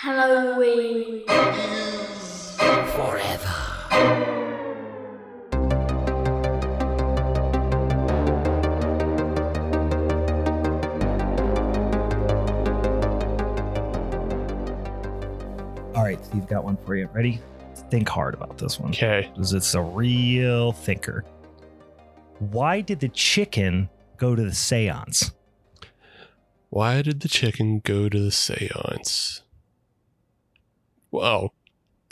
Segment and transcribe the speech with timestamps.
[0.00, 1.24] Halloween.
[1.28, 2.56] Is
[2.94, 3.54] forever.
[15.96, 17.08] All right, Steve got one for you.
[17.12, 17.40] Ready?
[17.90, 18.90] Think hard about this one.
[18.90, 19.28] Okay.
[19.34, 21.24] Because it's a real thinker.
[22.38, 25.32] Why did the chicken go to the seance?
[26.70, 29.42] Why did the chicken go to the seance?
[31.10, 31.52] Whoa.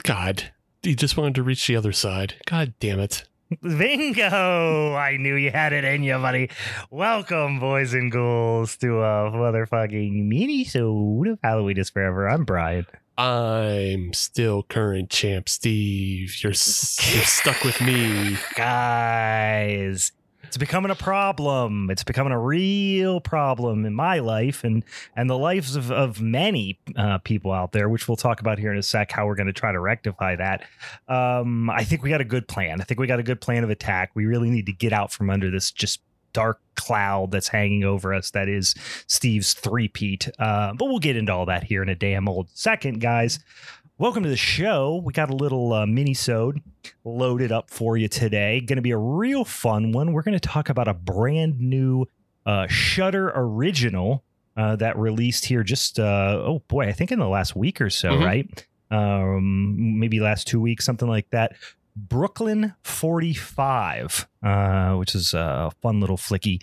[0.03, 0.53] God.
[0.83, 2.35] He just wanted to reach the other side.
[2.47, 3.25] God damn it.
[3.63, 4.95] Bingo!
[4.95, 6.51] I knew you had it in you, buddy.
[6.91, 12.29] Welcome, boys and ghouls, to a motherfucking mini-sode of Halloween is Forever.
[12.29, 12.87] I'm Brian.
[13.19, 16.43] I'm still current champ, Steve.
[16.43, 18.37] You're, you're stuck with me.
[18.57, 20.13] Guys,
[20.47, 21.91] it's becoming a problem.
[21.91, 26.79] It's becoming a real problem in my life and and the lives of, of many
[26.97, 29.47] uh, people out there, which we'll talk about here in a sec, how we're going
[29.47, 30.65] to try to rectify that.
[31.09, 32.81] Um, I think we got a good plan.
[32.81, 34.11] I think we got a good plan of attack.
[34.15, 36.01] We really need to get out from under this just
[36.33, 38.75] dark cloud that's hanging over us that is
[39.07, 40.29] Steve's three-peat.
[40.39, 43.39] Uh, but we'll get into all that here in a damn old second, guys.
[43.99, 45.01] Welcome to the show.
[45.03, 46.61] We got a little uh, mini-sode
[47.05, 48.61] loaded up for you today.
[48.61, 50.13] Going to be a real fun one.
[50.13, 52.05] We're going to talk about a brand new
[52.45, 54.23] uh, Shudder original
[54.55, 57.89] uh, that released here just uh, oh boy, I think in the last week or
[57.89, 58.25] so, Mhm.
[58.25, 58.67] right?
[58.91, 61.57] Um, maybe last two weeks, something like that.
[61.97, 66.61] Brooklyn 45, uh, which is a fun little flicky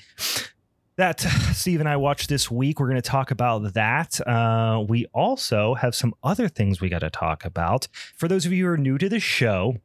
[0.97, 1.19] that
[1.53, 2.79] Steve and I watched this week.
[2.79, 4.19] We're going to talk about that.
[4.27, 7.87] Uh, we also have some other things we got to talk about.
[8.15, 9.77] For those of you who are new to the show,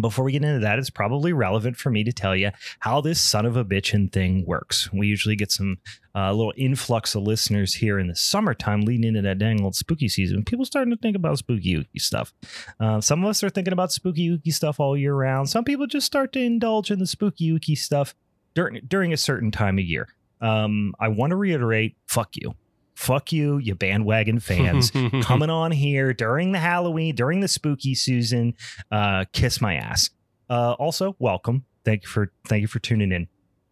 [0.00, 3.20] before we get into that, it's probably relevant for me to tell you how this
[3.20, 4.92] son of a bitchin' thing works.
[4.92, 5.78] We usually get some
[6.14, 10.08] uh, little influx of listeners here in the summertime leading into that dang old spooky
[10.08, 10.44] season.
[10.44, 12.32] People starting to think about spooky ooky stuff.
[12.78, 15.48] Uh, some of us are thinking about spooky ooky stuff all year round.
[15.48, 18.14] Some people just start to indulge in the spooky ooky stuff
[18.54, 20.08] during during a certain time of year.
[20.40, 22.54] Um, I want to reiterate, fuck you.
[22.94, 24.90] Fuck you, you bandwagon fans.
[25.22, 28.54] coming on here during the Halloween, during the spooky season.
[28.90, 30.10] Uh, kiss my ass.
[30.50, 31.64] Uh, also, welcome.
[31.84, 33.28] Thank you for thank you for tuning in.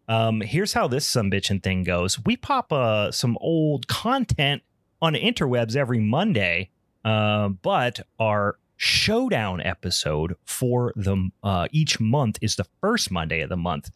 [0.07, 2.23] Um, here's how this some bitchin' thing goes.
[2.25, 4.61] We pop uh some old content
[5.01, 6.69] on interwebs every Monday,
[7.03, 13.49] uh, but our showdown episode for the uh, each month is the first Monday of
[13.49, 13.89] the month.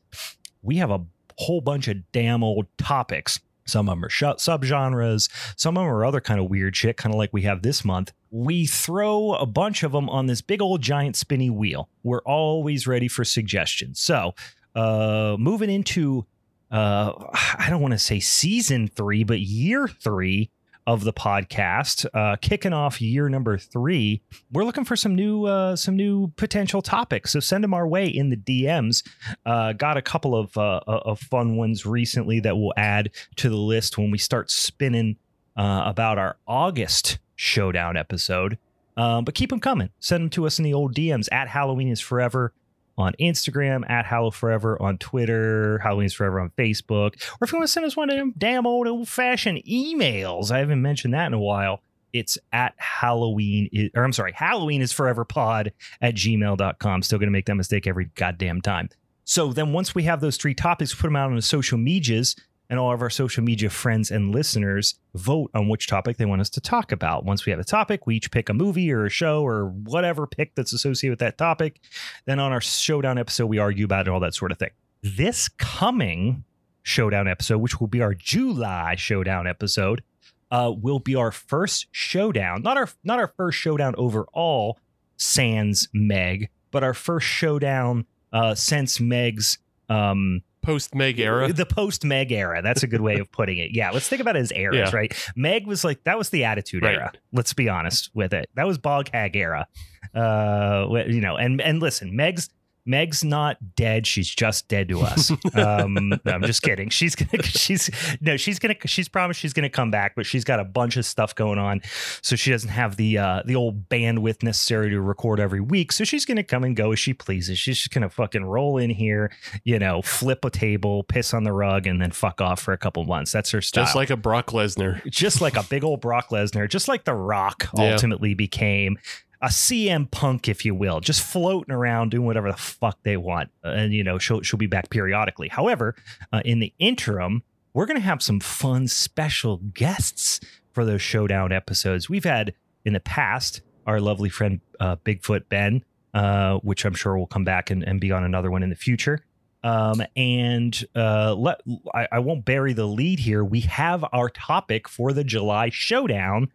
[0.61, 1.01] We have a
[1.38, 3.40] whole bunch of damn old topics.
[3.66, 6.97] Some of them are sh- subgenres, some of them are other kind of weird shit,
[6.97, 8.12] kind of like we have this month.
[8.31, 11.90] We throw a bunch of them on this big old giant spinny wheel.
[12.03, 14.00] We're always ready for suggestions.
[14.00, 14.34] So,
[14.75, 16.25] uh, moving into,
[16.72, 17.12] uh,
[17.58, 20.50] I don't want to say season three, but year three
[20.88, 24.22] of the podcast, uh, kicking off year number three.
[24.52, 27.31] We're looking for some new, uh, some new potential topics.
[27.31, 29.08] So send them our way in the DMs.
[29.46, 33.56] Uh, got a couple of uh, of fun ones recently that we'll add to the
[33.56, 35.18] list when we start spinning
[35.56, 38.58] uh, about our August showdown episode.
[38.98, 39.90] Um, but keep them coming.
[40.00, 42.53] Send them to us in the old DMs at Halloween is Forever
[42.97, 47.16] on Instagram, at Hallow Forever on Twitter, Halloween is Forever on Facebook.
[47.34, 50.52] Or if you want to send us one of them damn old old fashioned emails,
[50.52, 51.81] I haven't mentioned that in a while.
[52.13, 57.03] It's at Halloween, or I'm sorry, Halloween is Forever Pod at gmail.com.
[57.03, 58.90] Still going to make that mistake every goddamn time.
[59.24, 62.35] So then once we have those three topics, put them out on the social medias,
[62.71, 66.39] and all of our social media friends and listeners vote on which topic they want
[66.39, 67.25] us to talk about.
[67.25, 70.25] Once we have a topic, we each pick a movie or a show or whatever
[70.25, 71.81] pick that's associated with that topic.
[72.25, 74.69] Then on our showdown episode, we argue about it, all that sort of thing.
[75.03, 76.45] This coming
[76.81, 80.01] showdown episode, which will be our July showdown episode,
[80.49, 82.61] uh, will be our first showdown.
[82.61, 84.79] Not our not our first showdown overall,
[85.17, 89.57] sans Meg, but our first showdown uh, since Meg's
[89.89, 91.51] um, Post Meg era.
[91.51, 92.61] the post Meg era.
[92.61, 93.72] That's a good way of putting it.
[93.73, 94.95] Yeah, let's think about it as eras, Yeah.
[94.95, 95.31] right?
[95.35, 96.95] Meg was like that was the attitude Right.
[96.95, 97.11] era.
[97.33, 98.49] Let's be honest with it.
[98.55, 99.68] That was bog hag era.
[100.13, 102.50] Uh, you know, and and listen, Meg's
[102.86, 104.07] Meg's not dead.
[104.07, 105.31] She's just dead to us.
[105.54, 106.89] Um, no, I'm just kidding.
[106.89, 107.44] She's gonna.
[107.44, 107.89] She's
[108.22, 108.38] no.
[108.38, 108.75] She's gonna.
[108.86, 111.81] She's promised she's gonna come back, but she's got a bunch of stuff going on,
[112.22, 115.92] so she doesn't have the uh, the old bandwidth necessary to record every week.
[115.92, 117.57] So she's gonna come and go as she pleases.
[117.60, 119.31] She's just gonna fucking roll in here,
[119.63, 122.77] you know, flip a table, piss on the rug, and then fuck off for a
[122.77, 123.31] couple months.
[123.31, 125.04] That's her style Just like a Brock Lesnar.
[125.10, 127.92] just like a big old Brock Lesnar, just like The Rock Yeah.
[127.92, 128.98] ultimately became
[129.41, 133.49] a CM Punk, if you will, just floating around doing whatever the fuck they want,
[133.63, 135.47] and you know she'll she'll be back periodically.
[135.47, 135.95] However,
[136.31, 137.43] uh, in the interim,
[137.73, 140.39] we're gonna have some fun special guests
[140.73, 142.09] for those showdown episodes.
[142.09, 142.53] We've had
[142.85, 145.83] in the past, our lovely friend uh, Bigfoot Ben,
[146.13, 148.75] uh, which I'm sure will come back and, and be on another one in the
[148.75, 149.23] future.
[149.63, 151.61] Um, and uh, let
[151.93, 153.43] I, I won't bury the lead here.
[153.43, 156.51] We have our topic for the July showdown,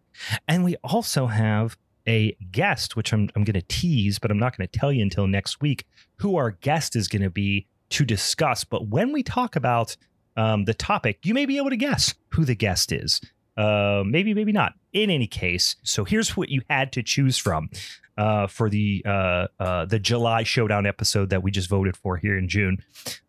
[0.47, 1.77] and we also have
[2.07, 5.01] a guest, which I'm I'm going to tease, but I'm not going to tell you
[5.01, 5.85] until next week
[6.17, 8.63] who our guest is going to be to discuss.
[8.63, 9.95] But when we talk about
[10.35, 13.21] um, the topic, you may be able to guess who the guest is.
[13.57, 14.73] Uh, maybe, maybe not.
[14.93, 17.69] In any case, so here's what you had to choose from
[18.17, 22.37] uh, for the uh, uh, the July Showdown episode that we just voted for here
[22.37, 22.77] in June.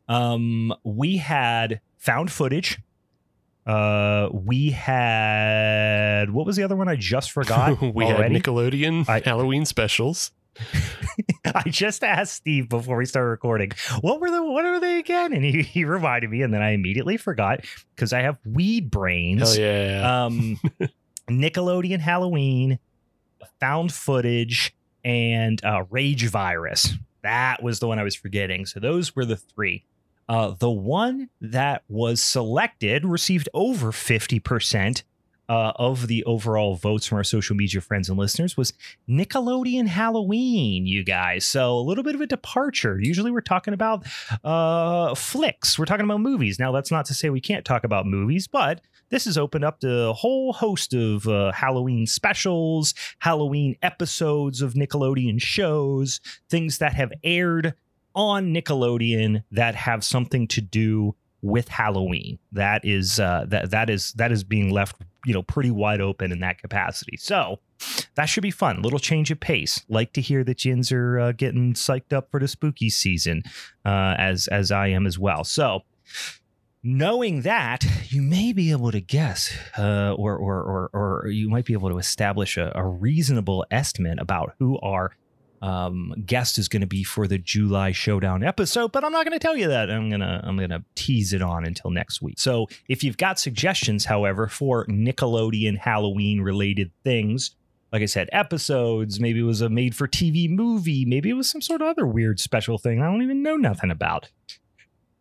[0.09, 2.79] Um, we had found footage.
[3.69, 7.81] Uh, we had what was the other one I just forgot?
[7.95, 8.35] we already?
[8.35, 10.33] had Nickelodeon I- Halloween specials.
[11.45, 13.71] I just asked Steve before we started recording,
[14.01, 15.33] what were the what are they again?
[15.33, 17.61] And he, he reminded me, and then I immediately forgot
[17.95, 19.55] because I have weed brains.
[19.55, 20.25] Hell yeah.
[20.25, 20.59] Um,
[21.29, 22.79] Nickelodeon Halloween,
[23.61, 24.75] found footage,
[25.05, 26.95] and uh, Rage Virus.
[27.23, 28.67] That was the one I was forgetting.
[28.67, 29.85] So those were the three.
[30.29, 35.03] Uh, the one that was selected received over 50%
[35.49, 38.73] uh, of the overall votes from our social media friends and listeners was
[39.09, 41.47] Nickelodeon Halloween, you guys.
[41.47, 43.01] So a little bit of a departure.
[43.01, 44.05] Usually we're talking about
[44.45, 46.59] uh, flicks, we're talking about movies.
[46.59, 49.81] Now, that's not to say we can't talk about movies, but this has opened up
[49.81, 56.21] to a whole host of uh, Halloween specials, Halloween episodes of Nickelodeon shows,
[56.51, 57.75] things that have aired
[58.15, 62.39] on Nickelodeon that have something to do with Halloween.
[62.53, 66.33] That is uh, that that is that is being left you know pretty wide open
[66.33, 67.17] in that capacity.
[67.17, 67.61] So
[68.17, 68.83] that should be fun.
[68.83, 69.85] Little change of pace.
[69.89, 73.43] Like to hear that Jins are uh, getting psyched up for the spooky season,
[73.85, 75.45] uh, as as I am as well.
[75.45, 75.83] So
[76.83, 81.65] knowing that, you may be able to guess, uh, or, or or or you might
[81.65, 85.13] be able to establish a, a reasonable estimate about who our
[85.63, 88.93] um, guest is going to be for the July Showdown episode.
[88.93, 89.91] But I'm not going to tell you that.
[89.91, 92.39] I'm gonna I'm gonna tease it on until next week.
[92.39, 97.55] So if you've got suggestions, however, for Nickelodeon Halloween related things.
[97.91, 99.19] Like I said, episodes.
[99.19, 101.07] Maybe it was a made for TV movie.
[101.07, 103.91] Maybe it was some sort of other weird special thing I don't even know nothing
[103.91, 104.29] about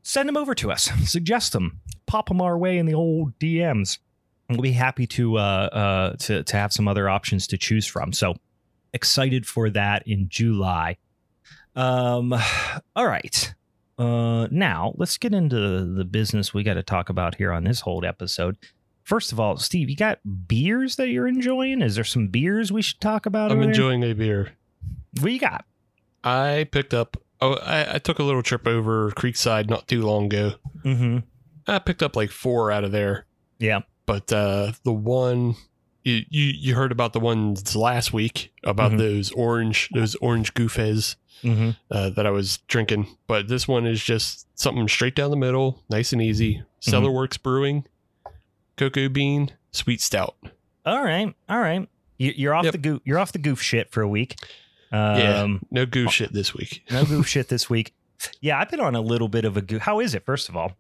[0.08, 0.90] send them over to us.
[1.06, 1.82] Suggest them.
[2.06, 4.00] Pop them our way in the old DMs.
[4.50, 8.14] We'll be happy to uh, uh, to to have some other options to choose from.
[8.14, 8.36] So
[8.94, 10.98] excited for that in July.
[11.76, 12.34] Um,
[12.96, 13.54] all right.
[13.98, 17.82] Uh, now let's get into the business we got to talk about here on this
[17.82, 18.58] whole episode.
[19.04, 21.82] First of all, Steve, you got beers that you're enjoying?
[21.82, 23.52] Is there some beers we should talk about?
[23.52, 23.70] I'm over there?
[23.70, 24.52] enjoying a beer.
[25.22, 25.66] What you got?
[26.24, 27.18] I picked up.
[27.40, 30.54] Oh, I, I took a little trip over Creekside not too long ago.
[30.84, 31.20] Mm-hmm.
[31.68, 33.26] I picked up like four out of there.
[33.60, 33.82] Yeah.
[34.06, 35.56] But uh, the one
[36.08, 38.98] you, you you heard about the ones last week about Mhm.
[38.98, 41.70] those orange those orange goofes Mm-hmm.
[41.92, 43.06] uh, that I was drinking.
[43.28, 46.56] But this one is just something straight down the middle, nice and easy.
[46.56, 46.90] Mm-hmm.
[46.96, 47.86] Cellarworks Brewing,
[48.76, 50.36] cocoa bean, sweet stout.
[50.86, 51.88] All right, all right.
[52.18, 52.72] You, you're off Yep.
[52.72, 53.02] the goof.
[53.06, 54.36] You're off the goof shit for a week.
[54.92, 56.84] Um, yeah, no goof shit this week.
[56.92, 57.94] no goof shit this week.
[58.42, 59.84] Yeah, I've been on a little bit of a goof.
[59.84, 60.26] How is it?
[60.26, 60.72] First of all,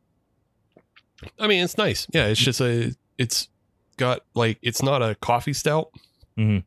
[1.40, 2.08] I mean, it's nice.
[2.14, 2.96] Yeah, it's just a.
[3.20, 3.48] It's
[3.98, 5.90] got like it's not a coffee stout.
[6.38, 6.64] Mhm.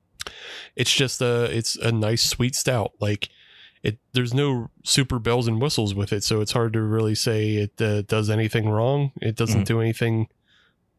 [0.76, 1.44] It's just a.
[1.44, 2.92] It's a nice sweet stout.
[3.00, 3.28] Like
[3.82, 3.98] it.
[4.12, 7.80] There's no super bells and whistles with it, so it's hard to really say it
[7.80, 9.12] uh, does anything wrong.
[9.22, 9.66] It doesn't Mhm.
[9.66, 10.28] do anything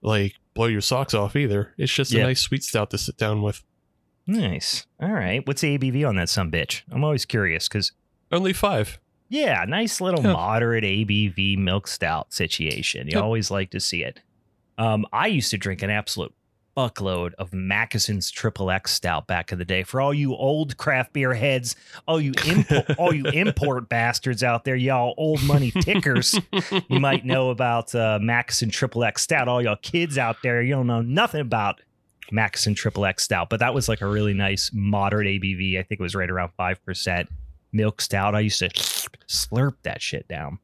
[0.02, 1.74] like blow your socks off either.
[1.78, 2.22] It's just Yeah.
[2.22, 3.64] a nice sweet stout to sit down with.
[4.28, 4.86] nice.
[5.02, 5.46] All right.
[5.48, 6.82] What's the ABV on that some bitch?
[6.92, 7.92] I'm always curious because
[8.32, 9.00] Only five.
[9.30, 10.34] yeah, nice little Yeah.
[10.34, 13.08] moderate ABV milk stout situation.
[13.10, 14.22] You always like to see it.
[14.82, 16.34] Um, I used to drink an absolute
[16.76, 19.84] buckload of Mackeson's Triple X Stout back in the day.
[19.84, 21.76] For all you old craft beer heads,
[22.08, 26.40] all you import, all you import bastards out there, y'all old money tickers,
[26.90, 29.48] you might know about uh, Mackeson Triple X Stout.
[29.48, 31.80] All y'all kids out there, you don't know nothing about
[32.32, 35.78] Mackeson Triple X Stout, but that was like a really nice moderate ABV.
[35.78, 37.30] I think it was right around five percent
[37.72, 38.34] milk stout.
[38.34, 38.70] I used to
[39.28, 40.58] slurp that shit down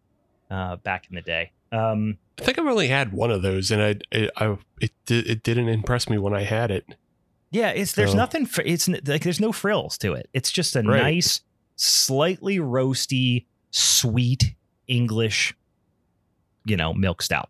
[0.49, 1.51] uh, back in the day.
[1.71, 5.43] Um, I think I've only had one of those, and I, it, I, it, it
[5.43, 6.85] didn't impress me when I had it.
[7.49, 8.45] Yeah, it's there's So- nothing.
[8.45, 10.29] fr- It's like there's no frills to it.
[10.33, 11.01] It's just a Right.
[11.01, 11.41] nice,
[11.77, 14.53] slightly roasty, sweet
[14.87, 15.55] English,
[16.65, 17.49] you know, milk stout.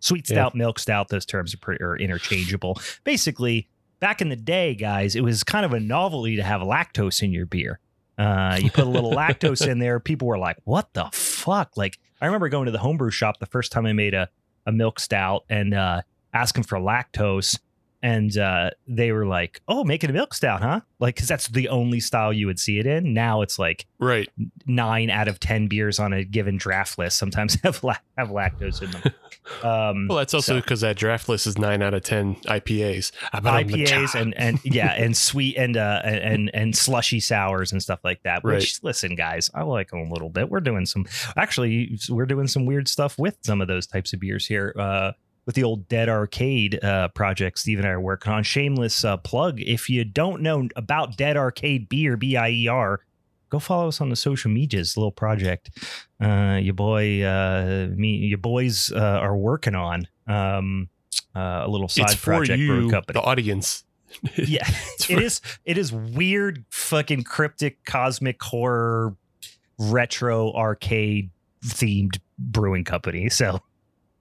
[0.00, 0.34] Sweet Yeah.
[0.34, 1.08] stout, milk stout.
[1.08, 2.80] Those terms are, pretty, are interchangeable.
[3.04, 3.68] Basically,
[4.00, 7.32] back in the day, guys, it was kind of a novelty to have lactose in
[7.32, 7.78] your beer.
[8.22, 9.98] Uh, you put a little lactose in there.
[9.98, 13.46] People were like, "What the fuck?" Like, I remember going to the homebrew shop the
[13.46, 14.28] first time I made a
[14.66, 16.02] a milk stout and uh,
[16.32, 17.58] asking for lactose
[18.02, 21.68] and uh, they were like, "Oh, making a milk stout, huh?" Like, because that's the
[21.68, 23.12] only style you would see it in.
[23.14, 24.28] Now it's like Right.
[24.66, 28.82] nine out of ten beers on a given draft list sometimes have la- have lactose
[28.82, 29.02] in them.
[29.64, 33.10] Um, Well, that's also so- because that draft list is nine out of ten IPAs.
[33.32, 37.18] I bet I'm the IPAs and and yeah, and sweet and uh and and slushy
[37.18, 38.44] sours and stuff like that.
[38.44, 40.48] Which listen, guys, I like them a little bit.
[40.48, 41.06] We're doing some
[41.36, 44.74] actually we're doing some weird stuff with some of those types of beers here.
[44.78, 45.12] Uh
[45.46, 48.42] with the old Dead Arcade uh, project Steve and I are working on.
[48.42, 49.60] Shameless uh, plug.
[49.60, 53.00] If you don't know about Dead Arcade Beer, B I E R,
[53.50, 54.96] go follow us on the social medias.
[54.96, 55.70] Little project,
[56.22, 60.06] uh, your boy, uh, me, your boys uh, are working on.
[60.26, 60.88] Um,
[61.34, 63.84] uh, a little side it's project for you, company the audience.
[64.36, 69.16] yeah It's it for- is it is weird fucking cryptic cosmic horror
[69.78, 71.30] retro arcade
[71.64, 73.58] themed brewing company so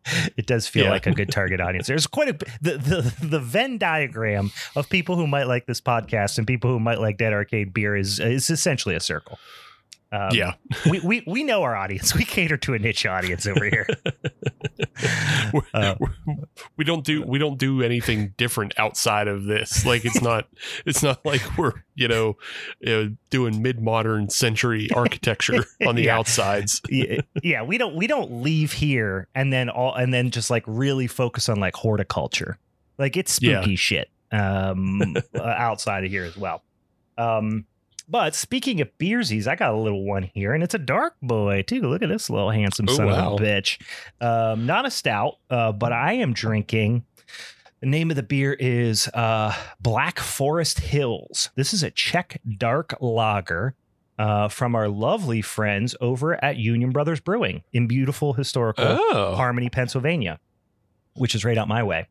[0.38, 0.89] it does feel Yeah.
[0.91, 5.15] like a good target audience there's quite a the, the the venn diagram of people
[5.15, 8.50] who might like this podcast and people who might like dead arcade beer is is
[8.50, 9.38] essentially a circle
[10.13, 10.53] um, yeah.
[10.89, 13.88] we, we we know our audience we cater to a niche audience over here
[15.53, 16.13] We're- Uh, we're-
[16.77, 19.86] we don't do we don't do anything different outside of this.
[19.86, 20.48] Like it's not
[20.86, 22.38] it's not like we're you know,
[22.88, 26.18] uh, doing mid modern century architecture on the Yeah.
[26.18, 26.82] outsides.
[26.89, 30.63] yeah, yeah, we don't we don't leave here and then all and then just like
[30.68, 32.58] really focus on like horticulture.
[32.98, 33.62] Like it's Yeah.
[33.62, 35.01] spooky shit um
[35.36, 36.63] uh, outside of here as well.
[37.18, 37.65] Um
[38.12, 41.63] but speaking of beersies, I got a little one here, and it's a dark boy
[41.63, 41.82] too.
[41.82, 43.34] Look at this little handsome Oh, son wow.
[43.36, 43.82] of a bitch.
[44.20, 47.06] Um, not a stout, uh, but I am drinking.
[47.80, 51.50] The name of the beer is uh, Black Forest Hills.
[51.56, 53.74] This is a Czech dark lager
[54.20, 59.34] uh, from our lovely friends over at Union Brothers Brewing in beautiful historical Oh.
[59.36, 60.39] Harmony, Pennsylvania,
[61.15, 62.08] which is right out my way.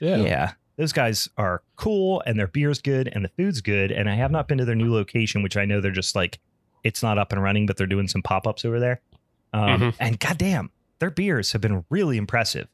[0.00, 0.16] Yeah.
[0.18, 0.52] Yeah.
[0.82, 3.92] Those guys are cool and their beer's good and the food's good.
[3.92, 6.40] And I have not been to their new location, which I know they're just like,
[6.82, 9.00] it's not up and running, but they're doing some pop ups over there.
[9.52, 9.94] Um, Mhm.
[10.00, 12.66] And goddamn, their beers have been really impressive.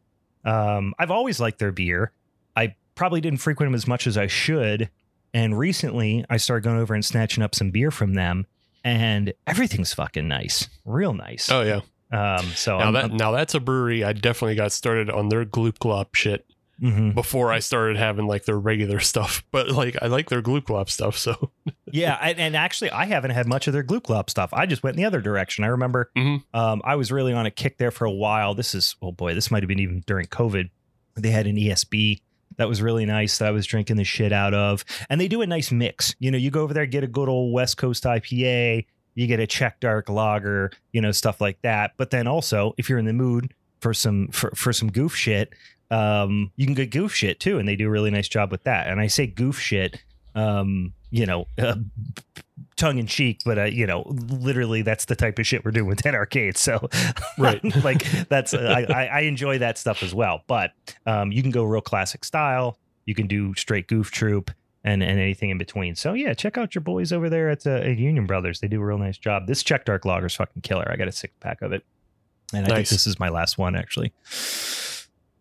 [0.43, 2.13] Um, I've always liked their beer.
[2.57, 4.89] I probably didn't frequent them as much as I should.
[5.35, 8.47] And recently I started going over and snatching up some beer from them.
[8.85, 11.51] And everything's fucking nice, real nice.
[11.51, 11.81] Oh yeah.
[12.11, 15.29] Um, so Now I'm- that I'm- now that's a brewery I definitely got started on
[15.29, 16.47] their gloop glop shit
[16.83, 17.15] mhm.
[17.15, 19.45] before I started having like their regular stuff.
[19.51, 21.51] But like I like their gloop glop stuff, so
[21.91, 24.51] Yeah, and, and actually, I haven't had much of their glue glop stuff.
[24.53, 25.65] I just went in the other direction.
[25.65, 26.43] I remember Mhm.
[26.55, 28.55] um, I was really on a kick there for a while.
[28.55, 30.69] This is oh boy, this might have been even during COVID.
[31.17, 32.21] They had an ESB
[32.59, 35.43] that was really nice that I was drinking the shit out of, and they do
[35.43, 36.15] a nice mix.
[36.19, 39.41] You know, you go over there get a good old West Coast IPA, you get
[39.41, 41.93] a Czech dark lager, you know, stuff like that.
[41.97, 45.53] But then also, if you're in the mood for some for, for some goof shit,
[45.91, 48.65] um, you can get goof shit too, and they do a really nice job with
[48.65, 48.89] that.
[48.89, 50.03] And I say goof shit,
[50.35, 51.77] um, you know, uh,
[52.77, 55.87] tongue in cheek, but uh, you know, literally that's the type of shit we're doing
[55.87, 56.57] with Dead Arcade.
[56.57, 56.89] So,
[57.39, 57.63] Right.
[57.85, 60.43] like that's I, I, I enjoy that stuff as well.
[60.47, 60.73] But
[61.07, 62.79] um, you can go real classic style.
[63.05, 64.51] You can do straight goof troop.
[64.85, 65.97] And, and anything in between.
[65.97, 68.61] So yeah, check out your boys over there at, uh, at Union Brothers.
[68.61, 69.47] They do a real nice job.
[69.47, 70.89] This Czech Dark Lager is fucking killer.
[70.91, 71.85] I got a six pack of it,
[72.55, 74.15] and I think this is my last one actually.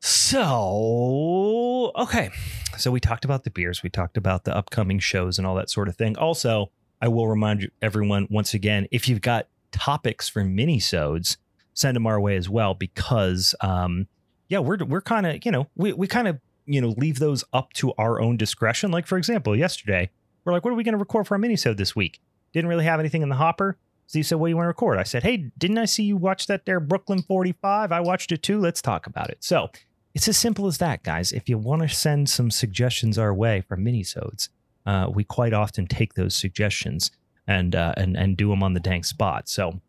[0.10, 2.30] So okay,
[2.78, 5.70] so we talked about the beers, we talked about the upcoming shows and all that
[5.70, 6.18] sort of thing.
[6.18, 6.72] Also,
[7.02, 11.38] I will remind you, everyone once again, if you've got topics for mini-sodes,
[11.74, 14.08] send them our way as well because um
[14.48, 17.44] yeah, we're we're kind of, you know, we we kind of, you know, leave those
[17.52, 18.92] up to our own discretion.
[18.92, 20.10] Like for example, yesterday,
[20.46, 22.22] we're like, what are we going to record for our mini-sode this week?
[22.54, 23.78] Didn't really have anything in the hopper.
[24.08, 24.98] Steve said, What do you want to record?
[24.98, 27.92] I said, Hey, didn't I see you watch that there Brooklyn 45?
[27.92, 28.60] I watched it too.
[28.60, 29.44] Let's talk about it.
[29.44, 29.70] So
[30.18, 31.32] it's as simple as that, guys.
[31.32, 34.50] If you want to send some suggestions our way for minisodes,
[34.84, 37.12] uh, we quite often take those suggestions
[37.46, 39.48] and uh, and and do them on the dang spot.
[39.48, 39.80] So,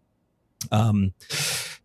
[0.70, 1.14] um,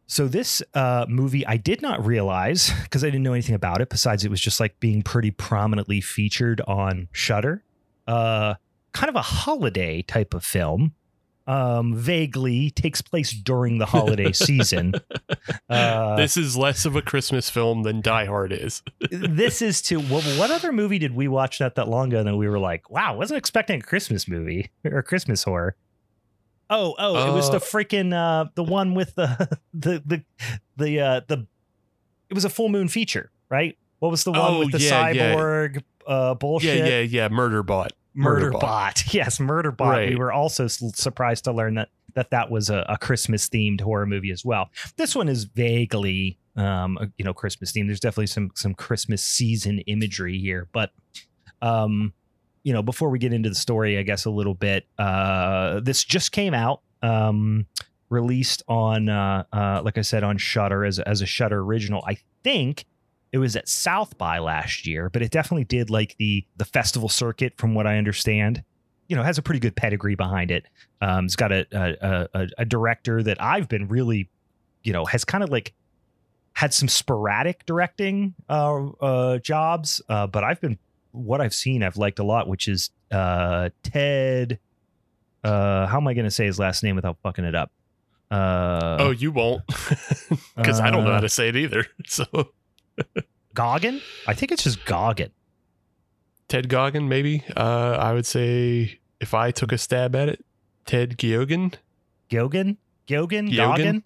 [0.07, 3.87] so this uh, movie I did not realize because I didn't know anything about it.
[3.87, 7.63] Besides, it was just like being pretty prominently featured on Shudder.
[8.07, 8.55] Uh,
[8.91, 10.95] kind of a holiday type of film.
[11.45, 14.93] Um, vaguely takes place during the holiday season.
[15.69, 18.81] Uh, this is less of a Christmas film than Die Hard is.
[19.11, 22.37] this is to what, what other movie did we watch that that long ago that
[22.37, 25.75] we were like, wow, wasn't expecting a Christmas movie or Christmas horror.
[26.69, 30.23] Oh, oh, it was Uh, the freaking uh the one with the the the
[30.77, 31.45] the uh the
[32.29, 33.77] it was a full moon feature, right?
[33.99, 35.35] What was the one Oh, with the yeah, yeah.
[35.35, 36.77] cyborg uh bullshit?
[36.79, 37.27] Yeah, yeah, yeah.
[37.27, 37.63] Murder
[38.15, 38.23] bot.
[38.23, 38.61] Murder Murderbot.
[38.61, 39.03] Bot.
[39.13, 40.07] Yes, Murder Bot.
[40.07, 44.05] We were also surprised to learn that that that was a, a Christmas themed horror
[44.05, 44.69] movie as well.
[44.97, 47.87] This one is vaguely, um, you know, Christmas themed.
[47.87, 50.91] There's definitely some some Christmas season imagery here, but
[51.61, 52.13] um,
[52.63, 54.85] you know, before we get into the story, I guess a little bit.
[54.97, 57.65] Uh, this just came out, um,
[58.09, 62.03] released on, uh, uh, like I said, on Shudder as as a Shudder original.
[62.07, 62.85] I think
[63.33, 67.09] it was at South by last year, but it definitely did like the the festival
[67.09, 68.63] circuit, from what I understand.
[69.07, 70.65] You know, has a pretty good pedigree behind it.
[71.01, 74.29] Um, it's got a a, a a director that I've been really,
[74.83, 75.73] you know, has kind of like
[76.53, 80.77] had some sporadic directing uh, uh, jobs, uh, but I've been
[81.11, 84.59] what I've seen I've liked a lot, which is uh, Ted.
[85.43, 87.71] Uh, how am I going to say his last name without fucking it up?
[88.29, 89.65] Uh, oh, you won't,
[90.55, 91.85] because I don't know how to say it either.
[92.07, 92.25] So
[93.53, 95.31] Goggin, I think it's just Goggin.
[96.47, 97.43] Ted Goggin, maybe.
[97.55, 100.45] Uh, I would say if I took a stab at it,
[100.85, 101.17] Ted.
[101.17, 101.75] Geoghegan,
[102.29, 103.55] Geoghegan, Geoghegan?
[103.55, 104.03] Goggin.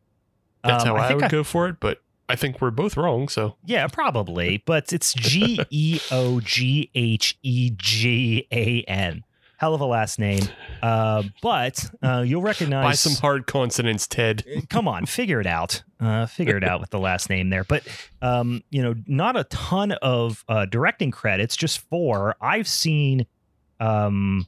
[0.64, 3.28] That's Um, how I, think would go for it, but I think we're both wrong.
[3.30, 9.24] So Yeah, probably, but it's G E O G H E G A N.
[9.58, 10.44] Hell of a last name.
[10.84, 12.84] Uh, but uh, you'll recognize.
[12.84, 14.46] buy some hard consonants, Ted.
[14.70, 15.82] Come on, figure it out.
[16.00, 17.64] Uh, figure it out with the last name there.
[17.64, 17.84] But
[18.22, 22.36] um, you know, not a ton of uh, directing credits, just four.
[22.40, 23.26] I've seen.
[23.80, 24.48] Um,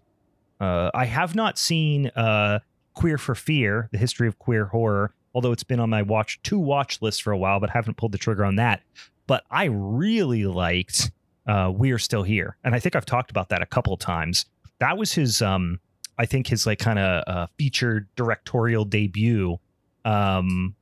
[0.59, 2.59] uh, I have not seen uh,
[2.93, 6.59] Queer for Fear: The History of Queer Horror, although it's been on my watch to
[6.59, 8.83] watch list for a while, but haven't pulled the trigger on that.
[9.25, 11.09] But I really liked
[11.47, 14.45] uh, We're Still Here, and I think I've talked about that a couple times.
[14.79, 15.79] That was his, um,
[16.17, 19.59] I think his like kind of uh, featured directorial debut,
[20.05, 20.75] um,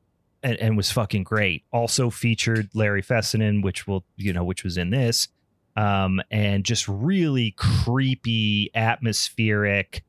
[0.43, 1.63] and, and was fucking great.
[1.71, 5.27] Also featured Larry Fessenden, which will you know which was in this,
[5.75, 10.03] um, and just really creepy, atmospheric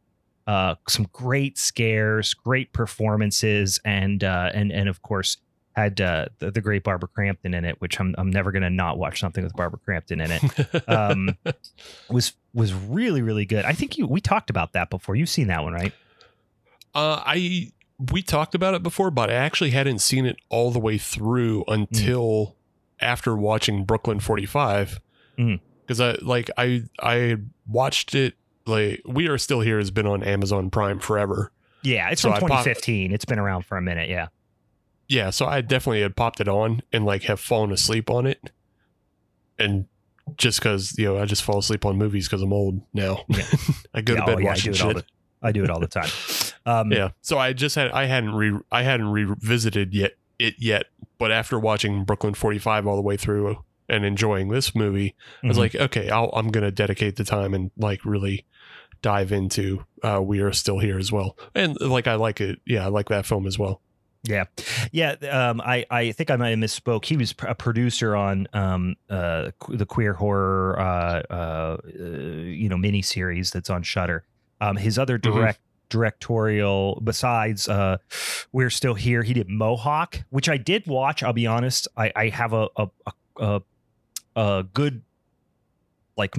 [0.49, 5.37] uh, some great scares, great performances, and uh, and and of course
[5.79, 8.99] had uh, the, the great Barbara Crampton in it, which I'm I'm never gonna not
[8.99, 10.43] watch something with Barbara Crampton in it.
[10.89, 11.37] Um,
[12.11, 13.65] was was really really good.
[13.65, 15.17] I think you we talked about that before.
[15.17, 15.93] You've seen that one, right?
[16.95, 17.73] Uh, I
[18.13, 21.65] we talked about it before, but I actually hadn't seen it all the way through
[21.69, 22.57] until
[23.01, 25.01] after watching Brooklyn 45.
[25.39, 25.61] Mm.
[25.87, 28.35] Because I like I I watched it
[28.67, 31.51] like We Are Still Here has been on Amazon Prime forever.
[31.83, 33.13] Yeah, it's So from I pop- 2015.
[33.13, 34.09] it's been around for a minute.
[34.11, 34.29] Yeah.
[35.09, 38.51] Yeah, so I definitely had popped it on and like have fallen asleep on it.
[39.59, 39.87] And
[40.37, 43.25] just because, you know, I just fall asleep on movies because I'm old now.
[43.29, 43.45] Yeah.
[43.95, 44.97] I go Yeah, to oh, bed yeah, watching all shit.
[44.97, 45.05] the
[45.41, 46.11] I do it all the time.
[46.67, 47.11] Um, yeah.
[47.23, 51.59] So I just had I hadn't re I hadn't revisited yet it yet, but after
[51.59, 55.61] watching Brooklyn 45 all the way through and enjoying this movie, I was mhm.
[55.61, 58.45] like, okay, I'll, I'm gonna dedicate the time and like really
[59.01, 61.37] dive into uh, We Are Still Here as well.
[61.55, 63.81] And like I like it, yeah, I like that film as well.
[64.29, 64.45] Yeah,
[64.93, 65.13] yeah.
[65.31, 67.07] Um, I I think I might have misspoke.
[67.07, 73.53] He was a producer on um uh the queer horror uh uh, you know miniseries
[73.53, 74.25] that's on Shudder.
[74.61, 75.23] Um, his other Mhm.
[75.33, 77.97] direct directorial besides uh
[78.53, 82.29] we're still here he did mohawk which i did watch i'll be honest i i
[82.29, 83.63] have a a a, a,
[84.37, 85.01] a good
[86.19, 86.35] like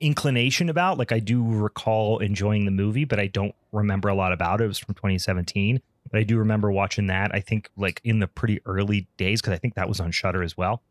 [0.00, 4.32] inclination about like i do recall enjoying the movie but i don't remember a lot
[4.32, 7.34] about it it was from 2017 but I do remember watching that.
[7.34, 10.42] I think like in the pretty early days because I think that was on Shudder
[10.42, 10.82] as well.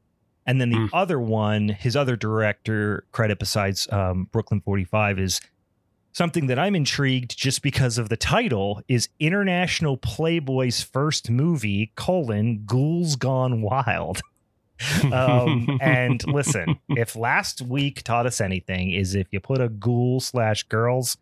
[0.45, 0.89] And then the Mm.
[0.93, 5.41] other one, his other director credit besides um, Brooklyn 45 is
[6.13, 12.63] something that I'm intrigued just because of the title is International Playboy's first movie colon
[12.65, 14.21] Ghouls Gone Wild.
[15.11, 20.19] um, and listen, if last week taught us anything, is if you put a ghoul
[20.19, 21.17] slash girls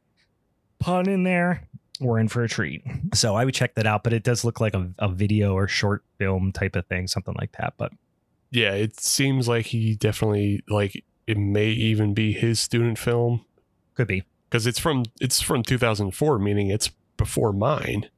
[0.79, 1.66] pun in there,
[1.99, 2.83] we're in for a treat.
[3.13, 5.67] So I would check that out, but it does look like a, a video or
[5.67, 7.73] short film type of thing, something like that.
[7.77, 7.91] But
[8.51, 13.45] yeah, it seems like he definitely like it may even be his student film
[13.95, 14.23] could be.
[14.49, 18.09] because it's from it's from 2004, meaning it's before mine.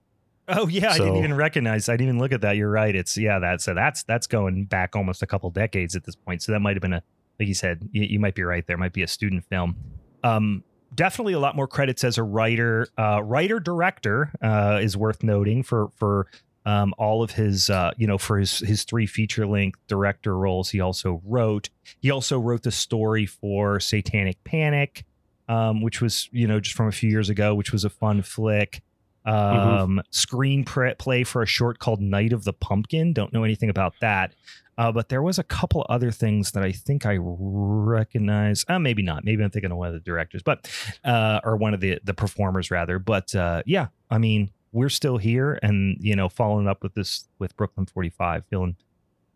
[0.47, 1.89] Oh yeah, I didn't even recognize.
[1.89, 2.57] I didn't even look at that.
[2.57, 2.95] You're right.
[2.95, 3.39] It's yeah.
[3.39, 6.41] That so that's that's going back almost a couple decades at this point.
[6.41, 7.03] So that might have been a
[7.39, 7.87] like you said.
[7.91, 8.65] You, you might be right.
[8.65, 9.75] There might be a student film.
[10.23, 10.63] Um,
[10.99, 12.85] definitely a lot more credits as a writer.
[12.97, 16.27] Uh, writer director uh, is worth noting for for
[16.65, 20.69] um, all of his uh, you know for his his three feature length director roles.
[20.69, 21.69] He also wrote.
[22.01, 25.05] He also wrote the story for Satanic Panic,
[25.47, 28.21] um, which was you know just from a few years ago, which was a fun
[28.21, 28.81] flick
[29.25, 33.69] um screen pre- play for a short called night of the pumpkin don't know anything
[33.69, 34.33] about that
[34.79, 39.01] uh, but there was a couple other things that i think i recognize uh, maybe
[39.01, 40.69] not maybe i'm thinking of one of the directors but
[41.03, 45.17] uh or one of the the performers rather but uh yeah i mean we're still
[45.17, 48.75] here and you know following up with this with brooklyn 45 feeling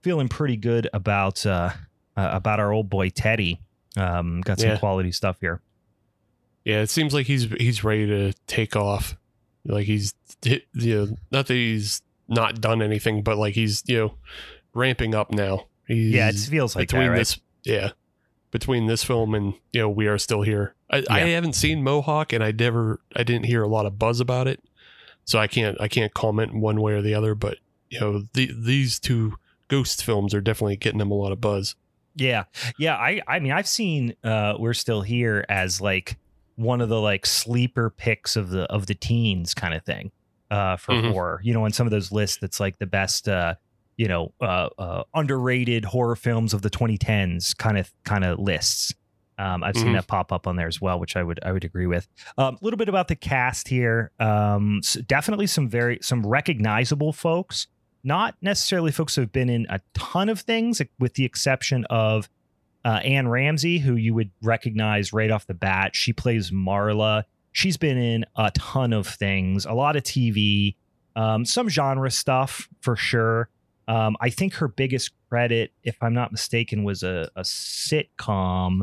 [0.02, 1.70] feeling pretty good about uh,
[2.18, 3.60] uh about our old boy teddy
[3.96, 4.78] Um, got some Yeah.
[4.80, 5.62] quality stuff here.
[6.66, 9.16] Yeah, it seems like he's he's ready to take off.
[9.66, 13.98] Like he's hit, you know, not that he's not done anything, but like he's you
[14.00, 14.14] know
[14.74, 15.68] ramping up now.
[15.88, 17.18] He's, Yeah, it feels like that, between right?
[17.18, 17.92] this yeah
[18.52, 20.76] between this film and you know we are still here.
[20.90, 24.20] I, I haven't seen Mohawk and I never I didn't hear a lot of buzz
[24.20, 24.64] about it,
[25.26, 27.34] so I can't I can't comment one way or the other.
[27.36, 27.58] But
[27.90, 29.36] you know the, these two
[29.70, 31.76] ghost films are definitely getting them a lot of buzz.
[32.16, 32.44] Yeah.
[32.78, 32.96] Yeah.
[32.96, 36.18] I I mean I've seen uh We're Still Here as like
[36.56, 40.12] one of the like sleeper picks of the of the teens kind of thing
[40.52, 41.12] uh for Mhm.
[41.12, 41.42] horror.
[41.44, 43.56] You know, on some of those lists that's like the best uh
[43.98, 48.94] you know uh, uh underrated horror films of the 2010s kind of kind of lists.
[49.40, 49.94] Um, I've seen Mhm.
[49.94, 52.08] that pop up on there as well, which I would I would agree with.
[52.38, 54.12] A little bit about the cast here.
[54.20, 57.68] Um, s- definitely some very some recognizable folks
[58.06, 62.30] not necessarily folks who have been in a ton of things, with the exception of
[62.84, 65.96] uh, Anne Ramsey, who you would recognize right off the bat.
[65.96, 67.24] She plays Marla.
[67.54, 70.76] She's been in a ton of things, a lot of TV,
[71.16, 73.48] um, some genre stuff for sure.
[73.88, 78.82] Um, I think her biggest credit, if I'm not mistaken, was a, a sitcom.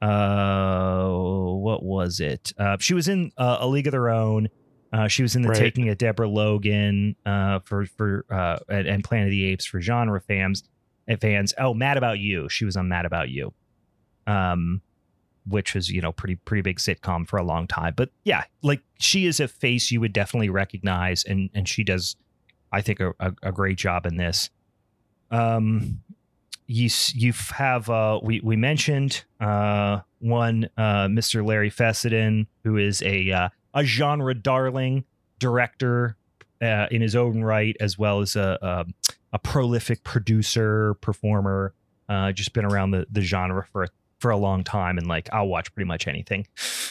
[0.00, 2.52] Uh, what was it?
[2.58, 4.48] Uh, she was in uh, A League of Their Own.
[4.92, 5.58] Uh, she was in the Right.
[5.58, 9.80] Taking of Deborah Logan uh, for for uh, and, and Planet of the Apes for
[9.80, 10.64] genre fans.
[11.08, 11.54] uh, Fans.
[11.58, 12.48] Oh, Mad About You.
[12.48, 13.52] She was on Mad About You,
[14.26, 14.80] um,
[15.46, 17.94] which was you know pretty pretty big sitcom for a long time.
[17.96, 22.16] But yeah, like she is a face you would definitely recognize, and and she does,
[22.72, 24.50] I think, a, a, a great job in this.
[25.30, 26.00] Um,
[26.70, 31.44] you you have uh we we mentioned uh one uh Mr.
[31.44, 35.04] Larry Fessenden who is a uh, a genre darling
[35.40, 36.16] director
[36.62, 38.86] uh, in his own right as well as a a,
[39.32, 41.74] a prolific producer performer
[42.08, 43.88] uh just been around the the genre for
[44.20, 46.46] for a long time and like I'll watch pretty much anything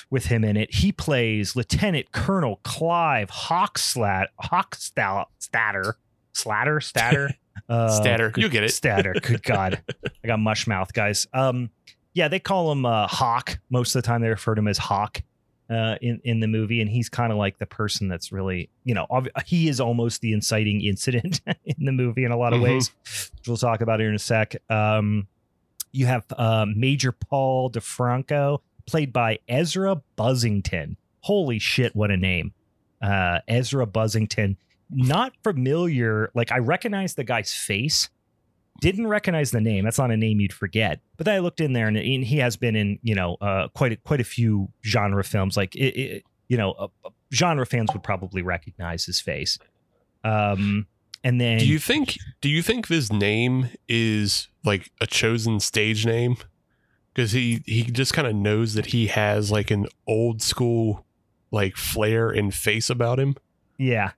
[0.09, 0.73] with him in it.
[0.73, 5.95] He plays Lieutenant Colonel Clive Hawkslat Hawkstal Statter
[6.33, 7.29] Slatter Statter
[7.69, 8.71] uh, Statter, good- you get it.
[8.73, 9.13] Statter.
[9.21, 9.81] Good God,
[10.23, 11.27] I got mush mouth, guys.
[11.33, 11.69] Um,
[12.13, 14.21] yeah, they call him uh, Hawk most of the time.
[14.21, 15.21] They refer to him as Hawk
[15.69, 18.95] uh, in in the movie, and he's kind of like the person that's really, you
[18.95, 22.59] know, ob- he is almost the inciting incident in the movie in a lot of
[22.59, 22.63] Mhm.
[22.63, 22.91] ways,
[23.37, 24.55] which we'll talk about here in a sec.
[24.71, 25.27] Um,
[25.91, 30.95] you have uh, Major Paul DeFranco, played by Ezra Buzzington.
[31.21, 32.53] Holy shit, what a name!
[33.01, 34.55] Uh, Ezra Buzzington.
[34.91, 36.31] Not familiar.
[36.33, 38.09] Like I recognize the guy's face,
[38.81, 39.83] didn't recognize the name.
[39.83, 40.99] That's not a name you'd forget.
[41.17, 43.67] But then I looked in there, and, and he has been in you know uh,
[43.69, 45.57] quite a, quite a few genre films.
[45.57, 49.57] Like it, it, you know, uh, uh, genre fans would probably recognize his face.
[50.23, 50.87] Um,
[51.23, 56.05] and then Do you think do you think this name is like a chosen stage
[56.05, 56.37] name?
[57.13, 61.05] Because he he just kind of knows that he has like an old school
[61.51, 63.35] like flair and face about him.
[63.77, 64.11] yeah,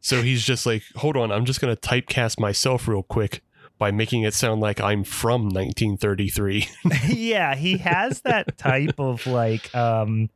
[0.00, 3.42] So he's just like, hold on, I'm just gonna typecast myself real quick
[3.78, 6.66] by making it sound like I'm from 1933.
[7.08, 10.28] yeah, he has that type of like um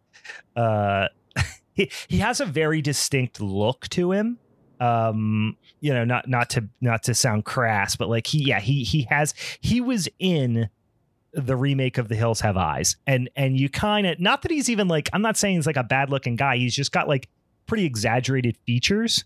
[0.55, 1.09] uh
[1.75, 4.39] he, he has a very distinct look to him.
[4.81, 8.85] Um you know, not not to not to sound crass, but like he yeah, he
[8.85, 10.69] he has he was in
[11.33, 12.97] the remake of The Hills Have Eyes.
[13.07, 15.77] And and you kind of not that he's even like I'm not saying he's like
[15.77, 16.57] a bad looking guy.
[16.57, 17.29] He's just got like
[17.67, 19.25] pretty exaggerated features.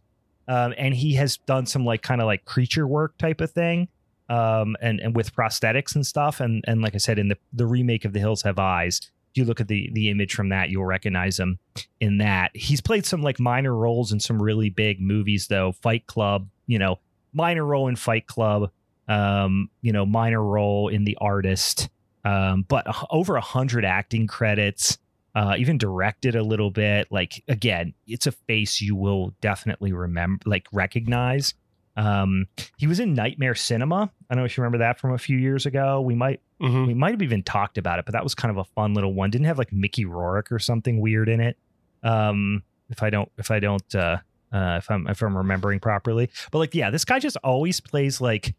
[0.49, 3.89] Um and he has done some like kind of like creature work type of thing
[4.29, 6.41] um, and and with prosthetics and stuff.
[6.41, 9.01] And and like I said, in the the remake of The Hills Have Eyes,
[9.37, 11.59] you look at the the image from that, you'll recognize him
[12.01, 12.51] in that.
[12.55, 15.73] He's played some like minor roles in some really big movies, though.
[15.73, 16.99] Fight Club, you know,
[17.33, 18.71] minor role in Fight Club,
[19.09, 21.89] um, you know, minor role in The Artist,
[22.25, 24.99] um, but over a hundred acting credits.
[25.37, 27.09] Uh, even directed a little bit.
[27.11, 31.55] Like again, it's a face you will definitely remember, like recognize.
[31.97, 34.11] Um, he was in Nightmare Cinema.
[34.29, 36.01] I don't know if you remember that from a few years ago.
[36.01, 36.87] We might Mhm.
[36.89, 39.13] we might have even talked about it, but that was kind of a fun little
[39.15, 39.31] one.
[39.31, 41.57] Didn't have like Mickey Rourke or something weird in it.
[42.03, 44.19] Um, if I don't if I don't uh,
[44.53, 48.21] uh, if I'm if I'm remembering properly, but like yeah, this guy just always plays
[48.21, 48.55] like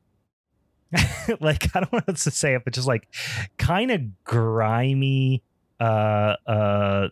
[1.41, 3.07] like I don't know what to say it, but just like
[3.57, 5.43] kind of grimy.
[5.79, 7.09] Uh, uh,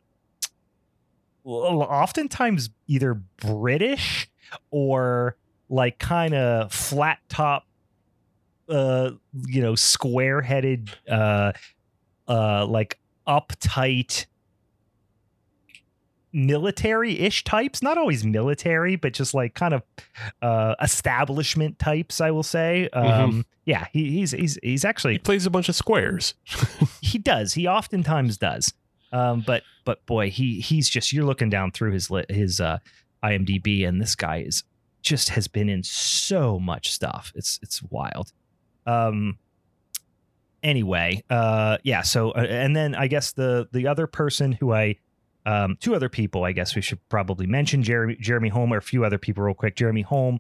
[1.44, 4.30] oftentimes either British
[4.72, 5.36] or
[5.74, 7.66] like kind of flat top
[8.70, 9.10] uh
[9.48, 11.52] you know square headed uh
[12.28, 14.28] uh like uptight
[16.36, 17.82] military-ish types.
[17.82, 19.84] Not always military but just like kind of
[20.42, 22.90] uh establishment types i will say.
[22.90, 26.36] Um yeah he, he's he's he's He actually plays a bunch of squares.
[27.02, 27.54] he does.
[27.54, 28.74] He oftentimes does.
[29.12, 32.78] Um but but boy he he's just you're looking down through his his uh
[33.24, 34.64] imdb and this guy is
[35.04, 37.32] just has been in so much stuff.
[37.36, 38.34] It's it's wild.
[38.88, 39.38] Um
[40.64, 44.96] anyway uh yeah so uh, and then i guess the the other person who i
[45.46, 48.82] um two other people i guess we should probably mention jeremy jeremy holm or a
[48.82, 49.76] few other people real quick.
[49.76, 50.40] Jeremy holm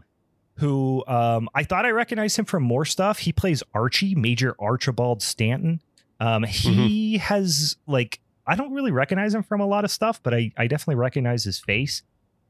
[0.55, 3.19] who um i thought i recognized him from more stuff.
[3.19, 5.81] He plays archie major archibald stanton.
[6.19, 10.33] Um he has like i don't really recognize him from a lot of stuff but
[10.33, 12.01] i i definitely recognize his face.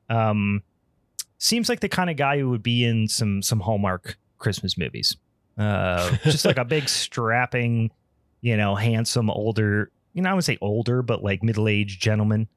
[0.09, 0.61] Um
[1.43, 5.15] seems like the kind of guy who would be in some some hallmark christmas movies
[5.57, 7.91] uh just like a big strapping
[8.41, 12.47] you know handsome older you know i would say older but like middle-aged gentleman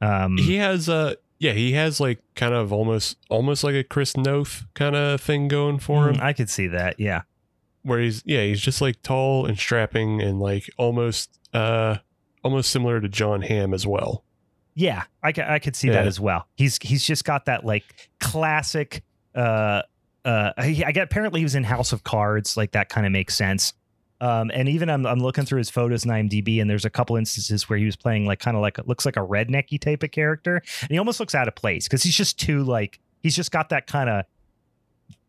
[0.00, 4.16] um he has a yeah, he has like kind of almost almost like a Chris
[4.16, 6.14] Noth kind of thing going for him.
[6.14, 7.22] mm, i could see that yeah
[7.82, 11.96] where he's yeah he's just like tall and strapping and like almost uh
[12.44, 14.24] almost similar to Jon Hamm as well.
[14.74, 16.46] Yeah, I, I could see that as well.
[16.56, 19.02] He's he's just got that like classic.
[19.34, 19.82] Uh,
[20.24, 23.12] uh, he, I get apparently he was in House of Cards, like that kind of
[23.12, 23.74] makes sense.
[24.20, 27.16] Um, and even I'm I'm looking through his photos in IMDb, and there's a couple
[27.16, 30.10] instances where he was playing like kind of like looks like a rednecky type of
[30.10, 33.50] character, and he almost looks out of place because he's just too like he's just
[33.50, 34.24] got that kind of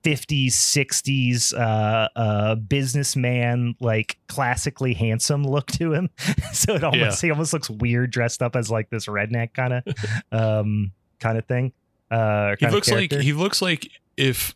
[0.04, 6.10] 50s 60s uh uh businessman like classically handsome look to him
[6.54, 9.84] so it almost he almost looks weird dressed up as like this redneck kind of
[10.32, 11.72] um kind of thing
[12.12, 14.56] uh He looks like he looks like if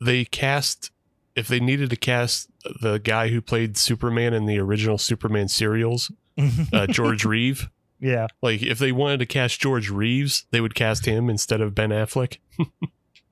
[0.00, 0.90] they cast
[1.34, 2.48] if they needed to cast
[2.80, 6.10] the guy who played Superman in the original Superman serials,
[6.72, 7.70] uh, George Reeve.
[8.00, 11.74] yeah Like if they wanted to cast George Reeves, they would cast him instead of
[11.74, 12.38] Ben Affleck.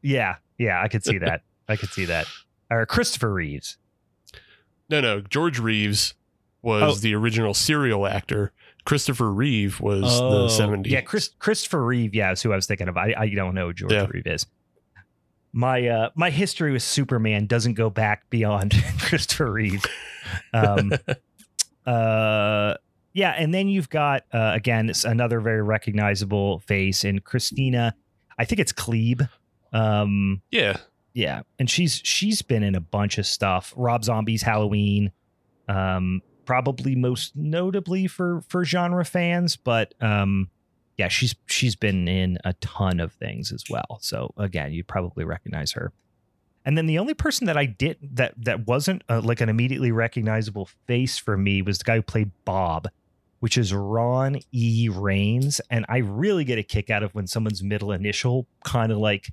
[0.03, 2.27] Yeah yeah i could see that i could see that
[2.71, 3.77] or christopher reeves
[4.91, 6.15] No, no, George Reeves
[6.63, 6.95] was Oh.
[7.01, 8.51] the original serial actor.
[8.85, 10.87] Christopher Reeve was Oh, the 70s.
[10.91, 12.13] Yeah, Chris, Christopher Reeve.
[12.13, 12.97] Yeah, is who I was thinking of.
[12.97, 14.07] I, I don't know who George Yeah.
[14.11, 14.47] Reeve is.
[15.53, 19.85] My uh, my history with Superman doesn't go back beyond Christopher Reeve.
[20.53, 20.93] Um,
[21.87, 22.75] uh,
[23.13, 27.93] yeah, and then you've got uh, again it's another very recognizable face in Kristina.
[28.39, 29.29] I think it's Klebe.
[29.73, 30.79] Um, yeah.
[31.15, 33.73] yeah, and she's she's been in a bunch of stuff.
[33.77, 35.13] Rob Zombie's Halloween,
[35.69, 40.51] um, probably most notably for for genre fans, but um,
[40.97, 43.99] yeah, she's she's been in a ton of things as well.
[44.01, 45.93] So again, you probably recognize her.
[46.65, 49.93] And then the only person that I did that that wasn't uh, like an immediately
[49.93, 52.89] recognizable face for me was the guy who played Bob,
[53.39, 54.91] which is Ron E.
[54.93, 58.99] Rains, and I really get a kick out of when someone's middle initial kind of
[58.99, 59.33] like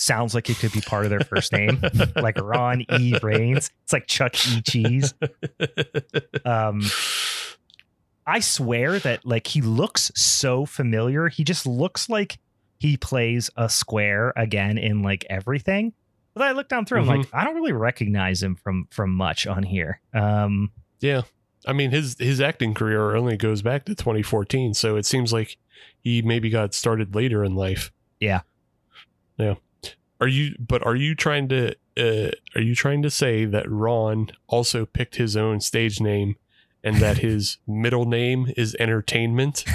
[0.00, 1.80] sounds like it could be part of their first name,
[2.16, 3.14] like Ron E.
[3.22, 3.70] Rains.
[3.84, 4.62] It's like Chuck E.
[4.62, 5.14] Cheese.
[6.44, 6.82] Um,
[8.26, 11.28] I swear that like he looks so familiar.
[11.28, 12.38] He just looks like
[12.78, 15.92] he plays a square again in like everything.
[16.34, 19.46] But I look down through, I'm like, I don't really recognize him from from much
[19.46, 20.00] on here.
[20.14, 21.22] Um, Yeah.
[21.66, 25.58] I mean his his acting career only goes back to 2014, so it seems like
[26.00, 27.92] he maybe got started later in life.
[28.18, 28.40] Yeah.
[29.36, 29.56] Yeah.
[30.20, 34.30] Are you but are you trying to uh are you trying to say that Ron
[34.48, 36.36] also picked his own stage name
[36.84, 39.64] and that his middle name is entertainment?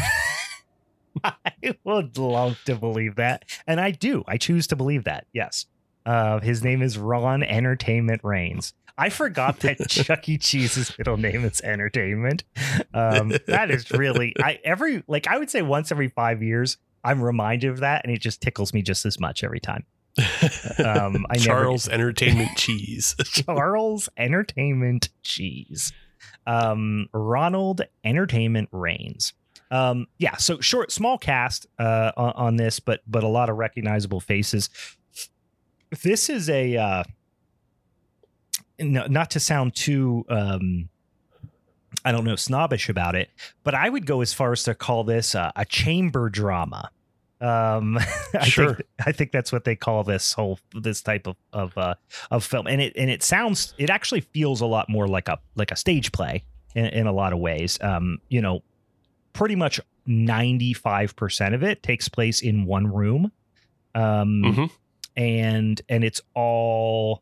[1.23, 4.23] I would love to believe that, and I do.
[4.27, 5.27] I choose to believe that.
[5.31, 5.65] Yes,
[6.05, 8.73] uh, his name is Ron Entertainment Rains.
[8.97, 10.37] I forgot that Chuck E.
[10.37, 12.43] Cheese's middle name is Entertainment.
[12.93, 17.21] Um, that is really I every like I would say once every five years I'm
[17.21, 19.85] reminded of that, and it just tickles me just as much every time.
[20.17, 23.15] Um, I never- Charles Entertainment Cheese.
[23.25, 25.91] Charles Entertainment Cheese.
[26.47, 29.33] Um, Ronald Entertainment Rains.
[29.71, 33.57] Um, yeah, so short, small cast uh, on, on this, but but a lot of
[33.57, 34.69] recognizable faces.
[36.03, 37.03] This is a uh,
[38.79, 40.89] no, not to sound too um,
[42.03, 43.29] I don't know snobbish about it,
[43.63, 46.91] but I would go as far as to call this uh, a chamber drama.
[47.45, 47.97] Um,
[48.33, 48.75] I Sure.
[48.75, 51.95] think I think that's what they call this whole this type of of uh,
[52.31, 55.37] of film, and it and it sounds it actually feels a lot more like a
[55.55, 56.43] like a stage play
[56.75, 57.77] in, in a lot of ways.
[57.81, 58.63] Um, you know,
[59.33, 63.31] pretty much ninety five percent of it takes place in one room,
[63.93, 64.71] um, Mhm.
[65.15, 67.21] and and it's all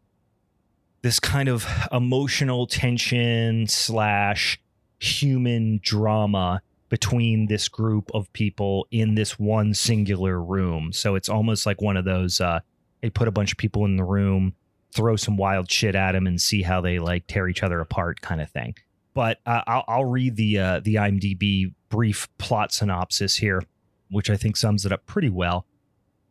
[1.01, 4.57] this kind of emotional tension slash
[4.99, 6.61] human drama
[6.93, 10.93] between this group of people in this one singular room.
[10.93, 12.59] So it's almost like one of those uh
[13.01, 14.53] they put a bunch of people in the room,
[14.91, 18.21] throw some wild shit at them and see how they like tear each other apart
[18.21, 18.75] kind of thing.
[19.15, 23.63] But uh, I'll, I'll read the uh, the IMDb brief plot synopsis here,
[24.11, 25.65] which I think sums it up pretty well.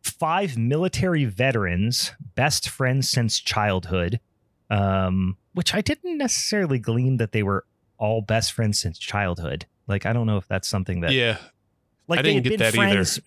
[0.01, 4.21] Five military veterans, best friends since childhood,
[4.69, 7.65] um, which I didn't necessarily glean that they were
[7.97, 9.65] all best friends since childhood.
[9.93, 11.37] Like, I don't know if that's something that yeah,
[12.07, 13.19] like I they didn't had get been that friends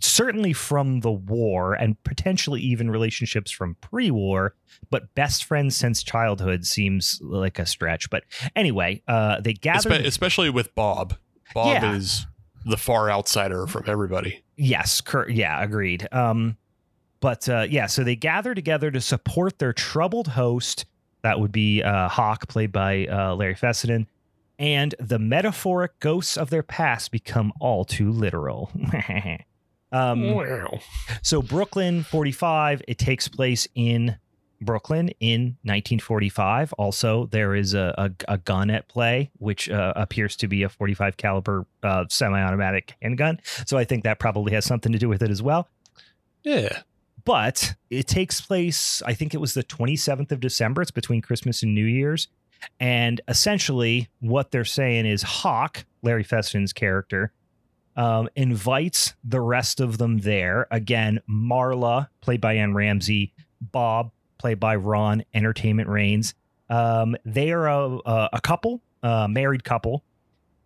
[0.00, 4.54] certainly from the war and potentially even relationships from pre-war
[4.90, 8.22] but best friends since childhood seems like a stretch but
[8.54, 11.14] anyway uh they gathered Espe- especially with Bob.
[11.54, 11.94] Bob Yeah.
[11.94, 12.26] is
[12.66, 14.42] the far outsider from everybody.
[14.56, 16.56] yes cur- yeah agreed um
[17.20, 20.84] but uh yeah so they gather together to support their troubled host
[21.22, 24.06] that would be uh hawk played by uh larry fessenden
[24.62, 28.70] and the metaphoric ghosts of their past become all too literal
[29.92, 30.78] um wow.
[31.20, 34.16] So Brooklyn 45, it takes place in
[34.64, 36.72] Brooklyn in 1945.
[36.74, 40.68] Also, there is a, a, a gun at play, which uh, appears to be a
[40.68, 43.40] 45 caliber uh, semi-automatic handgun.
[43.66, 45.68] So I think that probably has something to do with it as well.
[46.42, 46.82] Yeah.
[47.24, 50.82] But it takes place, I think it was the 27th of December.
[50.82, 52.28] It's between Christmas and New Year's.
[52.80, 57.32] And essentially, what they're saying is Hawk, Larry Fessenden's character,
[57.96, 60.66] um, invites the rest of them there.
[60.70, 66.34] Again, Marla, played by Anne Ramsay, Bob, played by Ron Entertainment Rains.
[66.70, 70.04] Um, they are a, a, a couple, a married couple.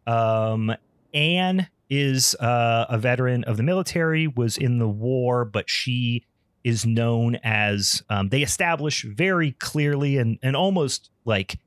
[0.07, 0.75] Um,
[1.13, 6.25] Anne is uh, a veteran of the military, was in the war, but she
[6.65, 11.61] is known as um, they establish very clearly and and almost like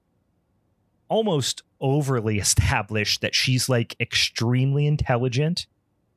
[1.09, 5.67] almost overly established that she's like extremely intelligent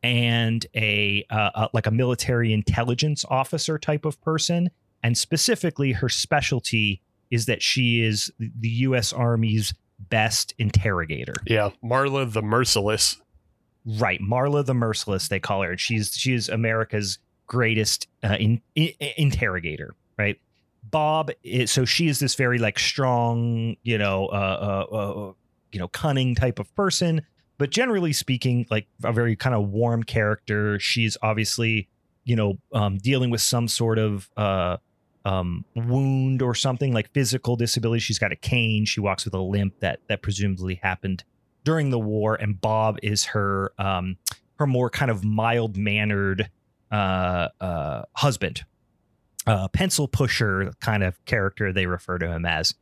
[0.04, 4.70] and a, uh, uh, like a military intelligence officer type of person
[5.02, 7.00] and specifically her specialty
[7.30, 11.34] is that she is the US Army's best interrogator.
[11.46, 11.70] Yeah.
[11.82, 13.20] Marla the Merciless.
[13.84, 15.76] Right, Marla the Merciless they call her.
[15.76, 20.38] She's she is America's greatest uh, in, in, interrogator, right?
[20.92, 25.32] Bob is so she is this very like strong, you know, uh, uh, uh,
[25.72, 27.22] you know, cunning type of person,
[27.58, 30.78] but generally speaking, like a very kind of warm character.
[30.78, 31.88] She's obviously,
[32.24, 34.76] you know, um, dealing with some sort of uh,
[35.24, 38.00] um, wound or something like physical disability.
[38.00, 38.84] She's got a cane.
[38.84, 41.24] She walks with a limp that that presumably happened
[41.64, 42.34] during the war.
[42.34, 44.18] And Bob is her um,
[44.58, 46.50] her more kind of mild mannered
[46.90, 48.64] uh, uh, husband,
[49.46, 51.72] uh, pencil pusher kind of character.
[51.72, 52.74] They refer to him as.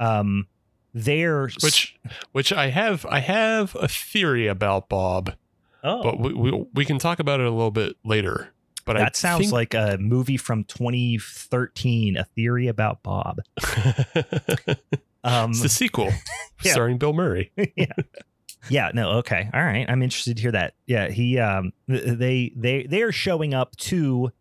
[0.00, 0.46] Um,
[0.94, 1.96] they're Which
[2.32, 5.32] which I have I have a theory about Bob,
[5.82, 8.52] oh, but we, we we can talk about it a little bit later.
[8.84, 13.40] But that I sounds think- like a movie from 2013, A Theory About Bob.
[15.24, 16.10] Um, it's the sequel
[16.64, 16.72] Yeah.
[16.72, 17.52] starring Bill Murray.
[17.76, 17.86] yeah.
[18.68, 19.48] Yeah, no, okay.
[19.54, 19.86] All right.
[19.88, 20.74] I'm interested to hear that.
[20.86, 24.32] Yeah, he um they they they are showing up to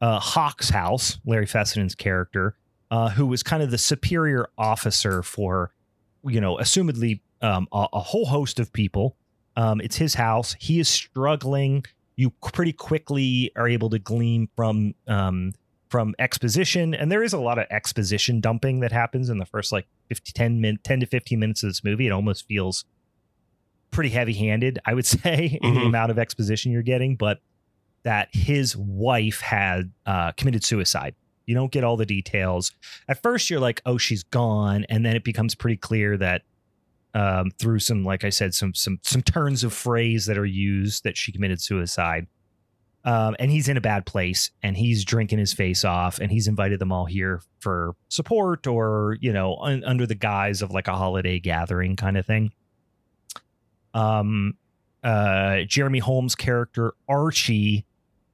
[0.00, 2.56] uh Hawk's house, Larry Fessenden's character,
[2.90, 5.72] uh who was kind of the superior officer for
[6.24, 9.16] you know, assumedly um a, a whole host of people.
[9.56, 10.56] Um it's his house.
[10.60, 11.84] He is struggling.
[12.16, 15.52] You pretty quickly are able to glean from um
[15.88, 19.72] from exposition and there is a lot of exposition dumping that happens in the first
[19.72, 22.84] like 50 10 min 10 to 15 minutes of this movie it almost feels
[23.90, 25.86] pretty heavy handed i would say in the Mhm.
[25.86, 27.40] amount of exposition you're getting but
[28.02, 31.14] that his wife had uh, committed suicide.
[31.46, 32.72] You don't get all the details.
[33.08, 36.42] At first you're like oh she's gone and then it becomes pretty clear that
[37.14, 41.04] um, through some like i said some some some turns of phrase that are used
[41.04, 42.26] that she committed suicide.
[43.02, 46.46] Um, and he's in a bad place and he's drinking his face off and he's
[46.46, 50.86] invited them all here for support or you know un- under the guise of like
[50.86, 52.52] a holiday gathering kind of thing.
[53.94, 54.54] Um
[55.02, 57.86] uh jeremy Holm's character archie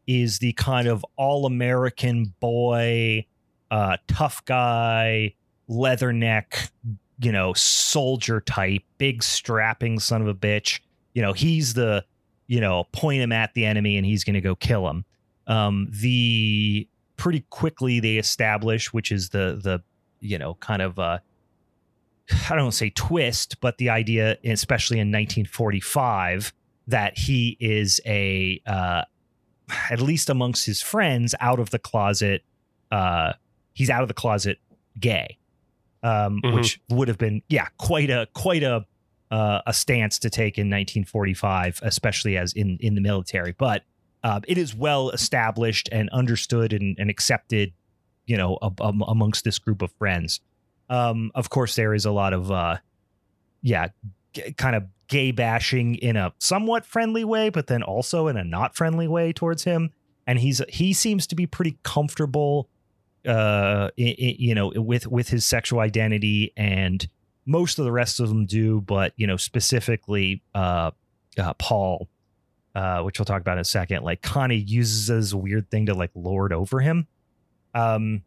[0.06, 3.24] is the kind of all-american boy
[3.70, 5.34] uh tough guy
[5.68, 6.70] leatherneck
[7.18, 10.80] you know soldier type big strapping son of a bitch.
[11.14, 12.04] You know he's the
[12.46, 15.04] you know point him at the enemy and he's going to go kill him.
[15.46, 19.82] Um the pretty quickly they establish which is the the
[20.20, 21.18] you know kind of uh
[22.50, 26.52] i don't say twist but the idea especially in 1945
[26.88, 29.02] that he is a uh
[29.90, 32.42] at least amongst his friends out of the closet
[32.92, 33.32] uh
[33.74, 34.58] he's out of the closet
[35.00, 35.36] gay
[36.02, 36.54] um Mhm.
[36.54, 38.86] which would have been yeah quite a quite a
[39.28, 43.50] uh, a stance to take in 1945, especially as in in the military.
[43.58, 43.82] But
[44.22, 47.72] uh, it is well established and understood and, and accepted,
[48.26, 50.38] you know, amongst this group of friends.
[50.88, 52.76] Um, of course, there is a lot of, uh,
[53.62, 53.88] yeah,
[54.32, 58.44] g- kind of gay bashing in a somewhat friendly way, but then also in a
[58.44, 59.90] not friendly way towards him.
[60.26, 62.68] And he's he seems to be pretty comfortable,
[63.26, 67.06] uh, i i you know, with with his sexual identity, and
[67.44, 68.80] most of the rest of them do.
[68.80, 70.90] But you know, specifically, uh,
[71.38, 72.08] uh Paul,
[72.74, 74.20] uh, which we'll talk about in a second, like
[74.52, 77.06] of uses a weird thing to like lord over him.
[77.74, 78.22] Um,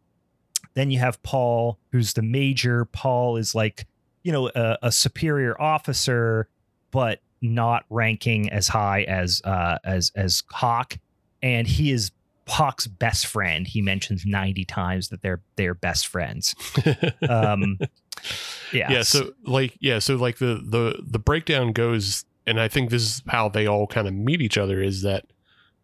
[0.74, 2.84] then you have Paul, who's the major.
[2.84, 3.86] Paul is like,
[4.22, 6.48] you know, a, a superior officer,
[6.90, 10.98] but not ranking as high as uh, as as Hawk,
[11.42, 12.10] and he is
[12.48, 13.66] Hawk's best friend.
[13.66, 16.54] He mentions ninety times that they're they're best friends.
[17.28, 17.78] Um,
[18.72, 19.02] yeah, yeah.
[19.02, 19.98] So like, yeah.
[19.98, 23.86] So like the the the breakdown goes, and I think this is how they all
[23.86, 24.82] kind of meet each other.
[24.82, 25.26] Is that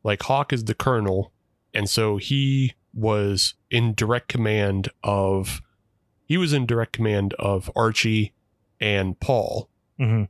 [0.04, 1.32] like Hawk is the colonel,
[1.72, 5.62] and so he was in direct command of
[6.26, 8.32] he was in direct command of Archie
[8.80, 9.68] and Paul.
[9.98, 10.28] Mhm.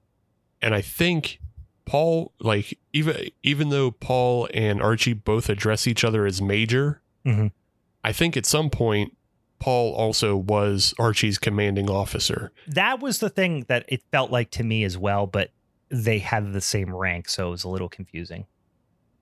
[0.63, 1.41] And I think
[1.85, 7.53] Paul like even even though Paul and Archie both address each other as major, Mhm.
[8.03, 9.17] I think at some point
[9.59, 12.53] Paul also was Archie's commanding officer.
[12.69, 15.27] that was the thing that it felt like to me as well.
[15.27, 15.51] But
[15.89, 18.47] they had the same rank, so it was a little confusing.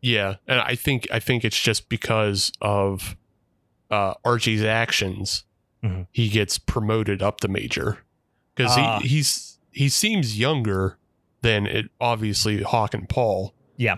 [0.01, 3.17] Yeah, and I think I think it's just because of
[3.91, 5.45] uh, Archie's actions,
[5.83, 6.07] Mhm.
[6.11, 7.99] he gets promoted up to major
[8.55, 8.99] because Ah.
[9.01, 10.97] he he's he seems younger
[11.45, 13.53] than it obviously Hawk and Paul.
[13.77, 13.97] Yeah,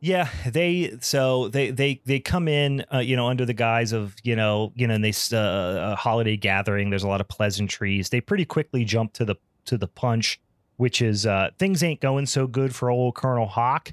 [0.00, 4.16] Yeah, they so they they they come in, uh, you know, under the guise of
[4.24, 6.90] you know, you know, and they uh, a holiday gathering.
[6.90, 8.10] There's a lot of pleasantries.
[8.10, 9.36] They pretty quickly jump to the
[9.66, 10.40] to the punch,
[10.76, 13.92] which is uh, things ain't going so good for old Colonel Hawk.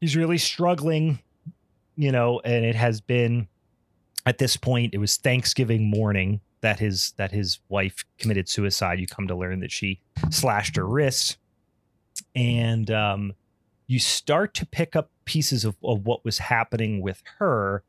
[0.00, 1.20] He's really struggling,
[1.96, 3.46] you know, and it has been
[4.26, 4.94] at this point.
[4.94, 8.98] It was Thanksgiving morning that his that his wife committed suicide.
[8.98, 11.38] You come to learn that she slashed her wrist,
[12.34, 13.32] and um,
[13.86, 17.82] you start to pick up pieces of, of what was happening with her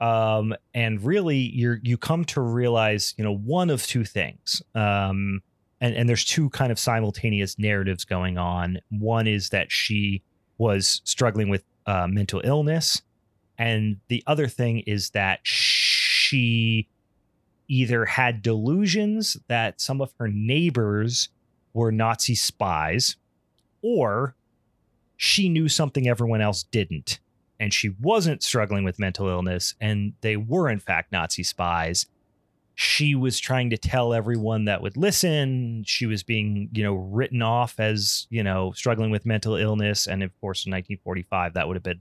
[0.00, 5.40] um, and really you're you come to realize you know one of two things um,
[5.80, 8.78] and and there's two kind of simultaneous narratives going on.
[8.90, 10.22] One is that she
[10.58, 13.02] was struggling with uh, mental illness
[13.58, 16.88] and the other thing is that she
[17.68, 21.28] either had delusions that some of her neighbors
[21.74, 23.16] were nazi spies
[23.82, 24.34] or
[25.16, 27.20] she knew something everyone else didn't
[27.62, 32.06] and she wasn't struggling with mental illness and they were in fact nazi spies.
[32.74, 35.84] She was trying to tell everyone that would listen.
[35.86, 40.24] She was being you know written off as you know struggling with mental illness and
[40.24, 42.00] of course in 1945 that would have been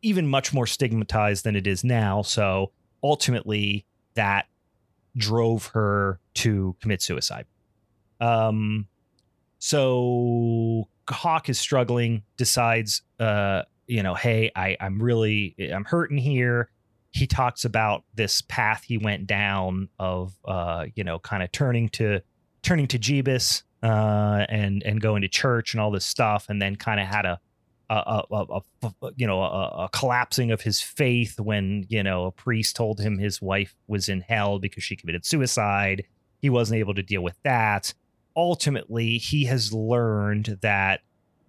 [0.00, 2.22] even much more stigmatized than it is now.
[2.22, 2.70] So
[3.02, 3.84] ultimately
[4.14, 4.46] that
[5.18, 7.44] drove her to commit suicide.
[8.22, 8.86] Um
[9.58, 16.70] so Hawk is struggling, decides, uh, you know, hey, I, I'm really, I'm hurting here.
[17.10, 21.88] He talks about this path he went down of, uh, you know, kind of turning
[21.90, 22.20] to,
[22.62, 26.76] turning to Jeebus, uh, and and going to church and all this stuff, and then
[26.76, 27.40] kind of had a,
[27.90, 32.32] a, a, a, you know, a, a collapsing of his faith when you know a
[32.32, 36.04] priest told him his wife was in hell because she committed suicide.
[36.40, 37.94] He wasn't able to deal with that
[38.38, 41.00] ultimately he has learned that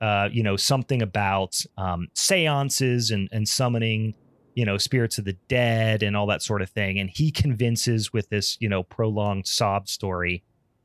[0.01, 4.15] uh, you know something about um, seances and, and summoning
[4.55, 6.99] you know spirits of the dead and all that sort of thing.
[6.99, 10.43] And he convinces with this you know prolonged sob story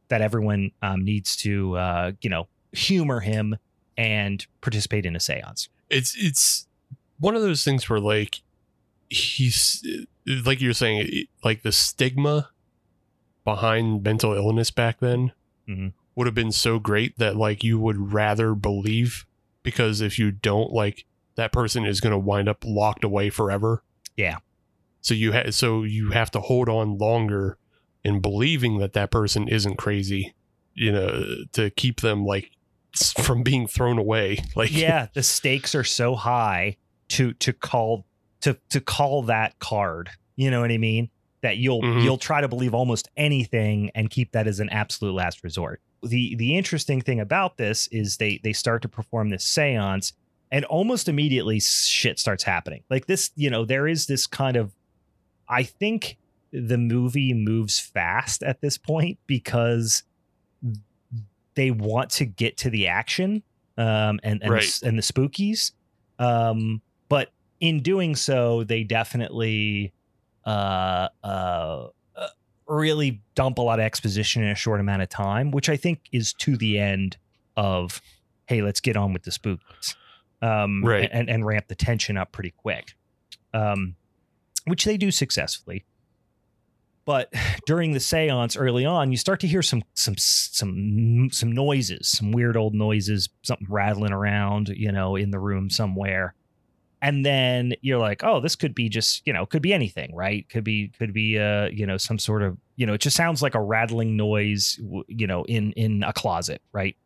[0.09, 3.57] that everyone um, needs to uh, you know humor him
[3.97, 5.69] and participate in a seance.
[5.89, 6.67] It's it's
[7.19, 8.43] one of those things where like
[9.09, 9.83] he's
[10.27, 12.51] like you're saying like the stigma
[13.45, 15.33] behind mental illness back then
[15.69, 15.93] Mhm.
[16.15, 19.25] would have been so great that like you would rather believe
[19.63, 21.05] because if you don't like
[21.37, 23.83] that person is going to wind up locked away forever
[24.17, 24.39] Yeah.
[25.01, 27.59] so you ha- so you have to hold on longer
[28.05, 30.35] in believing that that person isn't crazy
[30.75, 32.51] you know to keep them like
[33.19, 36.77] from being thrown away like yeah the stakes are so high
[37.09, 38.05] to to call
[38.41, 41.09] to to call that card you know what i mean
[41.45, 42.03] that you'll Mhm.
[42.03, 46.35] you'll try to believe almost anything and keep that as an absolute last resort the
[46.37, 50.13] the interesting thing about this is they they start to perform this seance
[50.51, 54.75] and almost immediately shit starts happening like this you know there is this kind of
[55.49, 56.17] i think
[56.53, 60.03] the movie moves fast at this point because
[61.55, 63.43] they want to get to the action
[63.77, 64.79] um, and and, Right.
[64.81, 65.73] the, and the spookies,
[66.21, 67.31] um, but
[67.61, 69.93] in doing so, they definitely
[70.47, 71.87] uh, uh,
[72.17, 72.27] uh,
[72.69, 76.01] really dump a lot of exposition in a short amount of time, which I think
[76.13, 77.17] is to the end
[77.57, 78.01] of
[78.47, 79.95] hey, let's get on with the spookies,
[80.43, 81.09] um, Right.
[81.13, 82.95] and and ramp the tension up pretty quick,
[83.55, 83.97] um,
[84.67, 85.85] which they do successfully
[87.07, 87.31] but
[87.67, 92.33] during the séance early on you start to hear some some some some noises some
[92.33, 96.35] weird old noises something rattling around you know in the room somewhere
[97.05, 100.49] and then you're like oh this could be just you know could be anything right
[100.49, 103.43] could be could be uh you know some sort of you know it just sounds
[103.43, 106.97] like a rattling noise you know in in a closet right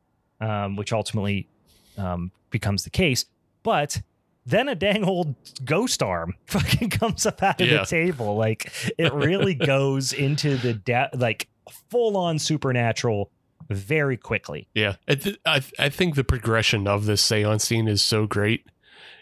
[0.40, 1.48] um which ultimately
[1.96, 3.24] um becomes the case
[3.62, 4.00] but
[4.46, 5.34] then a dang old
[5.64, 7.80] ghost arm fucking comes up out of Yeah.
[7.80, 8.34] the table.
[8.36, 11.48] Like it really goes into the de- like
[11.90, 13.30] full on supernatural
[13.68, 14.66] very quickly.
[14.74, 18.64] Yeah, I, th- I I think the progression of this seance scene is so great,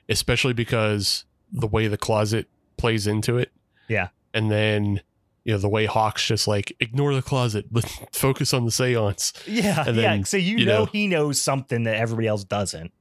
[0.08, 3.52] especially because the way the closet plays into it.
[3.88, 4.08] Yeah.
[4.34, 5.00] and then
[5.44, 9.32] you know the way Hawk's just like ignore the closet, but focus on the seance.
[9.46, 10.22] Yeah, And yeah.
[10.24, 12.92] So you, you know, know- he knows something that everybody else doesn't.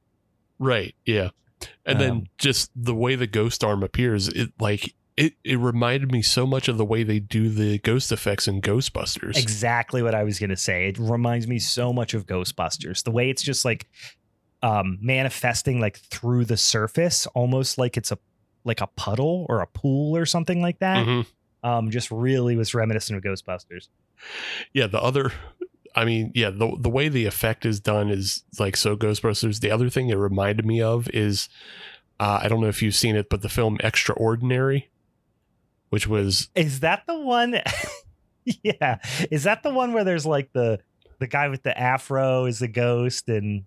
[0.58, 0.94] Right.
[1.04, 1.30] Yeah,
[1.84, 6.12] and Um, then just the way the ghost arm appears, it like it it reminded
[6.12, 9.36] me so much of the way they do the ghost effects in Ghostbusters.
[9.36, 10.88] Exactly what I was gonna say.
[10.88, 13.02] It reminds me so much of Ghostbusters.
[13.02, 13.86] The way it's just like
[14.66, 18.18] um manifesting like through the surface, almost like it's a
[18.64, 21.06] like a puddle or a pool or something like that.
[21.06, 21.26] Mhm.
[21.62, 23.88] Um, just really was reminiscent of Ghostbusters.
[24.72, 25.32] Yeah, the other
[25.94, 29.60] I mean, yeah, the the way the effect is done is like so Ghostbusters.
[29.60, 31.48] The other thing it reminded me of is
[32.18, 34.90] uh, I don't know if you've seen it, but the film Extraordinary,
[35.90, 37.60] which was Is that the one?
[38.62, 38.98] yeah.
[39.30, 40.80] Is that the one where there's like the
[41.18, 43.64] the guy with the afro is the ghost and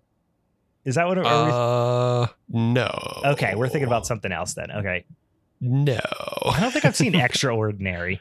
[0.84, 3.20] is that what it are we- uh no.
[3.32, 4.70] Okay, we're thinking about something else then.
[4.70, 5.04] Okay.
[5.60, 6.00] No.
[6.46, 8.20] I don't think I've seen Extraordinary.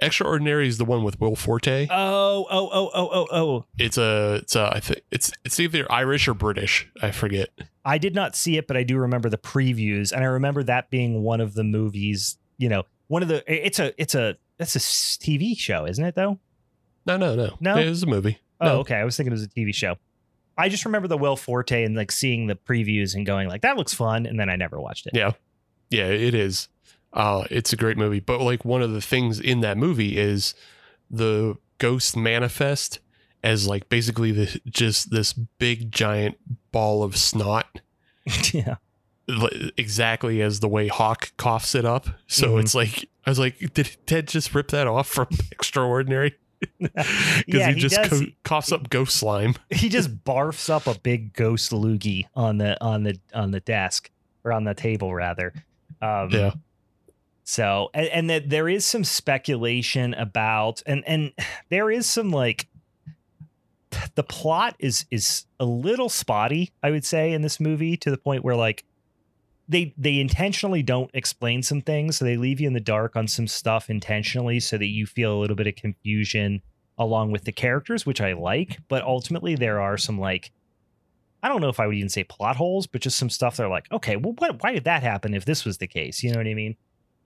[0.00, 1.88] Extraordinary is the one with Will Forte.
[1.90, 3.64] Oh, oh, oh, oh, oh, oh.
[3.78, 6.88] it's a it's a I think it's it's either Irish or British.
[7.02, 7.48] I forget.
[7.84, 10.88] I did not see it, but I do remember the previews, and I remember that
[10.90, 12.38] being one of the movies.
[12.58, 13.42] You know, one of the.
[13.52, 13.92] It's a.
[14.00, 14.36] It's a.
[14.56, 16.14] That's a TV show, isn't it?
[16.14, 16.38] Though.
[17.06, 17.56] No, no, no.
[17.60, 17.76] No?
[17.76, 18.38] it was a movie.
[18.60, 18.78] Oh, No.
[18.80, 18.96] okay.
[18.96, 19.96] I was thinking it was a TV show.
[20.58, 23.76] I just remember the Will Forte and like seeing the previews and going like that
[23.76, 25.14] looks fun, and then I never watched it.
[25.14, 25.32] Yeah.
[25.90, 26.68] Yeah, it is.
[27.14, 28.20] Uh, it's a great movie.
[28.20, 30.54] But like one of the things in that movie is
[31.10, 32.98] the ghost manifest
[33.42, 36.36] as like basically the just this big giant
[36.72, 37.80] ball of snot,
[38.52, 38.74] yeah.
[39.76, 42.08] exactly as the way Hawk coughs it up.
[42.26, 42.60] So Mhm.
[42.60, 46.34] it's like I was like, did Ted just rip that off from Extraordinary?
[46.78, 49.54] Because yeah, he, he just co- coughs up ghost slime.
[49.70, 54.10] he just barfs up a big ghost loogie on the on the on the desk
[54.44, 55.52] or on the table rather.
[56.02, 56.52] Um, Yeah.
[57.44, 61.32] So and, and that there is some speculation about and and
[61.70, 62.68] there is some like
[64.14, 68.18] the plot is is a little spotty, I would say, in this movie to the
[68.18, 68.84] point where like
[69.68, 73.28] they they intentionally don't explain some things, so they leave you in the dark on
[73.28, 76.62] some stuff intentionally so that you feel a little bit of confusion
[76.96, 78.78] along with the characters, which I like.
[78.88, 80.50] But ultimately, there are some like
[81.42, 83.64] I don't know if I would even say plot holes, but just some stuff that
[83.64, 86.22] are like, okay, well, what, why did that happen if this was the case?
[86.22, 86.76] You know what I mean?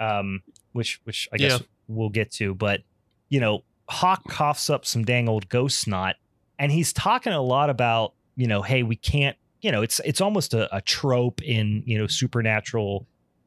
[0.00, 1.66] Um, which which I guess Yeah.
[1.88, 2.82] we'll get to, but
[3.28, 6.16] you know, Hawk coughs up some dang old ghost snot,
[6.58, 9.36] and he's talking a lot about you know, hey, we can't.
[9.62, 13.06] You know, it's it's almost a, a trope in you know supernatural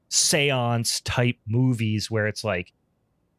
[0.10, 2.72] seance type movies where it's like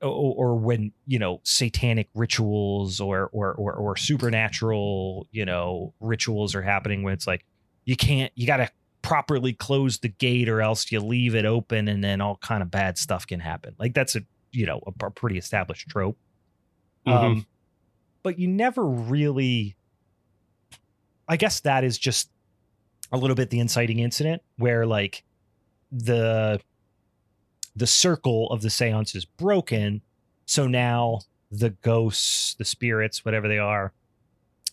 [0.03, 6.55] or, or when you know satanic rituals or, or or or supernatural you know rituals
[6.55, 7.45] are happening where it's like
[7.85, 8.71] you can't you got to
[9.01, 12.71] properly close the gate or else you leave it open and then all kind of
[12.71, 13.75] bad stuff can happen.
[13.79, 14.21] Like that's a
[14.51, 16.19] you know a, a pretty established trope.
[17.07, 17.47] Um
[18.27, 19.77] but you never really
[21.29, 22.29] i guess that is just
[23.13, 25.25] a little bit the inciting incident where like
[25.93, 26.61] the
[27.75, 30.01] the circle of the seance is broken.
[30.47, 33.93] So now the ghosts the spirits whatever they are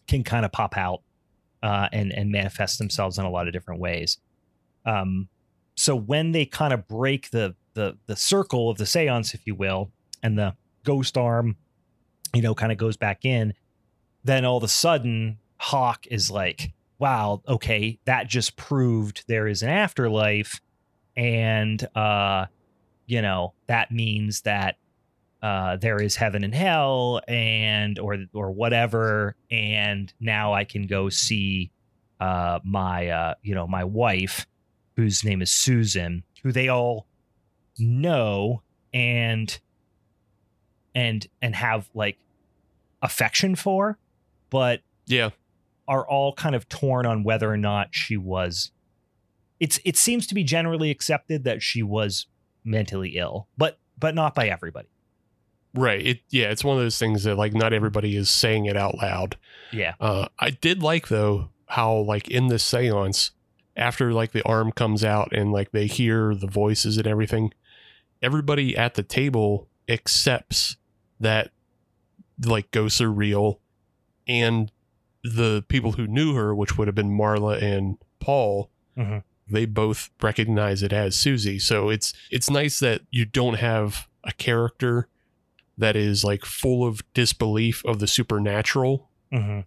[0.07, 1.01] can kind of pop out
[1.61, 4.17] uh, and and manifest themselves in a lot of different ways.
[4.85, 5.29] Um
[5.75, 9.55] so when they kind of break the the the circle of the seance if you
[9.55, 11.55] will and the ghost arm
[12.33, 13.53] you know kind of goes back in
[14.23, 16.71] then all of a sudden hawk is like
[17.03, 20.61] wow okay that just proved there is an afterlife
[21.17, 22.45] and uh
[23.07, 24.77] you know that means that
[25.41, 31.09] uh, there is heaven and hell and or or whatever and now i can go
[31.09, 31.69] see
[32.21, 34.47] uh, my uh, you know my wife
[34.95, 37.05] whose name is susan who they all
[37.77, 38.61] know
[38.93, 39.59] and
[40.95, 42.17] and and have like
[43.01, 43.97] affection for
[44.49, 45.31] but Yeah.
[45.87, 48.71] Are all kind of torn on whether or not she was
[49.59, 52.27] it's it seems to be generally accepted that she was
[52.63, 54.87] mentally ill but but not by everybody
[55.75, 56.05] Right.
[56.05, 58.95] It yeah, it's one of those things that like not everybody is saying it out
[58.99, 59.37] loud.
[59.71, 63.31] yeah Uh I did like though how like in this seance
[63.75, 67.51] after like the arm comes out and like they hear the voices and everything,
[68.21, 70.77] everybody at the table accepts
[71.19, 71.49] that
[72.45, 73.59] like ghosts are real
[74.27, 74.71] and
[75.23, 79.23] the people who knew her, which would have been Marla and Paul, Mhm.
[79.49, 81.59] they both recognize it as Susie.
[81.59, 85.07] So it's it's nice that you don't have a character
[85.77, 89.61] that is like full of disbelief of the supernatural hmm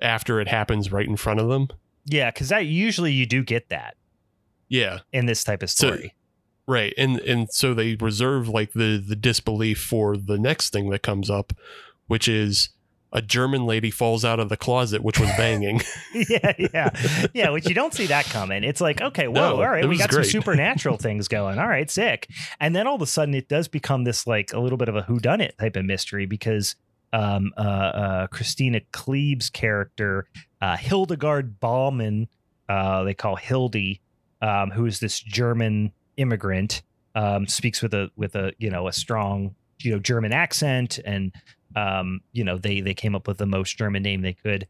[0.00, 1.68] after it happens right in front of them.
[2.06, 3.96] yeah because that usually you do get that
[4.68, 6.14] Yeah, in this type of So- story
[6.66, 6.94] right.
[6.96, 11.28] And and so they reserve like the the disbelief for the next thing that comes
[11.28, 11.52] up,
[12.06, 12.70] which is
[13.12, 15.80] a German lady falls out of the closet, which was banging.
[16.14, 17.50] yeah, yeah, yeah.
[17.50, 18.62] Which you don't see that coming.
[18.62, 21.58] It's like, okay, whoa, No, all right, we got some supernatural things going.
[21.58, 22.28] All right, sick.
[22.60, 24.96] And then all of a sudden, it does become this like a little bit of
[24.96, 26.76] a whodunit type of mystery because
[27.12, 30.28] um, uh, uh, Kristina Klebe's character,
[30.60, 32.28] uh, Hildegard Baumann,
[32.68, 34.00] uh, they call Hildy,
[34.40, 36.82] um, who is this German immigrant,
[37.14, 41.32] um, speaks with a with a you know a strong you know German accent and
[41.76, 44.66] um, you know, they they came up with the most German name they could.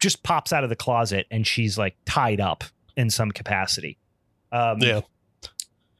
[0.00, 2.64] Just pops out of the closet and she's like tied up
[2.96, 3.98] in some capacity.
[4.52, 5.00] Um, yeah.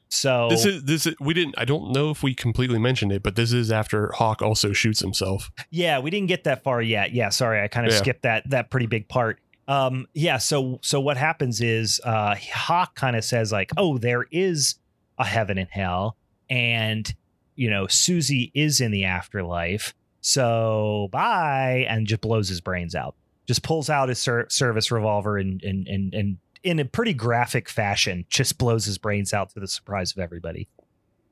[0.08, 3.22] So This is this is we didn't I don't know if we completely mentioned it,
[3.22, 5.50] but this is after Hawk also shoots himself.
[5.70, 7.12] yeah, we didn't get that far yet.
[7.12, 7.98] Yeah, sorry, I kind of Yeah.
[7.98, 9.40] skipped that that pretty big part.
[9.66, 14.26] Um, yeah, so so what happens is uh Hawk kind of says like, oh, there
[14.30, 14.76] is
[15.18, 16.16] a heaven and hell,
[16.48, 17.12] and
[17.56, 19.94] you know, Susie is in the afterlife.
[20.26, 23.14] So bye, and just blows his brains out.
[23.46, 27.68] Just pulls out his ser- service revolver and and and and in a pretty graphic
[27.68, 30.66] fashion, just blows his brains out to the surprise of everybody.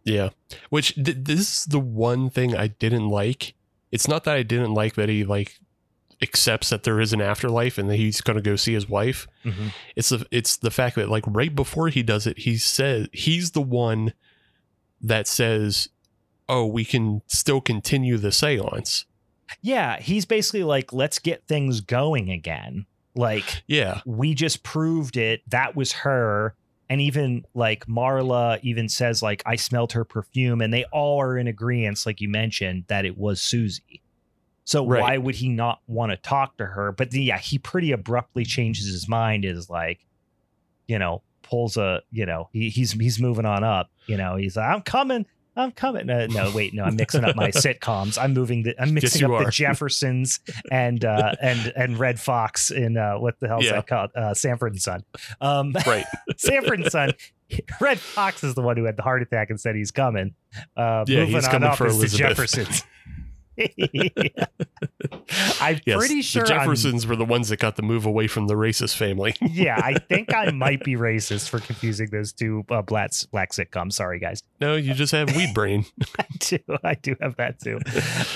[0.04, 0.28] Yeah.
[0.68, 3.54] Which th- this is the one thing I didn't like.
[3.90, 5.58] It's not that I didn't like that he like
[6.20, 9.26] accepts that there is an afterlife and that he's going to go see his wife.
[9.42, 9.68] Mm-hmm.
[9.96, 13.52] It's the it's the fact that like right before he does it, he says he's
[13.52, 14.12] the one
[15.00, 15.88] that says,
[16.52, 19.04] "Oh, we can still continue the séance."
[19.60, 22.86] Yeah, he's basically like, let's get things going again.
[23.14, 24.00] Like Yeah.
[24.06, 25.42] we just proved it.
[25.48, 26.54] That was her.
[26.88, 31.36] And even like Marla even says, like, I smelled her perfume, and they all are
[31.38, 34.00] in agreement, like you mentioned, that it was Susie.
[34.64, 35.00] So Right.
[35.02, 36.92] why would he not want to talk to her?
[36.92, 40.06] But yeah, he pretty abruptly changes his mind, is like,
[40.86, 43.90] you know, pulls a, you know, he, he's he's moving on up.
[44.06, 45.26] You know, he's like, I'm coming.
[45.54, 46.08] I'm coming.
[46.08, 48.16] Uh, no, wait, no, I'm mixing up my sitcoms.
[48.22, 49.50] I'm moving the, I'm mixing you up the.
[49.52, 50.40] Jeffersons
[50.70, 53.72] and uh and and Redd Foxx in uh what the hell's Yeah.
[53.72, 54.10] that called?
[54.16, 55.04] Uh Sanford and Son.
[55.40, 56.06] Um Right.
[56.38, 57.12] Sanford and Son.
[57.80, 60.34] Redd Foxx is the one who had the heart attack and said he's coming.
[60.76, 62.16] Uh Yeah, moving he's on coming up for Elizabeth.
[62.36, 62.84] Jeffersons.
[65.60, 65.98] I'm Yes.
[65.98, 68.54] pretty sure the I'm- Jeffersons were the ones that got the move away from the
[68.54, 69.34] racist family.
[69.42, 73.92] yeah, I think I might be racist for confusing those two uh, black black sitcoms.
[73.94, 74.42] Sorry, guys.
[74.60, 75.84] no, you just have weed brain.
[76.18, 76.58] I do.
[76.84, 77.78] I do have that too.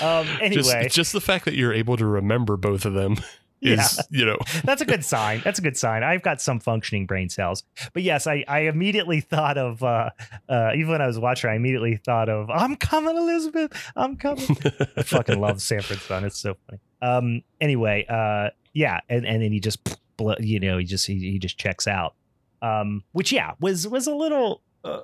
[0.05, 3.17] Um, anyway, just, just the fact that you're able to remember both of them
[3.61, 5.41] is, you know, that's a good sign.
[5.43, 6.03] That's a good sign.
[6.03, 7.63] I've got some functioning brain cells.
[7.93, 10.09] But yes, I, I immediately thought of uh,
[10.49, 13.71] uh, even when I was watching, I immediately thought of I'm coming, Elizabeth.
[13.95, 14.57] I'm coming.
[14.95, 16.23] I fucking love Sanford Son.
[16.23, 16.79] It's so funny.
[17.01, 17.41] Um.
[17.61, 18.05] Anyway.
[18.07, 18.49] Uh.
[18.73, 18.99] Yeah.
[19.09, 19.97] And and then he just,
[20.39, 22.13] you know, he just he, he just checks out.
[22.61, 23.03] Um.
[23.11, 24.61] Which yeah was was a little.
[24.83, 25.01] Uh,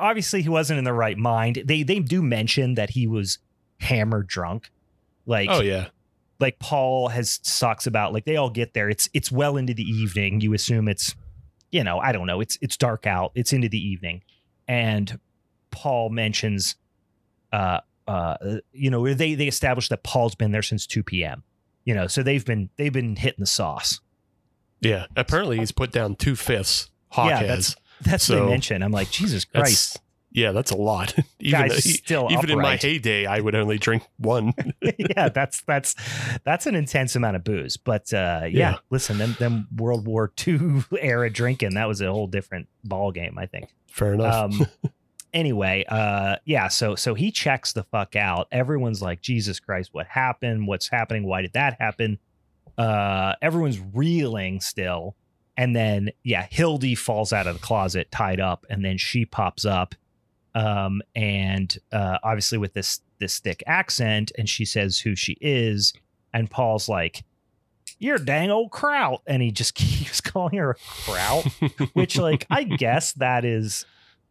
[0.00, 1.62] obviously, he wasn't in the right mind.
[1.64, 3.38] They they do mention that he was
[3.80, 4.70] hammer drunk.
[5.26, 5.88] Like oh yeah,
[6.40, 8.88] like Paul has talks about like they all get there.
[8.88, 10.40] It's it's well into the evening.
[10.40, 11.14] You assume it's,
[11.70, 12.40] you know, I don't know.
[12.40, 13.32] It's it's dark out.
[13.34, 14.22] It's into the evening,
[14.66, 15.18] and
[15.70, 16.76] Paul mentions,
[17.52, 18.36] uh, uh,
[18.72, 21.42] you know, they they established that Paul's been there since two p.m.
[21.84, 24.00] You know, so they've been they've been hitting the sauce.
[24.80, 25.06] yeah.
[25.16, 26.90] Apparently, he's put down two fifths.
[27.10, 27.76] Hawk Yeah, has.
[28.02, 28.82] That's what they mention.
[28.82, 31.14] I'm like, Jesus Christ, That's, yeah, that's a lot.
[31.40, 34.52] even guys, still even in my heyday, I would only drink one.
[34.98, 35.94] yeah, that's that's
[36.44, 37.76] that's an intense amount of booze.
[37.76, 38.76] But uh, yeah, Yeah.
[38.90, 43.38] listen, them them World War II era drinking that was a whole different ball game.
[43.38, 43.70] I think.
[43.88, 44.34] Fair enough.
[44.34, 44.66] Um,
[45.32, 46.68] anyway, uh, yeah.
[46.68, 48.48] So so he checks the fuck out.
[48.52, 50.66] Everyone's like, Jesus Christ, what happened?
[50.66, 51.24] What's happening?
[51.24, 52.18] Why did that happen?
[52.76, 55.16] Uh, everyone's reeling still.
[55.56, 59.64] And then, yeah, Hildy falls out of the closet tied up, and then she pops
[59.64, 59.96] up,
[60.58, 65.92] um, and uh, obviously with this this thick accent, and she says who she is,
[66.34, 67.24] and Paul's like,
[68.00, 71.46] "You're dang old kraut," and he just keeps calling her a kraut,
[71.92, 73.86] which, like, I guess that is,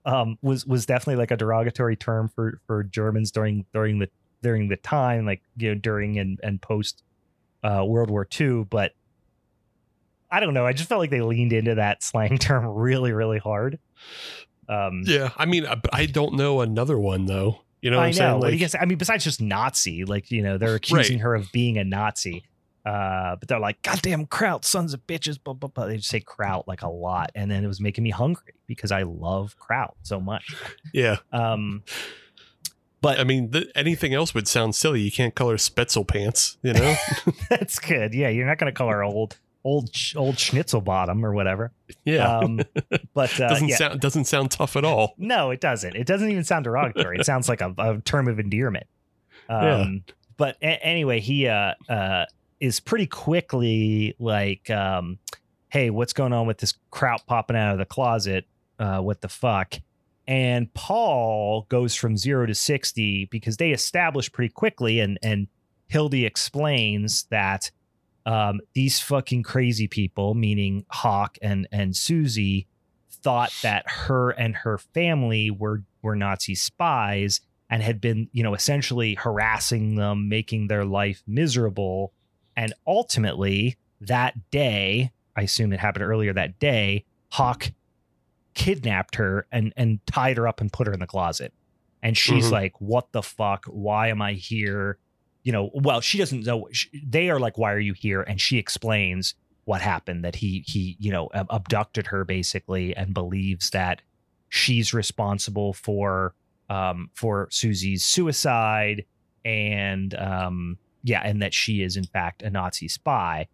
[0.06, 4.10] um, was was definitely like a derogatory term for for Germans during during the
[4.44, 7.04] during the time, like you know, during and and post
[7.64, 8.92] uh, World War II, but
[10.30, 10.66] I don't know.
[10.66, 13.80] I just felt like they leaned into that slang term really, really hard.
[14.70, 17.62] Um, Yeah, I mean, I, I don't know another one though.
[17.82, 18.18] You know, what I I'm know.
[18.18, 18.34] saying?
[18.34, 18.76] what do you Like, guess?
[18.80, 21.24] I mean, besides just Nazi, like you know, they're accusing Right.
[21.24, 22.44] her of being a Nazi.
[22.86, 25.88] Uh, but they're like, "Goddamn kraut, sons of bitches!" Blah, blah, blah.
[25.88, 28.92] They just say kraut like a lot, and then it was making me hungry because
[28.94, 30.56] I love kraut so much.
[30.94, 31.84] yeah, Um,
[33.02, 35.02] but I mean, th- anything else would sound silly.
[35.02, 36.58] You can't call her Spetzel pants.
[36.64, 36.96] You know?
[37.50, 38.14] that's good.
[38.14, 39.38] Yeah, you're not going to call her old,
[39.68, 41.72] old, old schnitzel bottom or whatever.
[42.06, 42.60] Yeah, Um,
[43.14, 43.76] but uh, doesn't yeah.
[43.76, 45.14] sound doesn't sound tough at all.
[45.18, 45.96] No, it doesn't.
[45.96, 47.18] It doesn't even sound derogatory.
[47.20, 48.88] it sounds like a, a term of endearment.
[49.50, 50.14] Um, Yeah.
[50.38, 52.26] But a- anyway, he uh, uh,
[52.60, 55.18] is pretty quickly like, um,
[55.70, 58.46] "Hey, what's going on with this kraut popping out of the closet?
[58.78, 59.76] Uh, what the fuck?"
[60.28, 65.48] And Paul goes from zero to sixty because they establish pretty quickly, and and
[65.88, 67.72] Hildy explains that
[68.28, 72.68] um, these fucking crazy people, meaning Hawk and and Susie,
[73.10, 78.54] thought that her and her family were were Nazi spies and had been, you know,
[78.54, 82.14] essentially harassing them, making their life miserable.
[82.56, 87.72] And ultimately, that day, I assume it happened earlier that day, Hawk
[88.54, 91.54] kidnapped her and and tied her up and put her in the closet.
[92.04, 92.52] And she's Mhm.
[92.52, 93.66] like, "What the fuck?
[93.66, 94.98] Why am I here?"
[95.48, 96.68] You know, well, she doesn't know.
[96.74, 99.34] sh they are like, "Why are you here?" And she explains
[99.64, 104.02] what happened that he he you know abducted her basically and believes that
[104.50, 106.34] she's responsible for
[106.70, 109.06] um for Susie's suicide
[109.46, 113.48] and um yeah and that she is in fact a Nazi spy.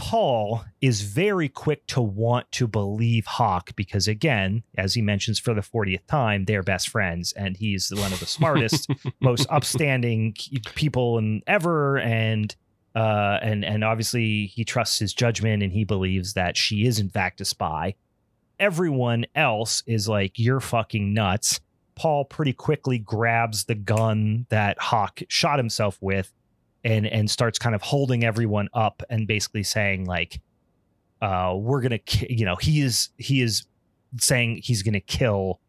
[0.00, 5.52] Paul is very quick to want to believe Hawk because again, as he mentions for
[5.52, 8.90] the 40th time, they're best friends and he's one of the smartest
[9.20, 10.34] most upstanding
[10.74, 12.56] people in ever and
[12.94, 17.10] uh and and obviously he trusts his judgment and he believes that she is in
[17.10, 17.94] fact a spy.
[18.58, 21.60] Everyone else is like you're fucking nuts.
[21.94, 26.32] Paul pretty quickly grabs the gun that hawk shot himself with
[26.84, 30.40] and and starts kind of holding everyone up and basically saying like
[31.22, 33.66] uh we're gonna ki-, you know he is he is
[34.18, 35.60] saying he's gonna kill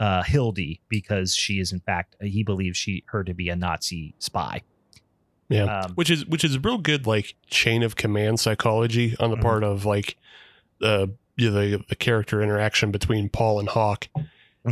[0.00, 4.14] uh hildy because she is in fact he believes she her to be a nazi
[4.18, 4.60] spy
[5.48, 9.30] Yeah, um, which is which is a real good like chain of command psychology on
[9.30, 9.42] the Mhm.
[9.42, 10.16] part of like
[10.82, 11.06] uh
[11.36, 14.08] you know, the the character interaction between Paul and Hawk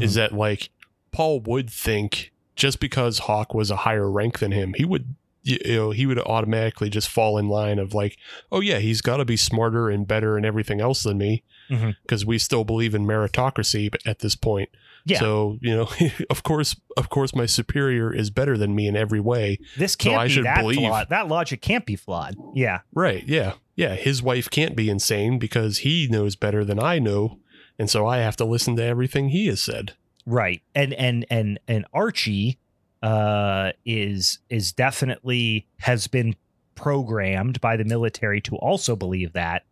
[0.00, 0.14] is Mhm.
[0.14, 0.70] that like
[1.10, 5.58] Paul would think just because Hawk was a higher rank than him, he would you
[5.76, 8.16] know he would automatically just fall in line of like
[8.50, 11.90] oh yeah he's got to be smarter and better and everything else than me mm-hmm.
[12.02, 14.68] because we still believe in meritocracy at this point
[15.04, 15.18] Yeah.
[15.20, 15.88] so you know
[16.30, 20.16] of course of course my superior is better than me in every way this can't
[20.20, 23.24] I be should that believe- flawed that logic can't be flawed yeah Right.
[23.26, 23.54] Yeah.
[23.74, 23.94] Yeah.
[23.94, 27.38] His wife can't be insane because he knows better than I know.
[27.78, 29.94] And so I have to listen to everything he has said.
[30.26, 32.58] right and and and and archie
[33.02, 36.34] uh is is definitely has been
[36.74, 39.64] programmed by the military to also believe that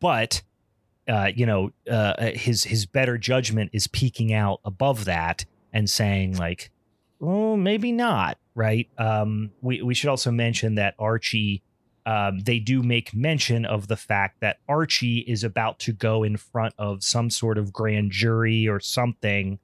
[0.00, 0.42] but
[1.08, 6.36] uh you know uh his his better judgment is peeking out above that and saying
[6.36, 6.70] like
[7.20, 8.88] well maybe not right?
[8.98, 11.62] Um we we should also mention that archie
[12.08, 16.38] um, they do make mention of the fact that Archie is about to go in
[16.38, 19.58] front of some sort of grand jury or something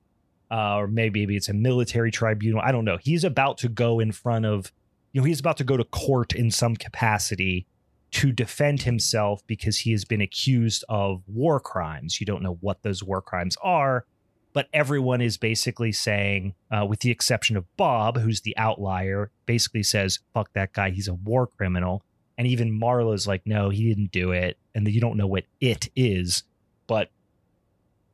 [0.50, 2.60] uh, or maybe, it's a military tribunal.
[2.62, 2.98] I don't know.
[3.00, 4.72] He's about to go in front of,
[5.12, 7.66] you know, he's about to go to court in some capacity
[8.12, 12.20] to defend himself because he has been accused of war crimes.
[12.20, 14.04] You don't know what those war crimes are,
[14.52, 19.82] but everyone is basically saying, uh, with the exception of Bob, who's the outlier, basically
[19.82, 20.90] says, fuck that guy.
[20.90, 22.04] He's a war criminal.
[22.38, 24.58] And even Marla's like, no, he didn't do it.
[24.74, 26.44] And you don't know what it is.
[26.86, 27.10] But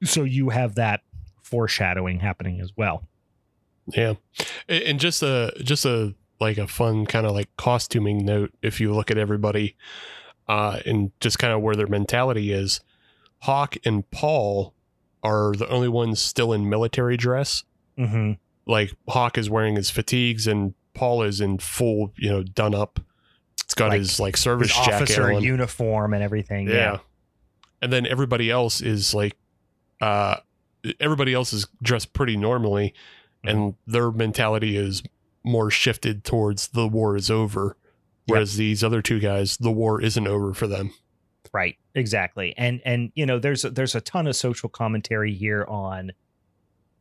[0.02, 1.02] so you have that
[1.50, 3.06] foreshadowing happening as well.
[3.88, 4.14] Yeah.
[4.68, 8.52] And just a, just a, like a fun kind of like costuming note.
[8.62, 9.76] If you look at everybody,
[10.48, 12.80] uh, and just kind of where their mentality is,
[13.40, 14.74] Hawk and Paul
[15.22, 17.64] are the only ones still in military dress.
[17.98, 18.32] Mm-hmm.
[18.66, 23.00] Like Hawk is wearing his fatigues and Paul is in full, you know, done up.
[23.64, 25.42] It's got Like, his like service His jacket officer on.
[25.42, 26.68] uniform and everything.
[26.68, 26.74] yeah.
[26.74, 26.98] Yeah.
[27.82, 29.36] And then everybody else is like
[30.00, 30.36] uh
[30.98, 32.94] everybody else is dressed pretty normally
[33.42, 33.90] and Mm-hmm.
[33.90, 35.02] their mentality is
[35.42, 37.76] more shifted towards the war is over.
[38.26, 40.92] Whereas these other two guys, the war isn't over for them.
[41.52, 41.76] Right.
[41.94, 42.54] Exactly.
[42.56, 46.12] And and you know, there's a, there's a ton of social commentary here on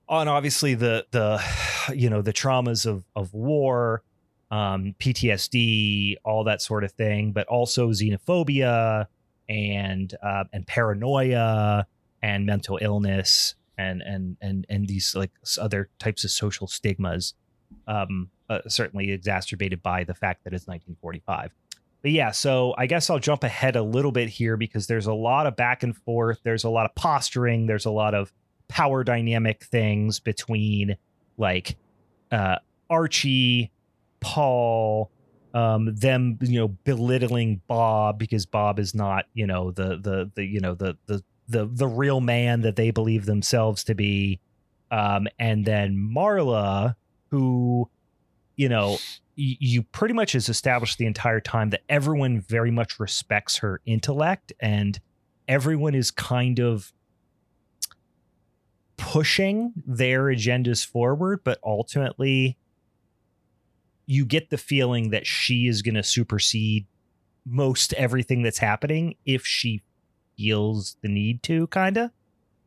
[0.08, 1.44] on obviously the the
[1.94, 4.02] you know the traumas of of war,
[4.50, 9.06] um, PTSD, all that sort of thing, but also xenophobia
[9.48, 11.86] and uh, and paranoia
[12.24, 17.34] and mental illness and and and and these like other types of social stigmas,
[17.88, 21.52] um, uh, certainly exacerbated by the fact that it's 1945
[22.02, 25.14] but yeah, so I guess I'll jump ahead a little bit here because there's a
[25.14, 26.40] lot of back and forth.
[26.44, 27.68] There's a lot of posturing.
[27.68, 28.32] There's a lot of
[28.70, 30.96] power dynamic things between
[31.38, 31.76] like
[32.32, 32.58] uh,
[32.90, 33.72] Archie,
[34.22, 35.12] Paul,
[35.54, 40.46] um, them you know belittling Bob because Bob is not you know the the the
[40.46, 44.40] you know the the the the real man that they believe themselves to be,
[44.92, 46.96] um, and then Marla
[47.30, 47.90] who
[48.56, 48.98] you know
[49.36, 54.52] you pretty much has established the entire time that everyone very much respects her intellect
[54.60, 55.00] and
[55.48, 56.92] everyone is kind of
[58.98, 62.58] pushing their agendas forward but ultimately
[64.06, 66.86] you get the feeling that she is going to supersede
[67.46, 69.82] most everything that's happening if she
[70.40, 72.12] feels the need to kind of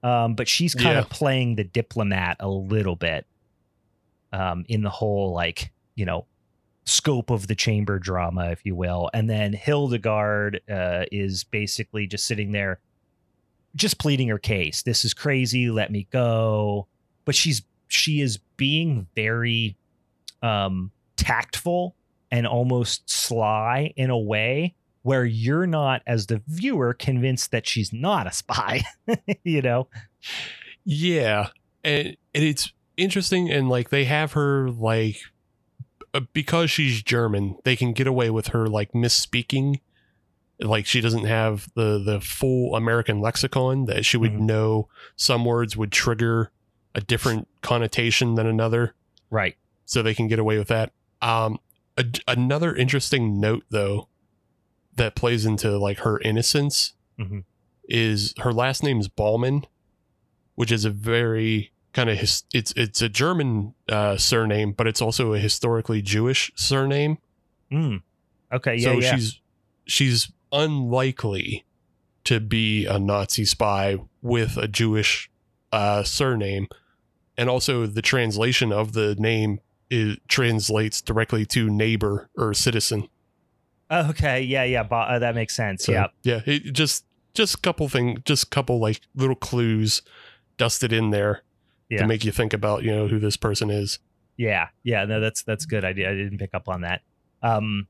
[0.02, 1.16] um, but she's kind of Yeah.
[1.16, 3.24] playing the diplomat a little bit
[4.32, 6.26] um, in the whole like you know
[6.84, 9.08] scope of the chamber drama, if you will.
[9.14, 12.80] And then Hildegard uh, is basically just sitting there,
[13.76, 14.82] just pleading her case.
[14.82, 15.70] This is crazy.
[15.70, 16.88] Let me go.
[17.24, 19.76] But she's she is being very
[20.42, 21.94] um, tactful
[22.32, 27.92] and almost sly in a way where you're not, as the viewer, convinced that she's
[27.92, 28.82] not a spy.
[29.44, 29.88] you know?
[30.84, 31.48] Yeah,
[31.84, 35.16] and, and it's interesting, and like they have her like
[36.14, 39.80] uh, because she's German, they can get away with her like misspeaking.
[40.60, 44.40] Like she doesn't have the the full American lexicon that she would Mhm.
[44.40, 44.88] know.
[45.16, 46.50] Some words would trigger
[46.94, 48.94] a different connotation than another,
[49.30, 49.56] Right.
[49.86, 50.92] so they can get away with that.
[51.22, 51.58] Um,
[51.96, 54.08] a, another interesting note though
[54.96, 57.44] that plays into like her innocence Mhm.
[57.88, 59.64] is her last name is Baumann,
[60.54, 65.02] which is a very kind of his, it's it's a German uh, surname, but it's
[65.02, 67.18] also a historically Jewish surname.
[67.70, 68.02] Mm.
[68.52, 68.76] Okay.
[68.76, 68.82] Yeah.
[68.84, 69.14] so yeah.
[69.14, 69.40] she's
[69.86, 71.64] she's unlikely
[72.24, 75.30] to be a Nazi spy with a Jewish
[75.72, 76.68] uh, surname,
[77.36, 83.08] and also the translation of the name is translates directly to neighbor or citizen.
[83.92, 84.42] Okay.
[84.42, 84.64] Yeah.
[84.64, 84.82] Yeah.
[84.82, 85.84] Bo- uh, that makes sense.
[85.84, 86.06] So, yeah.
[86.22, 86.40] yeah.
[86.46, 90.02] It just just a couple thing, just a couple like little clues
[90.58, 91.42] dusted in there
[91.88, 91.98] Yeah.
[92.02, 93.98] to make you think about you know who this person is.
[94.36, 95.84] Yeah, yeah, no, that's that's good.
[95.84, 97.02] I, I didn't pick up on that.
[97.42, 97.86] Um,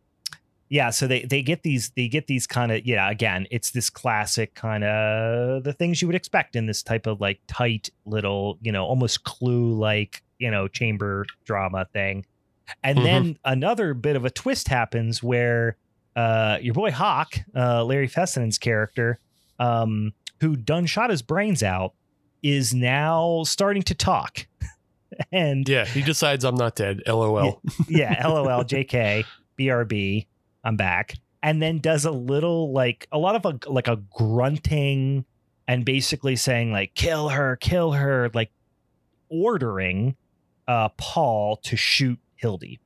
[0.69, 3.09] yeah, so they they get these they get these kind of yeah.
[3.11, 7.21] Again, it's this classic kind of the things you would expect in this type of
[7.21, 12.25] like tight little you know almost clue like you know chamber drama thing,
[12.83, 13.03] and Mhm.
[13.05, 15.77] then another bit of a twist happens where
[16.17, 19.19] uh your boy Hawk, uh Larry Fessenden's character,
[19.59, 21.95] um, who done shot his brains out,
[22.43, 24.47] is now starting to talk.
[25.33, 27.03] and Yeah, he decides I'm not dead.
[27.07, 27.61] LOL.
[27.89, 29.25] yeah, LOL, JK,
[29.59, 30.27] BRB,
[30.65, 31.15] I'm back.
[31.43, 35.25] And then does a little like a lot of a like a grunting
[35.67, 38.51] and basically saying like kill her, kill her, like
[39.29, 40.17] ordering
[40.69, 42.79] uh Paul to shoot Hildy.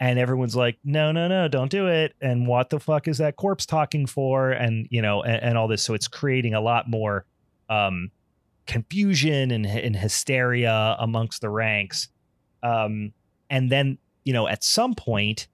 [0.00, 2.14] And everyone's like, no, no, no, don't do it.
[2.20, 4.50] And what the fuck is that corpse talking for?
[4.50, 5.82] And you know, and, and all this.
[5.82, 7.24] So it's creating a lot more
[7.68, 8.10] um
[8.66, 12.08] confusion and, and hysteria amongst the ranks.
[12.62, 13.12] Um,
[13.50, 15.48] and then you know at some point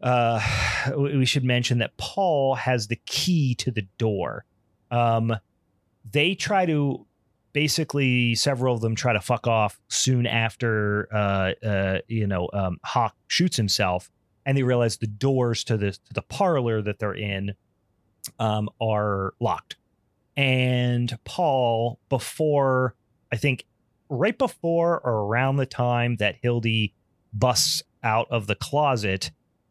[0.00, 0.40] uh
[0.96, 4.44] we should mention that paul has the key to the door
[4.90, 5.36] um
[6.10, 7.06] they try to
[7.56, 12.76] basically several of them try to fuck off soon after uh uh you know um
[12.84, 14.10] hawk shoots himself
[14.44, 17.54] and they realize the doors to the to the parlor that they're in
[18.38, 19.76] um are locked
[20.36, 22.94] and paul before
[23.32, 23.64] i think
[24.10, 26.94] right before or around the time that Hildy
[27.32, 29.30] busts out of the closet,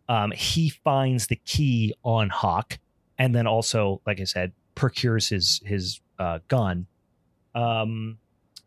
[0.09, 2.77] um, he finds the key on Hawk,
[3.17, 6.87] and then also, like I said, procures his his uh, gun.
[7.55, 8.17] Um,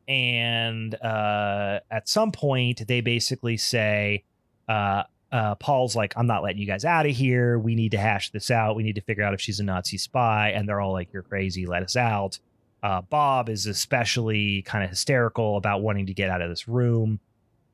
[0.08, 4.24] and uh, at some point, they basically say,
[4.68, 7.58] uh, uh, Paul's like, I'm not letting you guys out of here.
[7.58, 8.76] We need to hash this out.
[8.76, 10.50] We need to figure out if she's a Nazi spy.
[10.50, 11.66] And they're all like, You're crazy.
[11.66, 12.38] Let us out.
[12.82, 17.20] Uh, Bob is especially kind of hysterical about wanting to get out of this room.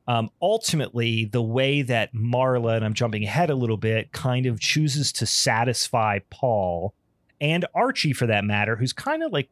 [0.06, 4.60] Um, ultimately, the way that Marla, and I'm jumping ahead a little bit, kind of
[4.60, 6.94] chooses to satisfy Paul
[7.40, 9.48] and Archie for that matter, who's kind of like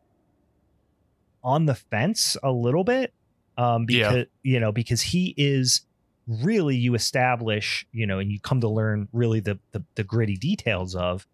[1.43, 3.13] on the fence a little bit.
[3.59, 4.25] Um, because, yeah.
[4.43, 5.83] you know, because he is
[6.27, 10.37] really you establish, you know, and you come to learn really the, the, the gritty
[10.37, 11.27] details of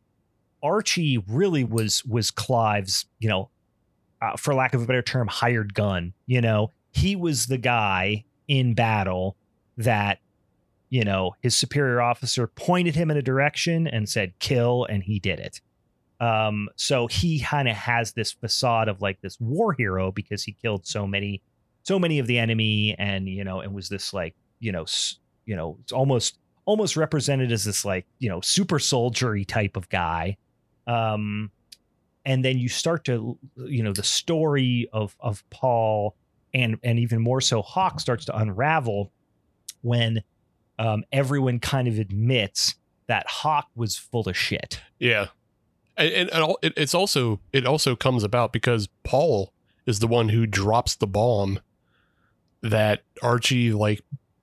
[0.63, 3.51] Archie really was was Clive's, you know,
[4.21, 6.13] uh, for lack of a better term, hired gun.
[6.27, 9.37] You know, he was the guy in battle
[9.77, 10.19] that,
[10.91, 15.21] you know, his superior officer pointed him in a direction and said kill, and he
[15.21, 15.61] did it.
[16.21, 20.53] Um, so he kind of has this facade of like this war hero because he
[20.53, 21.43] killed so many,
[21.83, 24.85] so many of the enemy, and you know, and was this like you know,
[25.47, 29.89] you know, it's almost almost represented as this like you know super soldiery type of
[29.89, 30.37] guy.
[30.87, 31.51] Um,
[32.25, 36.15] and then you start to you know the story of of Paul
[36.53, 39.13] and and even more so Hawk starts to unravel
[39.83, 40.23] when
[40.79, 42.75] um, everyone kind of admits
[43.07, 44.81] that Hawk was full of shit.
[44.99, 45.29] Yeah,
[45.99, 49.53] and, and it, it's also it also comes about because Paul
[49.87, 51.61] is the one who drops the bomb
[52.63, 54.03] that Archie like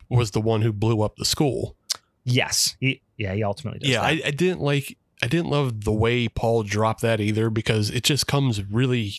[0.10, 1.76] was the one who blew up the school.
[2.24, 2.76] Yes.
[2.80, 3.90] He, yeah, he ultimately does.
[3.90, 7.90] Yeah, I, I, didn't like I didn't love the way Paul dropped that either because
[7.90, 9.14] it just comes really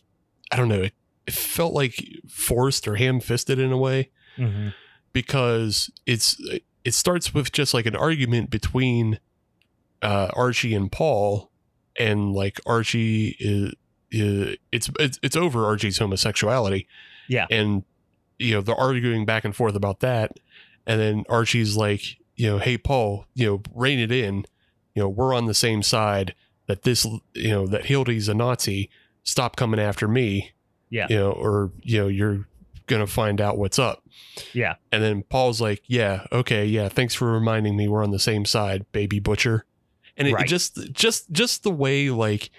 [0.50, 0.92] I don't know, it,
[1.26, 4.10] it felt like forced or ham fisted in a way.
[4.36, 4.68] Mm-hmm.
[5.12, 6.40] Because it's
[6.84, 9.18] it starts with just like an argument between
[10.02, 11.50] uh, Archie and Paul,
[11.98, 13.74] and like Archie is,
[14.10, 16.86] is it's, it's it's over Archie's homosexuality.
[17.28, 17.84] Yeah, and
[18.38, 20.38] you know they're arguing back and forth about that,
[20.86, 22.02] and then Archie's like,
[22.34, 24.44] you know, hey Paul, you know, rein it in.
[24.94, 26.34] You know, we're on the same side.
[26.66, 28.90] That this, you know, that Hildy's a Nazi.
[29.22, 30.52] Stop coming after me.
[30.90, 31.06] Yeah.
[31.08, 32.48] You know, or you know, you're
[32.86, 34.02] gonna find out what's up.
[34.52, 34.74] Yeah.
[34.90, 38.44] And then Paul's like, yeah, okay, yeah, thanks for reminding me we're on the same
[38.44, 39.64] side, baby butcher.
[40.16, 40.44] And it, right.
[40.44, 42.50] it just, just, just the way like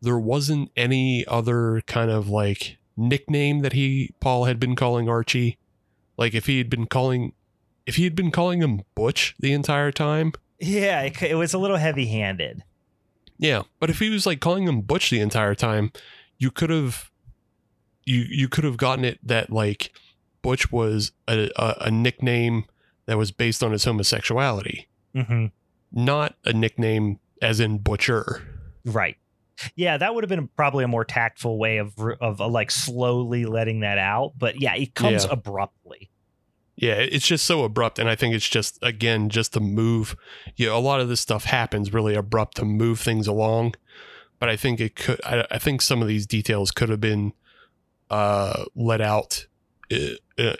[0.00, 5.58] there wasn't any other kind of like nickname that he Paul had been calling Archie.
[6.16, 7.32] Like if he had been calling
[7.86, 10.32] if he had been calling him Butch the entire time.
[10.58, 12.64] Yeah, it, it was a little heavy handed.
[13.38, 15.92] Yeah, but if he was like calling him Butch the entire time,
[16.38, 17.10] you could have
[18.04, 19.92] you you could have gotten it that like
[20.42, 22.64] Butch was a, a, a nickname
[23.06, 25.46] that was based on his homosexuality, mm-hmm.
[25.92, 28.42] Not a nickname as in butcher.
[28.84, 29.16] Right.
[29.74, 33.44] Yeah, that would have been probably a more tactful way of of uh, like slowly
[33.44, 34.34] letting that out.
[34.38, 35.32] But yeah, it comes yeah.
[35.32, 36.10] abruptly.
[36.76, 40.14] Yeah, it's just so abrupt, and I think it's just again just to move.
[40.54, 43.74] You know, a lot of this stuff happens really abrupt to move things along,
[44.38, 45.20] but I think it could.
[45.24, 47.32] I, I think some of these details could have been
[48.10, 49.46] uh, let out
[49.92, 49.96] uh,
[50.38, 50.54] uh,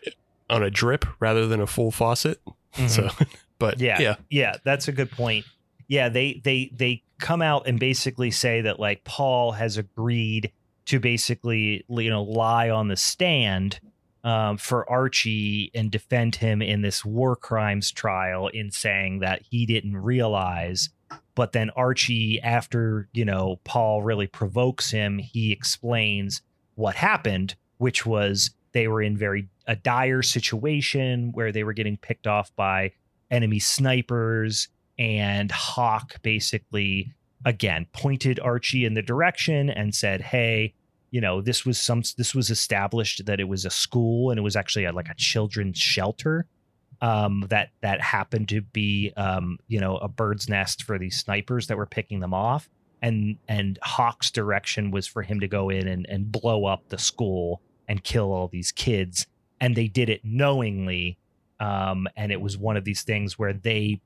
[0.50, 2.40] on a drip rather than a full faucet.
[2.74, 2.86] Mm-hmm.
[2.86, 3.26] So,
[3.59, 5.44] but yeah, yeah, yeah, that's a good point.
[5.88, 10.52] Yeah, they they they come out and basically say that like Paul has agreed
[10.86, 13.80] to basically you know lie on the stand
[14.24, 19.66] um, for Archie and defend him in this war crimes trial in saying that he
[19.66, 20.90] didn't realize.
[21.34, 26.42] But then Archie, after, you know, Paul really provokes him, he explains
[26.74, 31.96] what happened, which was they were in very a dire situation where they were getting
[31.96, 32.92] picked off by
[33.30, 34.68] enemy snipers
[34.98, 37.12] and Hawk basically
[37.44, 40.74] again pointed Archie in the direction and said, "Hey,
[41.10, 44.42] you know this was some this was established that it was a school and it
[44.42, 46.46] was actually a, like a children's shelter
[47.00, 51.66] um, that that happened to be um, you know a bird's nest for these snipers
[51.68, 52.68] that were picking them off.
[53.00, 56.98] And and hawk's direction was for him to go in and, and blow up the
[56.98, 59.26] school and kill all these kids.
[59.60, 61.18] And they did it knowingly
[61.61, 64.00] um, and it was one of these things where they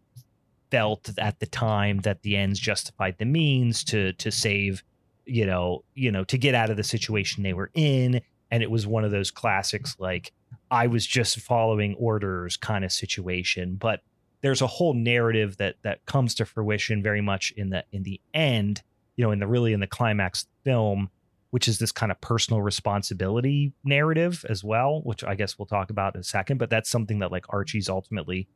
[0.70, 4.82] felt at the time that the ends justified the means to to save
[5.24, 8.20] you know, you know, to get out of the situation they were in.
[8.50, 10.32] And it was one of those classics, like
[10.70, 13.76] I was just following orders kind of situation.
[13.76, 14.00] But
[14.42, 18.20] there's a whole narrative that that comes to fruition very much in the in the
[18.34, 18.82] end,
[19.16, 21.10] you know, in the really in the climax film,
[21.52, 25.90] which is this kind of personal responsibility narrative as well, which I guess we'll talk
[25.90, 26.56] about in a second.
[26.56, 28.48] But that's something that like Archie's ultimately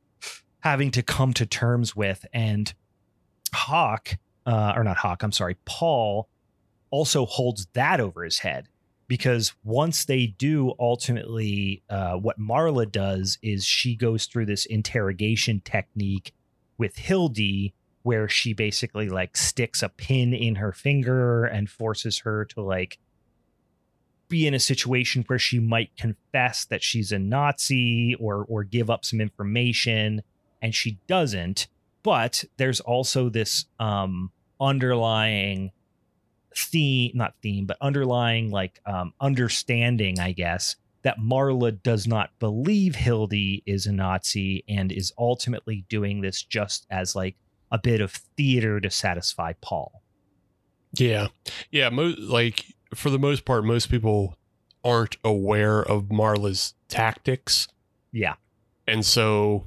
[0.60, 2.24] having to come to terms with.
[2.32, 2.72] And
[3.52, 4.16] Hawk,
[4.46, 6.30] uh, or not Hawk, I'm sorry, Paul
[6.90, 8.68] also holds that over his head
[9.08, 15.60] because once they do ultimately uh, what marla does is she goes through this interrogation
[15.60, 16.32] technique
[16.78, 17.74] with hildy
[18.06, 22.98] where she basically like sticks a pin in her finger and forces her to like
[24.28, 28.88] be in a situation where she might confess that she's a nazi or or give
[28.88, 30.22] up some information
[30.62, 31.66] and she doesn't.
[32.04, 34.30] But there's also this um
[34.60, 35.72] underlying
[36.54, 42.94] theme not theme but underlying like um understanding i guess that marla does not believe
[42.94, 47.36] hildy is a nazi and is ultimately doing this just as like
[47.72, 50.02] a bit of theater to satisfy paul
[50.92, 51.28] Yeah.
[51.70, 51.90] Yeah.
[51.90, 52.64] Mo- like,
[52.94, 54.36] for the most part, most people
[54.84, 57.68] aren't aware of Marla's tactics.
[58.12, 58.34] yeah
[58.86, 59.66] And so,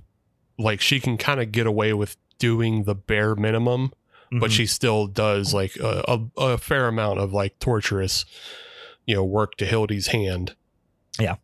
[0.58, 3.92] like, she can kind of get away with doing the bare minimum,
[4.32, 4.54] but Mhm.
[4.54, 8.26] she still does like a, a, a fair amount of like torturous,
[9.06, 10.56] you know, work to Hildy's hand.
[11.20, 11.36] Yeah.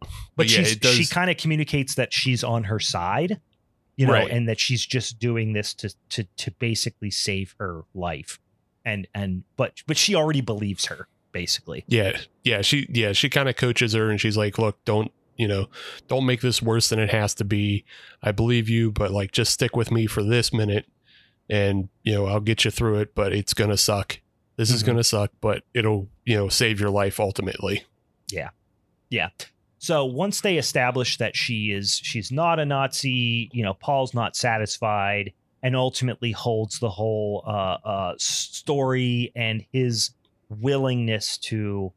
[0.00, 3.40] But, but yeah, she kind of communicates that she's on her side
[3.96, 4.30] you know Right.
[4.30, 8.38] and that she's just doing this to to to basically save her life
[8.84, 12.16] and and but but she already believes her basically yeah.
[12.44, 12.62] Yeah.
[12.62, 15.68] She, yeah, she kind of coaches her and she's like, look, don't, you know,
[16.08, 17.84] don't make this worse than it has to be.
[18.22, 20.86] I believe you, but like, just stick with me for this minute
[21.50, 24.20] and, you know, I'll get you through it, but it's to suck.
[24.56, 24.86] This is Mhm.
[24.86, 27.82] going to suck, but it'll, you know, save your life ultimately.
[29.86, 34.34] So once they establish that she is she's not a nazi you know paul's not
[34.36, 35.32] satisfied
[35.62, 40.10] and ultimately holds the whole uh, uh, story and his
[40.48, 41.92] willingness to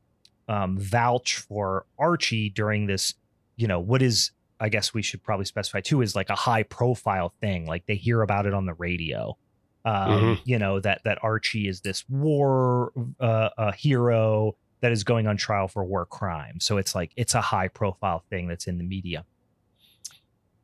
[0.48, 3.14] um, vouch for archie during this
[3.58, 6.64] you know what is i guess we should probably specify too is like a high
[6.64, 7.66] profile thing.
[7.66, 9.38] Like they hear about it on the radio.
[9.86, 10.40] Um, Mhm.
[10.44, 15.38] you know that that archie is this war uh, a hero that is going on
[15.38, 16.60] trial for war crime.
[16.60, 19.26] So it's like it's a high profile thing that's in the media.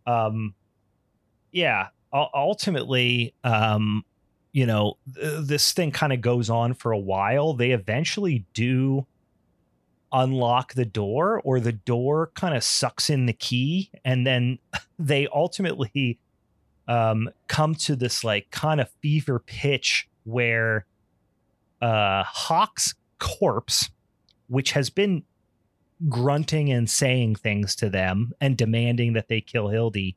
[0.05, 0.53] Um,
[1.51, 1.87] yeah.
[2.13, 4.05] Ultimately, um,
[4.53, 7.53] you know, th- this thing kind of goes on for a while.
[7.53, 9.05] They eventually do
[10.13, 14.59] unlock the door, or the door kind of sucks in the key, and then
[14.99, 16.19] they ultimately
[16.87, 20.85] um, come to this like kind of fever pitch where
[21.81, 23.89] uh, Hawk's corpse
[24.47, 25.23] which has been
[26.09, 30.15] grunting and saying things to them and demanding that they kill Hildy,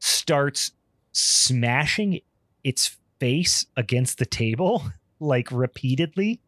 [0.00, 0.72] starts
[1.12, 2.20] smashing
[2.62, 4.82] its face against the table
[5.20, 6.40] like repeatedly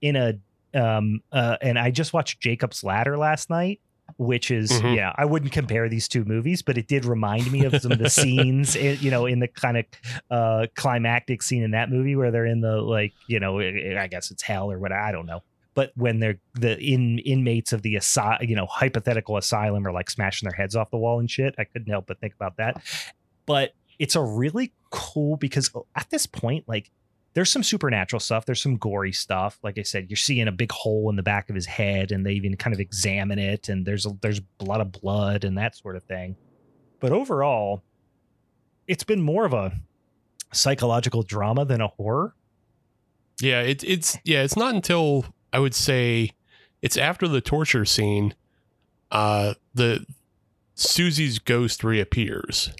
[0.00, 0.34] in a
[0.78, 3.80] um uh and I just watched Jacob's Ladder last night
[4.16, 4.96] which is Mhm.
[4.96, 7.98] yeah I wouldn't compare these two movies but it did remind me of some of
[7.98, 9.84] the scenes in, you know in the kind of
[10.30, 14.30] uh climactic scene in that movie where they're in the like you know I guess
[14.30, 15.42] it's hell or what I don't know
[15.74, 20.10] but when they're the in inmates of the asy- you know hypothetical asylum are like
[20.10, 22.82] smashing their heads off the wall and shit i couldn't help but think about that.
[23.46, 26.90] But it's a really cool because at this point like
[27.34, 29.58] there's some supernatural stuff there's some gory stuff.
[29.62, 32.24] Like i said you're seeing a big hole in the back of his head and
[32.24, 35.76] they even kind of examine it and there's a, there's blood of blood and that
[35.76, 36.36] sort of thing.
[37.00, 37.82] But overall
[38.86, 39.72] it's been more of a
[40.52, 42.34] psychological drama than a horror.
[43.40, 46.30] Yeah, it, it's yeah, it's not until I would say
[46.82, 48.34] it's after the torture scene,
[49.10, 50.04] uh, the
[50.74, 52.70] Susie's ghost reappears.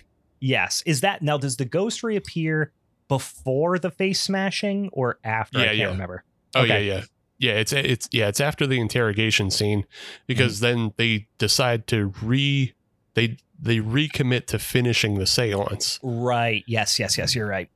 [0.40, 0.82] Yes.
[0.84, 1.38] Is that now?
[1.38, 2.72] Does the ghost reappear
[3.08, 5.58] before the face smashing or after?
[5.58, 5.86] I Yeah, can't yeah.
[5.86, 6.24] remember.
[6.56, 6.86] Oh Okay.
[6.86, 7.04] yeah, yeah,
[7.38, 7.52] yeah.
[7.60, 9.84] It's it's yeah, it's after the interrogation scene
[10.26, 10.64] because Mm-hmm.
[10.80, 12.74] then they decide to re
[13.14, 16.64] they they recommit to finishing the séance, Right.
[16.66, 16.98] Yes.
[16.98, 17.16] Yes.
[17.16, 17.34] Yes.
[17.36, 17.70] You're right.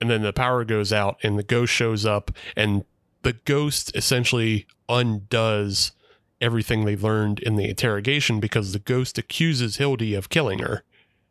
[0.00, 2.84] and then the power goes out, and the ghost shows up, and
[3.22, 5.92] the ghost essentially undoes
[6.40, 10.82] everything they learned in the interrogation because the ghost accuses Hildy of killing her.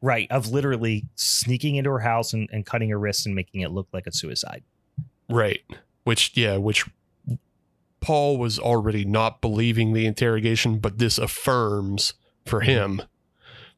[0.01, 0.27] Right.
[0.31, 3.88] Of literally sneaking into her house and, and cutting her wrists and making it look
[3.93, 4.63] like a suicide.
[5.30, 5.61] Right.
[6.03, 6.85] Which, yeah, which
[7.99, 12.15] Paul was already not believing the interrogation, but this affirms
[12.45, 12.69] for mm-hmm.
[12.69, 13.01] him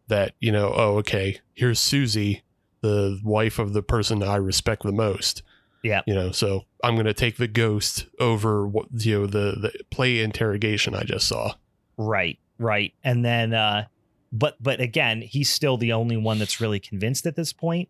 [0.08, 2.44] that, you know, oh, okay, here's Susie,
[2.82, 5.42] the wife of the person I respect the most.
[5.84, 6.02] Yeah.
[6.08, 9.74] You know, so I'm going to take the ghost over what, you know, the, the
[9.92, 11.54] play interrogation I just saw.
[11.98, 12.40] Right.
[12.58, 12.94] Right.
[13.04, 13.86] And then, uh,
[14.32, 17.90] but but again, he's still the only one that's really convinced at this point.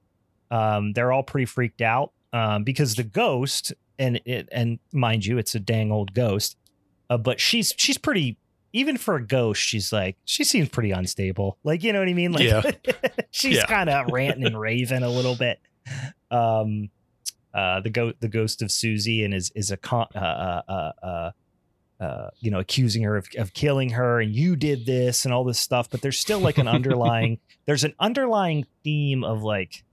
[0.52, 5.38] Um, they're all pretty freaked out um, because the ghost and it and mind you,
[5.38, 6.58] it's a dang old ghost.
[7.10, 8.38] Uh, but she's she's pretty
[8.74, 9.62] even for a ghost.
[9.62, 11.58] She's like she seems pretty unstable.
[11.64, 12.32] Like you know what I mean?
[12.34, 12.72] Like Yeah.
[13.32, 13.66] she's Yeah.
[13.66, 15.60] kind of ranting and raving a little bit.
[16.32, 16.90] Um,
[17.54, 21.06] uh, the goat the ghost of Susie and is is a con- uh, uh, uh,
[21.06, 21.32] uh,
[22.04, 25.46] uh, you know, accusing her of, of killing her and you did this and all
[25.46, 25.90] this stuff.
[25.90, 29.86] But there's still like an underlying, there's an underlying theme of like,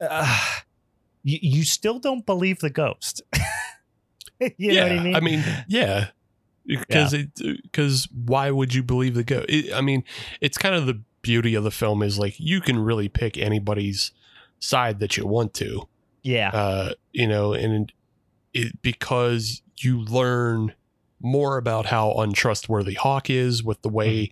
[0.00, 0.40] uh,
[1.24, 3.22] you, you still don't believe the ghost.
[4.40, 5.16] you yeah, know what I mean?
[5.16, 6.08] I mean, yeah.
[6.64, 7.30] Because it,
[7.62, 9.46] because why would you believe the ghost?
[9.48, 10.04] It, I mean,
[10.40, 14.12] it's kind of the beauty of the film is like you can really pick anybody's
[14.60, 15.88] side that you want to.
[16.26, 16.50] Yeah.
[16.50, 17.92] uh, you know, and
[18.52, 20.74] it because you learn
[21.20, 24.30] more about how untrustworthy Hawk is with the way,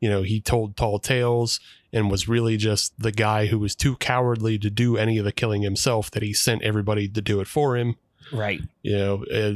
[0.00, 1.60] you know, he told tall tales
[1.92, 5.32] and was really just the guy who was too cowardly to do any of the
[5.32, 7.96] killing himself that he sent everybody to do it for him.
[8.32, 8.60] right.
[8.82, 9.52] You know, uh,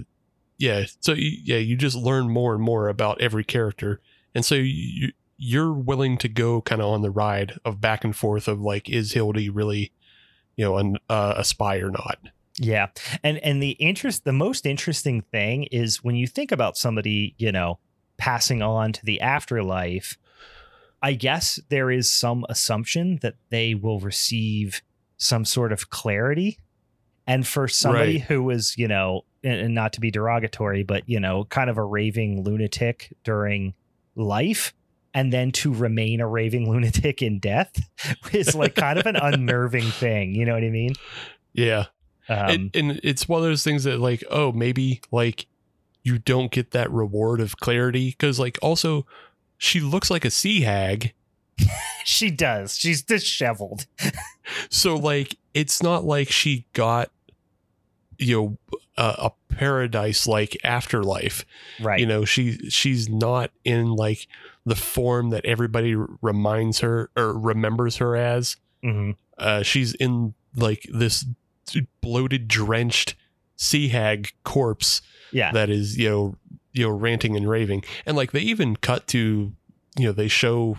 [0.58, 0.84] yeah.
[1.00, 4.00] So you, yeah, you just learn more and more about every character,
[4.34, 8.14] and so you you're willing to go kind of on the ride of back and
[8.14, 9.92] forth of like, is Hildy really,
[10.58, 12.18] you know, an uh, a spy or not?
[12.58, 12.88] Yeah.
[13.22, 17.52] And and the interest the most interesting thing is when you think about somebody, you
[17.52, 17.78] know,
[18.18, 20.18] passing on to the afterlife,
[21.00, 24.82] I guess there is some assumption that they will receive
[25.16, 26.58] some sort of clarity.
[27.28, 28.22] And for somebody Right.
[28.22, 31.78] who was, you know, and, and not to be derogatory, but you know, kind of
[31.78, 33.74] a raving lunatic during
[34.16, 34.74] life
[35.14, 37.72] and then to remain a raving lunatic in death
[38.32, 40.94] is like kind of an unnerving thing, you know what I mean?
[41.52, 41.86] Yeah.
[42.28, 45.46] Um, and, and it's one of those things that like oh maybe like
[46.02, 49.06] you don't get that reward of clarity because like also
[49.56, 51.14] she looks like a sea hag
[52.04, 52.76] She does.
[52.78, 53.86] She's disheveled.
[54.70, 57.10] so like it's not like she got
[58.18, 61.44] you know a, a paradise like afterlife
[61.80, 61.98] Right.
[62.00, 64.26] you know she she's not in like
[64.68, 70.86] the form that everybody reminds her or remembers her as hmm uh she's in like
[70.92, 71.24] this
[72.00, 73.14] bloated drenched
[73.56, 75.52] sea hag corpse Yeah.
[75.52, 76.36] that is you know
[76.72, 79.52] you know ranting and raving and like they even cut to
[79.96, 80.78] you know they show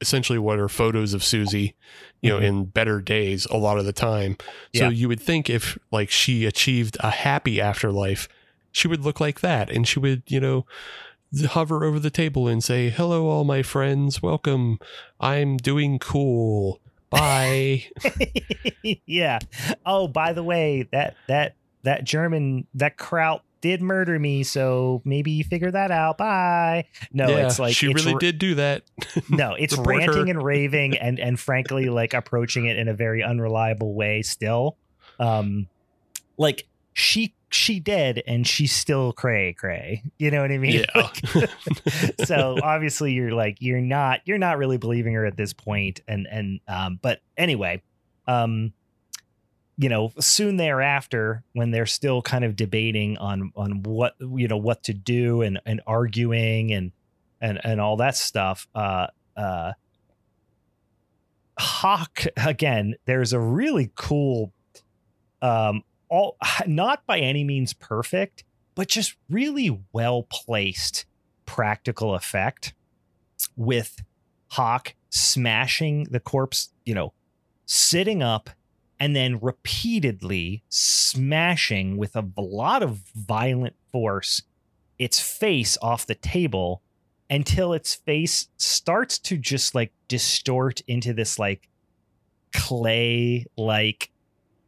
[0.00, 1.74] essentially what are photos of Susie
[2.20, 2.42] you know Mhm.
[2.44, 4.36] in better days a lot of the time
[4.74, 4.90] so Yeah.
[4.90, 8.28] you would think if like she achieved a happy afterlife
[8.72, 10.66] she would look like that and she would you know
[11.50, 14.78] hover over the table and say hello all my friends welcome
[15.20, 16.80] i'm doing cool
[17.10, 17.84] bye
[19.06, 19.38] yeah.
[19.84, 25.30] Oh, by the way, that that that German that Kraut did murder me, so maybe
[25.32, 26.18] you figure that out.
[26.18, 26.84] Bye.
[27.12, 28.82] No, yeah, it's like she it's really r- did do that
[29.30, 30.30] No, it's ranting her.
[30.30, 34.76] and raving and and frankly like approaching it in a very unreliable way still.
[35.18, 35.66] Um
[36.36, 40.02] like she she dead and she's still cray cray.
[40.18, 40.84] You know what I mean?
[40.94, 41.46] yeah
[42.24, 46.26] so obviously you're like you're not you're not really believing her at this point and
[46.30, 47.82] and um but anyway
[48.26, 48.72] um
[49.78, 54.56] you know soon thereafter when they're still kind of debating on on what you know
[54.56, 56.92] what to do and and arguing and
[57.40, 59.06] and and all that stuff uh
[59.36, 59.72] uh
[61.58, 64.52] hawk again there's a really cool
[65.40, 66.36] um all
[66.66, 68.44] not by any means perfect
[68.74, 71.04] but just really well placed
[71.46, 72.74] practical effect
[73.56, 74.04] with
[74.50, 77.12] Hawk smashing the corpse, you know,
[77.66, 78.50] sitting up
[79.00, 84.42] and then repeatedly smashing with a lot of violent force
[84.98, 86.82] its face off the table
[87.30, 91.68] until its face starts to just like distort into this like
[92.52, 94.10] clay like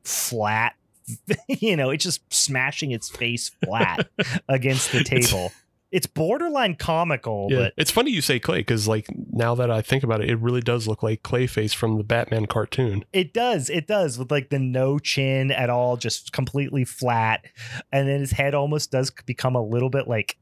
[0.04, 0.74] flat
[1.48, 4.08] you know it's just smashing its face flat
[4.48, 5.52] against the table
[5.92, 9.82] it's borderline comical Yeah, but it's funny you say clay because, like, now that I
[9.82, 13.04] think about it, it really does look like Clayface from the Batman cartoon.
[13.12, 13.68] It does.
[13.68, 17.44] It does with like the no chin at all, just completely flat,
[17.92, 20.36] and then his head almost does become a little bit like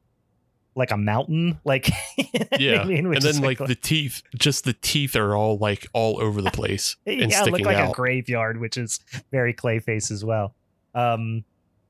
[0.74, 1.59] like a mountain.
[1.65, 1.89] Like
[2.59, 6.20] Yeah, I mean, and then like the teeth, just the teeth are all like all
[6.23, 7.90] over the place and yeah, sticking looked like out.
[7.90, 9.01] a graveyard, which is
[9.31, 10.55] very Clayface as well.
[10.94, 11.44] Um,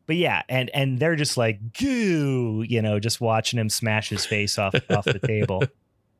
[0.06, 4.24] but yeah, and and they're just like goo, you know, just watching him smash his
[4.24, 5.62] face off off the table.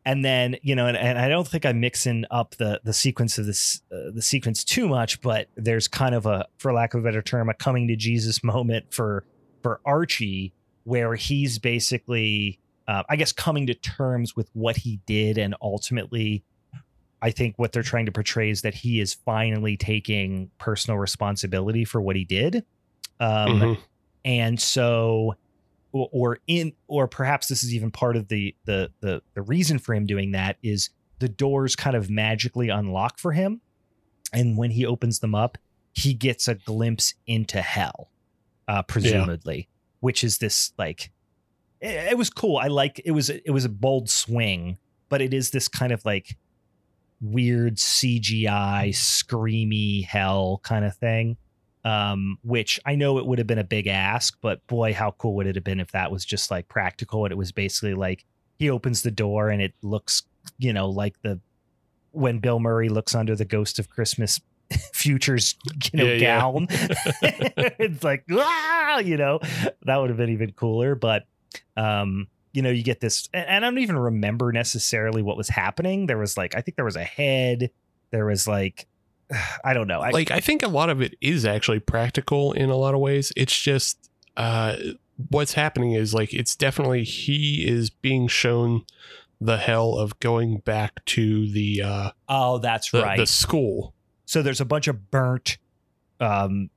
[0.09, 3.37] And then you know, and, and I don't think I'm mixing up the the sequence
[3.37, 7.01] of this uh, the sequence too much, but there's kind of a, for lack of
[7.01, 9.27] a better term, a coming to Jesus moment for
[9.63, 15.37] for Archie, where he's basically, uh, I guess, coming to terms with what he did,
[15.37, 16.43] and ultimately,
[17.21, 21.85] I think what they're trying to portray is that he is finally taking personal responsibility
[21.85, 22.65] for what he did.
[23.21, 23.79] Um, Mhm.
[24.25, 25.35] and so
[25.93, 29.79] or, or in or perhaps this is even part of the, the the the reason
[29.79, 33.61] for him doing that is the doors kind of magically unlock for him
[34.33, 35.57] and when he opens them up
[35.95, 38.11] he gets a glimpse into hell
[38.69, 39.69] uh presumably
[40.01, 41.11] which is this like
[41.81, 42.59] it, it was cool.
[42.59, 44.79] I like it was it was a bold swing,
[45.09, 46.37] but it is this kind of like
[47.21, 51.37] weird CGI screamy hell kind of thing.
[51.85, 55.35] Um, which I know it would have been a big ask, but boy, how cool
[55.37, 58.27] would it have been if that was just like practical and it was basically like
[58.59, 60.25] he opens the door and it looks,
[60.59, 61.41] you know, like the
[62.11, 64.41] when Bill Murray looks under the ghost of Christmas
[64.93, 65.55] futures,
[65.93, 66.41] you know, Yeah, yeah.
[66.41, 66.67] gown.
[67.23, 69.39] it's like, ah, you know,
[69.85, 70.95] that would have been even cooler.
[70.95, 71.25] But
[71.77, 76.07] um, you know, you get this, and I don't even remember necessarily what was happening.
[76.07, 77.71] There was like, I think there was a head.
[78.11, 78.87] There was like,
[79.65, 80.01] I don't know.
[80.01, 83.01] I, like I think a lot of it is actually practical in a lot of
[83.01, 83.33] ways.
[83.37, 84.77] It's just uh
[85.31, 88.85] what's happening is like it's definitely he is being shown
[89.41, 93.19] the hell of going back to the uh oh, that's the, right.
[93.19, 93.95] the school.
[94.27, 95.59] so there's a bunch of burnt,
[96.21, 96.71] um,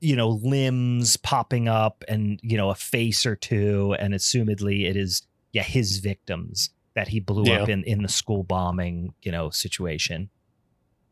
[0.00, 4.96] you know, limbs popping up, and you know, a face or two, and assumedly it
[4.96, 5.22] is
[5.52, 10.30] yeah his victims that he blew up in in the school bombing, you know, situation.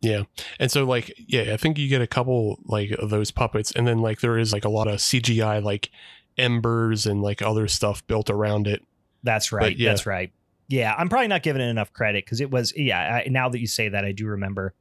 [0.01, 0.23] Yeah
[0.61, 3.87] and so like yeah, I think you get a couple like of those puppets and
[3.87, 5.91] then like there is like a lot of CGI like
[6.39, 8.83] embers and like other stuff built around it.
[9.25, 9.77] That's right.
[9.77, 9.91] yeah.
[9.91, 10.33] That's right.
[10.69, 12.75] Yeah, I'm probably not giving it enough credit because it was.
[12.77, 14.75] Yeah, I, now that you say that, I do remember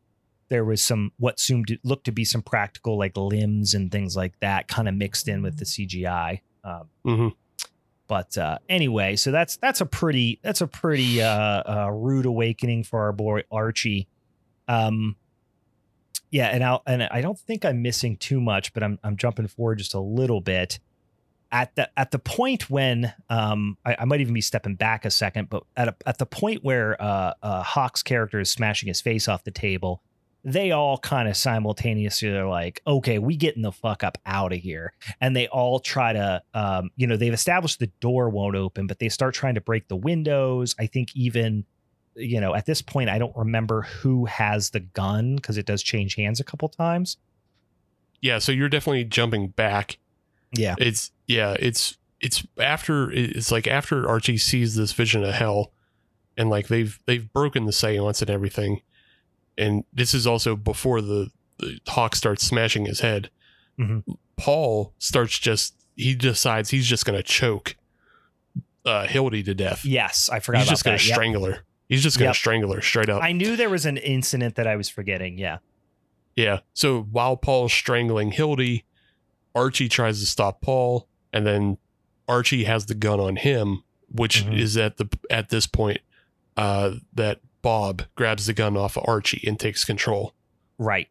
[0.49, 4.15] there was some what seemed to look to be some practical like limbs and things
[4.15, 6.41] like that kind of mixed in with the CGI.
[6.63, 7.33] Um, Mhm.
[8.07, 12.83] but uh, anyway, so that's that's a pretty that's a pretty uh, uh, rude awakening
[12.83, 14.07] for our boy Archie.
[14.67, 15.15] Um,
[16.29, 19.47] yeah, and I and I don't think I'm missing too much, but I'm I'm jumping
[19.47, 20.79] forward just a little bit.
[21.49, 25.11] At the at the point when um I, I might even be stepping back a
[25.11, 28.99] second, but at a, at the point where uh, uh Hawk's character is smashing his
[28.99, 30.01] face off the table,
[30.47, 34.59] they all kind of simultaneously are like, okay, we getting the fuck up out of
[34.59, 34.93] here.
[35.19, 38.97] And they all try to, um, you know, they've established the door won't open, but
[38.99, 40.73] they start trying to break the windows.
[40.79, 41.65] I think even,
[42.15, 45.83] you know, at this point, I don't remember who has the gun because it does
[45.83, 47.17] change hands a couple times.
[48.21, 49.97] Yeah, so you're definitely jumping back
[50.53, 50.75] Yeah.
[50.77, 55.73] it's yeah it's it's after it's like after archie sees this vision of hell
[56.37, 58.81] and like they've they've broken the seance and everything
[59.57, 61.29] and this is also before the,
[61.59, 63.29] the hawk starts smashing his head
[63.79, 64.03] Mhm.
[64.37, 67.75] paul starts just he decides he's just gonna choke
[68.85, 70.29] uh hildy to death Yes.
[70.29, 71.05] I forgot he's just gonna that.
[71.05, 71.13] Yep.
[71.15, 71.59] strangle her
[71.89, 72.35] he's just gonna Yep.
[72.35, 75.37] strangle her straight up I knew there was an incident that I was forgetting.
[75.37, 75.57] Yeah.
[76.35, 76.59] Yeah.
[76.73, 78.85] So while Paul's strangling Hildy,
[79.55, 81.77] Archie tries to stop Paul, and then
[82.27, 84.57] Archie has the gun on him, which Mhm.
[84.59, 85.99] is at the at this point
[86.55, 90.33] uh, that Bob grabs the gun off of Archie and takes control.
[90.77, 91.07] Right.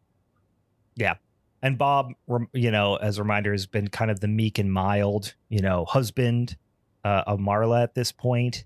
[0.95, 1.15] Yeah.
[1.61, 2.13] And Bob,
[2.53, 5.85] you know, as a reminder, has been kind of the meek and mild, you know,
[5.85, 6.55] husband
[7.03, 8.63] uh, of Marla at this point,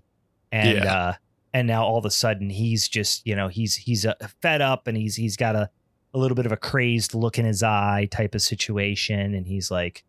[0.50, 0.94] and Yeah.
[0.94, 1.12] uh,
[1.54, 4.86] and now all of a sudden he's just, you know, he's he's uh, fed up
[4.86, 5.70] and he's he's got a
[6.14, 9.70] a little bit of a crazed look in his eye type of situation, and he's
[9.70, 10.04] like,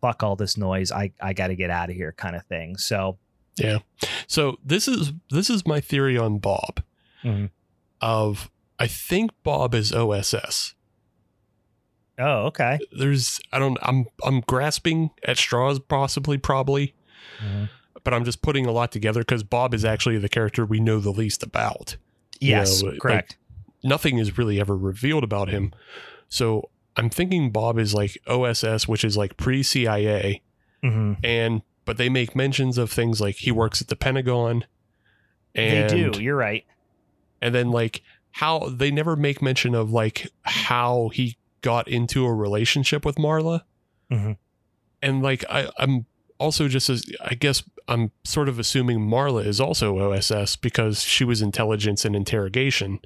[0.00, 0.90] "Fuck all this noise!
[0.90, 2.76] I I got to get out of here," kind of thing.
[2.76, 3.16] So
[4.26, 6.82] So this is this is my theory on Bob.
[7.22, 7.50] Mhm.
[8.00, 10.74] Of I think Bob is OSS.
[12.18, 12.78] Oh, okay.
[12.96, 16.94] There's I don't I'm I'm grasping at straws possibly probably,
[17.42, 17.68] Mhm.
[18.04, 21.00] but I'm just putting a lot together because Bob is actually the character we know
[21.00, 21.96] the least about.
[22.40, 23.36] You Yes, know, like- correct.
[23.82, 25.72] nothing is really ever revealed about him.
[26.28, 30.42] So I'm thinking Bob is like OSS, which is like pre CIA,
[30.82, 34.64] hmm and but they make mentions of things like he works at the Pentagon.
[35.54, 36.22] And, They do.
[36.22, 36.64] You're right.
[37.40, 38.02] And then like
[38.32, 43.62] how they never make mention of like how he got into a relationship with Marla.
[44.10, 44.36] Mhm.
[45.02, 46.06] And like I, I'm
[46.38, 51.24] also just as I guess I'm sort of assuming Marla is also OSS because she
[51.24, 53.00] was intelligence and interrogation.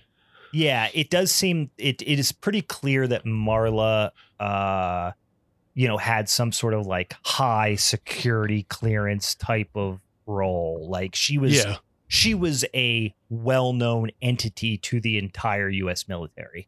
[0.53, 5.13] Yeah, it does seem it it is pretty clear that Marla uh
[5.79, 10.89] you know had some sort of like high security clearance type of role.
[10.91, 11.77] Like she was yeah.
[12.09, 16.67] she was a well-known entity to the entire US military.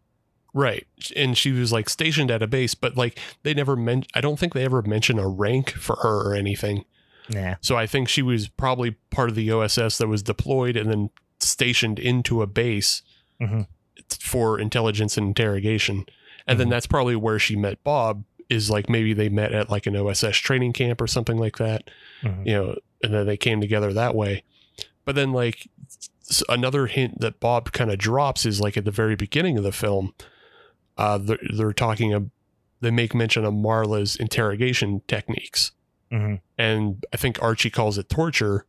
[0.55, 0.87] Right.
[1.17, 4.39] And she was like stationed at a base, but like they never meant I don't
[4.39, 6.85] think they ever mention a rank for her or anything.
[7.29, 7.57] Nah.
[7.61, 11.11] So I think she was probably part of the OSS that was deployed and then
[11.41, 13.03] stationed into a base
[13.41, 13.67] Mhm.
[14.21, 16.07] for intelligence and interrogation.
[16.47, 16.71] And then Mhm.
[16.71, 20.37] that's probably where she met Bob is like maybe they met at like an OSS
[20.37, 21.89] training camp or something like that,
[22.23, 22.47] Mhm.
[22.47, 24.43] you know, and then they came together that way.
[25.05, 25.69] But then like
[26.49, 29.73] another hint that Bob kind of drops is like at the very beginning of the
[29.73, 30.13] film,
[30.99, 32.31] uh, they're, they're talking, of,
[32.81, 35.73] they make mention of Marla's interrogation techniques.
[36.13, 36.41] Mhm.
[36.59, 38.67] and I think Archie calls it torture.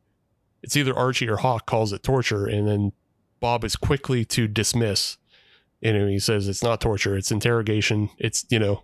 [0.61, 2.91] It's either Archie or Hawk calls it torture, and then
[3.39, 5.17] Bob is quickly to dismiss.
[5.81, 8.11] You know, he says it's not torture; it's interrogation.
[8.19, 8.83] It's you know,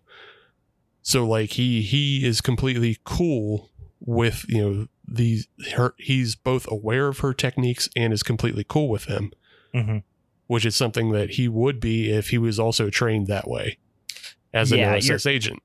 [1.07, 3.69] so like he he is completely cool
[4.01, 5.95] with you know these her.
[5.97, 9.31] He's both aware of her techniques and is completely cool with them,
[9.73, 10.03] Mhm.
[10.47, 13.77] which is something that he would be if he was also trained that way
[14.53, 15.61] as an Yeah, OSS agent.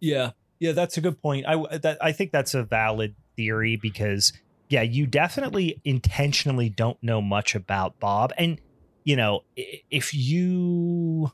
[0.00, 1.44] Yeah, yeah, that's a good point.
[1.46, 4.32] I that I think that's a valid theory because
[4.70, 8.58] yeah, you definitely intentionally don't know much about Bob, and
[9.04, 9.44] you know
[9.90, 11.32] if you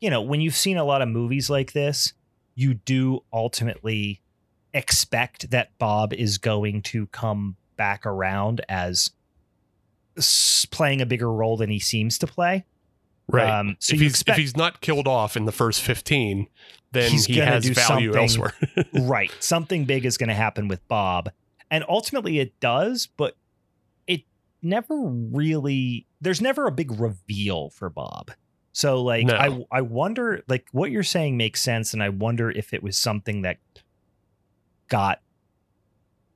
[0.00, 2.14] you know when you've seen a lot of movies like this,
[2.54, 4.20] you do ultimately
[4.74, 9.10] expect that Bob is going to come back around as
[10.70, 12.64] playing a bigger role than he seems to play.
[13.28, 13.48] Right.
[13.48, 16.48] Um, so if he's expect- if he's not killed off in the first fifteen,
[16.92, 18.54] then he has value elsewhere.
[18.94, 19.32] right.
[19.40, 21.30] Something big is going to happen with Bob.
[21.70, 23.36] And ultimately it does, but
[24.06, 24.22] it
[24.60, 28.32] never really there's never a big reveal for Bob.
[28.72, 29.34] So like No.
[29.34, 32.98] I I wonder like what you're saying makes sense and I wonder if it was
[32.98, 33.58] something that
[34.88, 35.20] got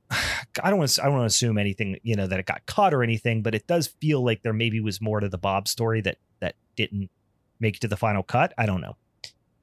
[0.10, 2.64] I don't want to I don't want to assume anything, you know, that it got
[2.66, 5.68] cut or anything, but it does feel like there maybe was more to the Bob
[5.68, 7.10] story that that didn't
[7.60, 8.52] make it to the final cut.
[8.58, 8.96] I don't know.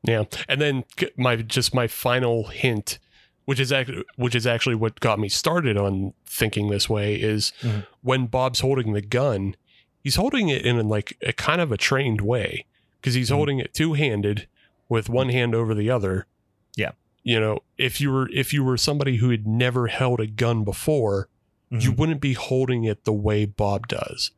[0.04, 0.84] yeah, and then
[1.16, 3.00] my just my final hint,
[3.46, 7.54] which is actually which is actually what got me started on thinking this way, is
[7.62, 7.86] Mhm.
[8.02, 9.56] when Bob's holding the gun,
[10.04, 12.66] he's holding it in like a kind of a trained way
[13.00, 13.36] because he's Mhm.
[13.36, 14.48] holding it two handed
[14.90, 16.28] with one hand over the other.
[16.76, 16.92] Yeah.
[17.24, 20.64] You know, if you were if you were somebody who had never held a gun
[20.64, 21.30] before,
[21.70, 21.98] you Mhm.
[21.98, 24.32] wouldn't be holding it the way Bob does.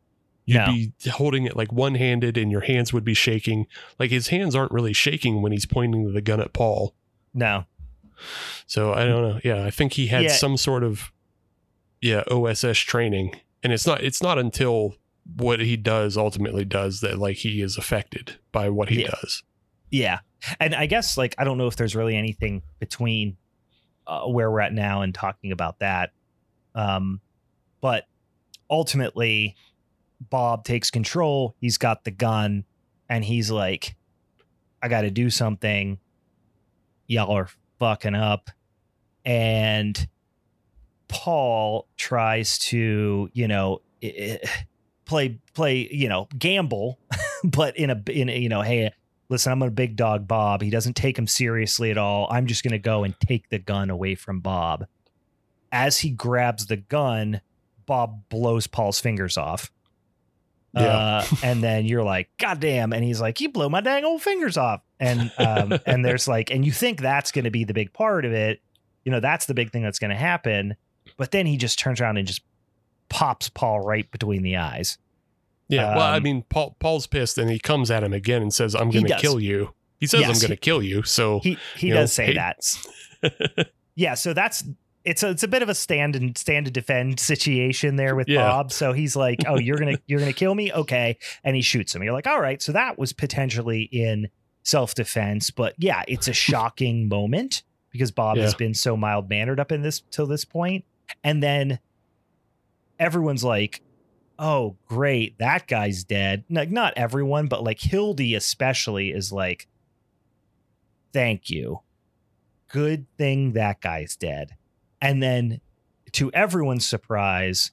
[0.45, 0.65] You'd No.
[0.67, 3.65] be holding it like one handed and your hands would be shaking.
[3.97, 6.93] Like his hands aren't really shaking when he's pointing the gun at Paul.
[7.33, 7.65] no.
[8.65, 9.39] So I don't know.
[9.43, 10.29] Yeah, I think he had Yeah.
[10.31, 11.11] some sort of
[12.01, 13.35] yeah, OSS training.
[13.63, 14.95] And it's not it's not until
[15.35, 19.11] what he does ultimately does that like he is affected by what he Yeah.
[19.21, 19.43] does.
[19.89, 20.19] Yeah.
[20.59, 23.37] And I guess like I don't know if there's really anything between
[24.07, 26.11] uh, where we're at now and talking about that.
[26.75, 27.21] Um
[27.81, 28.05] but
[28.69, 29.55] ultimately
[30.29, 32.63] Bob takes control, he's got the gun
[33.09, 33.95] and he's like
[34.81, 35.97] I got to do something.
[37.07, 37.49] Y'all are
[37.79, 38.51] fucking up.
[39.25, 40.07] And
[41.07, 44.49] Paul tries to, you know, i- i-
[45.05, 46.99] play play, you know, gamble,
[47.43, 48.91] but in a in a, you know, hey,
[49.29, 50.61] listen, I'm a big dog Bob.
[50.61, 52.27] He doesn't take him seriously at all.
[52.29, 54.85] I'm just going to go and take the gun away from Bob.
[55.71, 57.41] As he grabs the gun,
[57.85, 59.71] Bob blows Paul's fingers off.
[60.73, 60.81] Yeah.
[60.81, 62.91] Uh, and then you're like, God damn.
[62.91, 64.81] And he's like, he blew my dang old fingers off.
[64.99, 68.33] And um, and there's like, and you think that's gonna be the big part of
[68.33, 68.61] it.
[69.03, 70.75] You know, that's the big thing that's gonna happen.
[71.17, 72.41] But then he just turns around and just
[73.09, 74.97] pops Paul right between the eyes.
[75.67, 75.95] Yeah.
[75.95, 78.75] well, I Um, mean Paul Paul's pissed and he comes at him again and says,
[78.75, 79.73] I'm gonna kill you.
[79.99, 81.03] He says Yes, I'm gonna kill you.
[81.03, 83.69] So He he You know, does say hey- that.
[83.95, 84.63] yeah, so that's
[85.03, 88.27] it's a it's a bit of a stand and stand to defend situation there with
[88.27, 88.41] Yeah.
[88.47, 88.71] Bob.
[88.71, 92.03] So he's like, "Oh, you're gonna you're gonna kill me, okay?" And he shoots him.
[92.03, 94.29] You're like, "All right." So that was potentially in
[94.63, 99.59] self defense, but yeah, it's a shocking moment because Bob has been so mild mannered
[99.59, 100.85] up in this till this point,
[101.23, 101.79] and then
[102.99, 103.81] everyone's like.
[104.37, 105.39] Oh, great.
[105.39, 106.43] That guy's dead.
[106.49, 109.65] Like, not everyone, but like Hildy, especially, is like,
[111.13, 111.79] thank you.
[112.67, 114.57] Good thing that guy's dead.
[114.99, 115.61] And then
[116.11, 117.71] to everyone's surprise,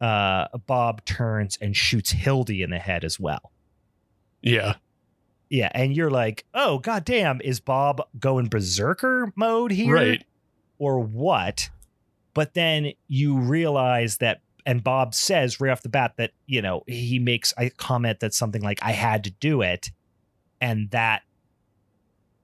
[0.00, 3.50] uh, Bob turns and shoots Hildy in the head as well.
[4.42, 4.74] yeah.
[5.48, 5.70] Yeah.
[5.74, 9.92] And you're like, oh, goddamn, is Bob going berserker mode here?
[9.92, 10.24] Right.
[10.78, 11.68] Or what?
[12.32, 16.82] But then you realize that, and Bob says right off the bat that, you know,
[16.88, 19.92] he makes a comment that's something like, I had to do it.
[20.60, 21.22] And that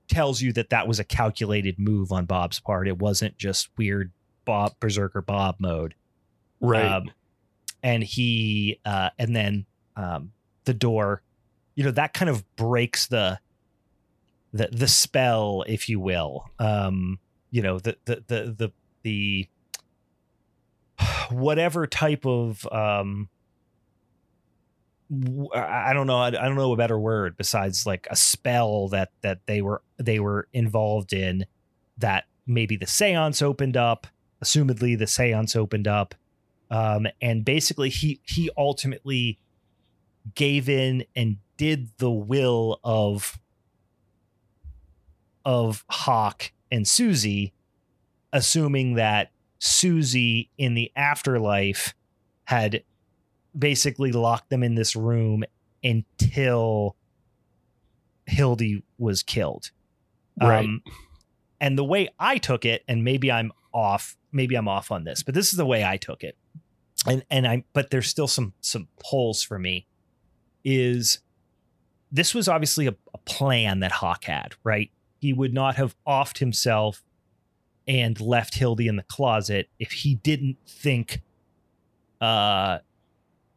[0.07, 2.87] tells you that that was a calculated move on Bob's part.
[2.87, 4.11] It wasn't just weird
[4.45, 5.95] Bob berserker Bob mode.
[6.61, 6.85] Right.
[6.85, 7.11] Um,
[7.81, 9.65] and he uh, and then
[9.97, 10.31] um,
[10.63, 11.21] the door,
[11.75, 13.39] you know, that kind of breaks the
[14.53, 16.49] the the spell, if you will.
[16.59, 17.19] Um,
[17.51, 18.71] you know, the the the the
[19.01, 19.47] the
[21.31, 23.29] whatever type of um
[25.53, 29.39] I don't know I don't know a better word besides like a spell that that
[29.45, 31.45] they were they were involved in
[31.97, 34.07] that maybe the séance opened up
[34.43, 36.15] assumedly the séance opened up
[36.71, 39.37] um and basically he he ultimately
[40.35, 43.39] gave in and did the will of
[45.45, 47.53] of Hawk and Susie
[48.31, 49.29] assuming that
[49.65, 51.95] Susie in the afterlife
[52.43, 52.83] had
[53.57, 55.45] basically locked them in this room
[55.81, 56.97] until
[58.25, 59.71] Hildy was killed.
[60.41, 60.65] Right.
[60.65, 60.83] Um,
[61.61, 65.23] and the way I took it, and maybe I'm off, maybe I'm off on this,
[65.23, 66.35] but this is the way I took it.
[67.07, 69.87] And and I but there's still some some holes for me.
[70.65, 71.19] Is
[72.11, 74.91] this was obviously a, a plan that Hawk had, right?
[75.21, 77.01] He would not have offed himself
[77.87, 81.21] and left Hildy in the closet if he didn't think
[82.21, 82.79] uh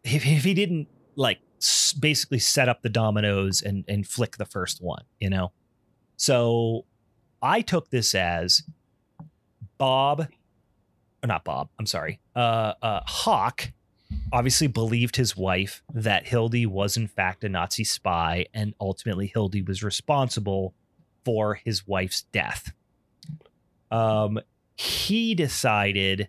[0.04, 4.44] if, if he didn't like s- basically set up the dominoes and and flick the
[4.46, 5.52] first one, you know.
[6.16, 6.84] So
[7.42, 8.62] I took this as
[9.78, 10.26] Bob,
[11.22, 11.68] or not Bob.
[11.78, 12.20] I'm sorry.
[12.34, 13.72] Uh, uh, Hawk
[14.32, 19.62] obviously believed his wife that Hildy was in fact a Nazi spy, and ultimately Hildy
[19.62, 20.74] was responsible
[21.24, 22.72] for his wife's death.
[23.90, 24.40] Um,
[24.76, 26.28] he decided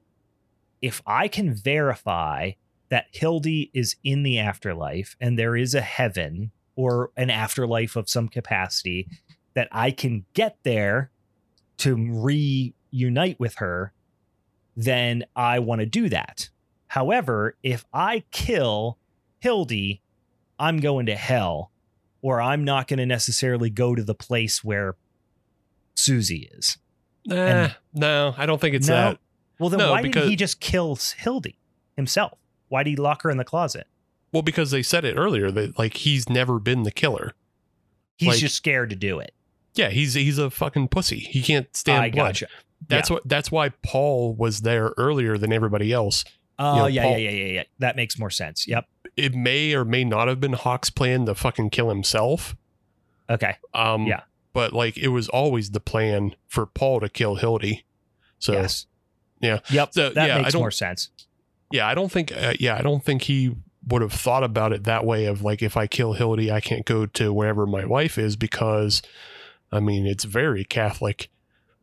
[0.81, 2.51] if I can verify
[2.89, 8.09] that Hildy is in the afterlife and there is a heaven or an afterlife of
[8.09, 9.07] some capacity,
[9.55, 11.09] that I can get there
[11.77, 13.91] to reunite with her,
[14.75, 16.49] then I want to do that.
[16.87, 18.99] However, if I kill
[19.39, 20.01] Hildy,
[20.59, 21.71] I'm going to hell,
[22.21, 24.95] or I'm not going to necessarily go to the place where
[25.95, 26.77] Susie is.
[27.27, 28.93] Nah, And- no, I don't think it's No.
[28.95, 29.19] that.
[29.59, 31.57] Well, then No, why didn't he just kill Hildy
[31.95, 32.37] himself?
[32.69, 33.87] Why did he lock her in the closet?
[34.31, 37.33] Well, because they said it earlier that like he's never been the killer.
[38.17, 39.33] He's Like- just scared to do it.
[39.75, 41.19] Yeah, he's he's a fucking pussy.
[41.19, 42.29] He can't stand I blood.
[42.29, 42.47] gotcha.
[42.87, 46.23] That's what that's why Paul was there earlier than everybody else.
[46.59, 47.63] Oh, know, yeah, Paul- yeah, yeah, yeah, yeah.
[47.79, 48.67] That makes more sense.
[48.67, 48.85] Yep.
[49.15, 52.55] It may or may not have been Hawk's plan to fucking kill himself.
[53.29, 53.55] Okay.
[53.73, 54.21] Um Yeah.
[54.57, 57.85] But like it was always the plan for Paul to kill Hildy.
[58.39, 58.87] So yes.
[59.39, 59.59] yeah.
[59.69, 59.93] Yep.
[59.93, 61.11] So, that yeah, I makes don't- more sense.
[61.71, 63.55] yeah, I don't think uh, yeah, I don't think he
[63.87, 66.85] would have thought about it that way of like if I kill Hildy, I can't
[66.85, 69.01] go to wherever my wife is because
[69.71, 71.29] I mean, it's very Catholic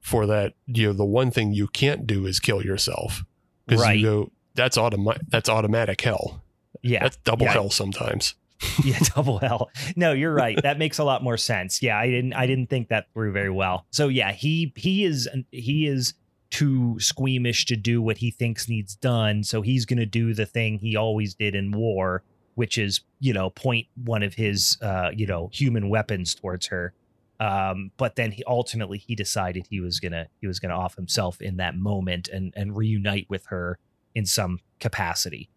[0.01, 3.25] for that, you know, the one thing you can't do is kill yourself.
[3.67, 3.99] Because Right.
[4.01, 6.43] you go that's automatic that's automatic hell.
[6.83, 7.05] Yeah.
[7.05, 7.53] That's double Yeah.
[7.53, 8.35] hell sometimes.
[8.85, 9.71] yeah, double hell.
[9.97, 10.61] No, you're right.
[10.63, 11.83] That makes a lot more sense.
[11.83, 13.87] Yeah, I didn't I didn't think that through very well.
[13.91, 16.15] So yeah, he he is he is
[16.51, 20.47] too squeamish to do what he thinks needs done, so he's going to do the
[20.47, 22.23] thing he always did in war,
[22.55, 26.95] which is, you know, point one of his uh, you know, human weapons towards her.
[27.41, 31.41] Um, but then he ultimately he decided he was gonna he was gonna off himself
[31.41, 33.79] in that moment and and reunite with her
[34.15, 35.51] in some capacity.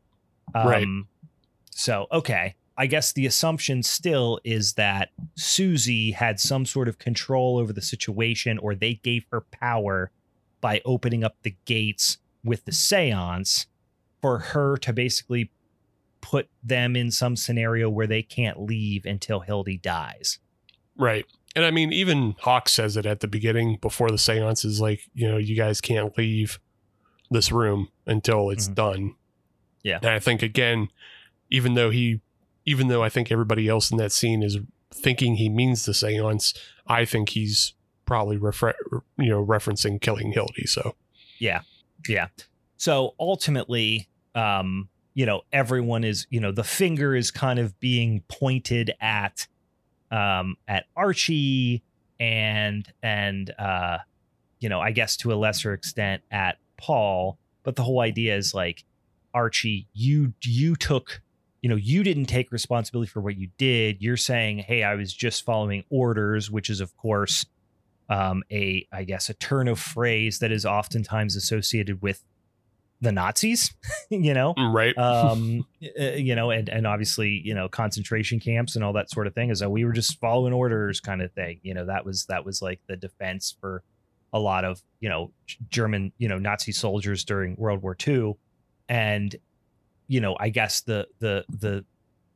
[0.55, 0.88] Um, Right.
[1.71, 7.58] So okay, I guess the assumption still is that Susie had some sort of control
[7.58, 10.12] over the situation, or they gave her power
[10.62, 13.66] by opening up the gates with the seance
[14.22, 15.49] for her to basically
[16.22, 20.40] put them in some scenario where they can't leave until Hildy dies.
[20.95, 21.26] Right.
[21.56, 25.02] And I mean, even Hawk says it at the beginning before the seance is like,
[25.14, 26.60] you know, you guys can't leave
[27.32, 28.76] this room until it's Mhm.
[28.76, 29.16] done.
[29.84, 29.98] Yeah.
[30.02, 30.90] And I think again,
[31.49, 32.20] even though he,
[32.68, 34.57] even though I think everybody else in that scene is
[34.94, 36.53] thinking he means the seance,
[36.85, 37.73] I think he's
[38.06, 40.68] probably you know referencing killing Hildy.
[40.68, 40.95] So
[41.39, 41.61] Yeah.
[42.07, 42.27] Yeah.
[42.76, 48.22] So ultimately, um, you know, everyone is, you know, the finger is kind of being
[48.27, 49.48] pointed at
[50.11, 51.84] um at Archie
[52.19, 53.99] and and uh
[54.60, 58.53] you know, I guess to a lesser extent at Paul, but the whole idea is
[58.53, 58.84] like
[59.34, 61.22] Archie, you you took
[61.61, 64.01] you know, you didn't take responsibility for what you did.
[64.01, 67.45] You're saying, "Hey, I was just following orders," which is of course
[68.09, 72.23] um, a I guess a turn of phrase that is oftentimes associated with
[72.99, 73.73] the Nazis,
[74.09, 75.65] you know, right, um,
[75.99, 79.34] uh, you know, and and obviously you know concentration camps and all that sort of
[79.34, 79.49] thing.
[79.49, 81.59] Is that we were just following orders, kind of thing.
[81.63, 83.84] You know, that was that was like the defense for
[84.34, 85.31] a lot of you know
[85.69, 88.34] German you know Nazi soldiers during World War II,
[88.88, 89.35] and
[90.07, 91.85] you know I guess the the the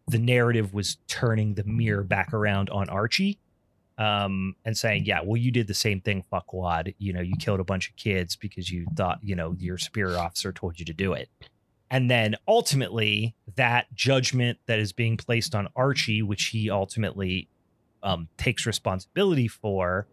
[0.07, 3.39] the narrative was turning the mirror back around on Archie
[3.97, 6.95] um, and saying, yeah, well, you did the same thing, fuckwad.
[6.97, 10.17] You know, you killed a bunch of kids because you thought, you know, your superior
[10.17, 11.29] officer told you to do it.
[11.91, 17.47] And then ultimately, that judgment that is being placed on Archie, which he ultimately
[18.01, 20.07] um, takes responsibility for,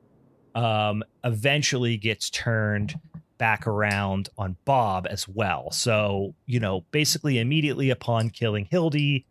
[0.55, 2.99] um, eventually gets turned
[3.39, 5.71] back around on Bob as well.
[5.71, 9.27] So, you know, basically immediately upon killing Hildy,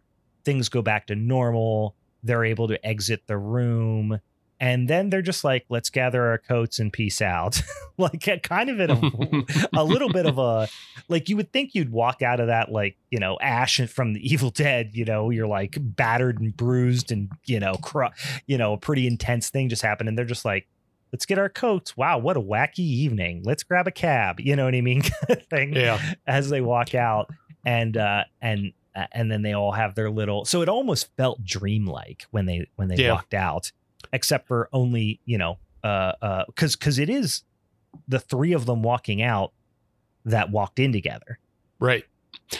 [0.45, 1.95] things go back to normal.
[2.23, 4.19] They're able to exit the room
[4.59, 7.61] and then they're just like, let's gather our coats and peace out.
[7.97, 10.67] like kind of in a, a little bit of a
[11.09, 14.19] like you would think you'd walk out of that like you know Ash from the
[14.34, 14.91] Evil Dead.
[14.93, 18.05] You know, you're like battered and bruised and you know, cr-
[18.47, 20.67] you know, a pretty intense thing just happened, and they're just like,
[21.11, 21.95] let's get our coats.
[21.97, 23.41] Wow, what a wacky evening.
[23.45, 24.39] Let's grab a cab.
[24.39, 25.01] You know what I mean?
[25.49, 25.73] thing.
[25.75, 25.99] Yeah.
[26.25, 27.29] As they walk out,
[27.65, 30.45] and uh, and uh, and then they all have their little.
[30.45, 33.11] So it almost felt dreamlike when they when they Yeah.
[33.13, 33.71] walked out,
[34.13, 37.43] except for only you know uh uh because because it is
[38.07, 39.53] the three of them walking out
[40.25, 41.39] that walked in together.
[41.79, 42.05] Right.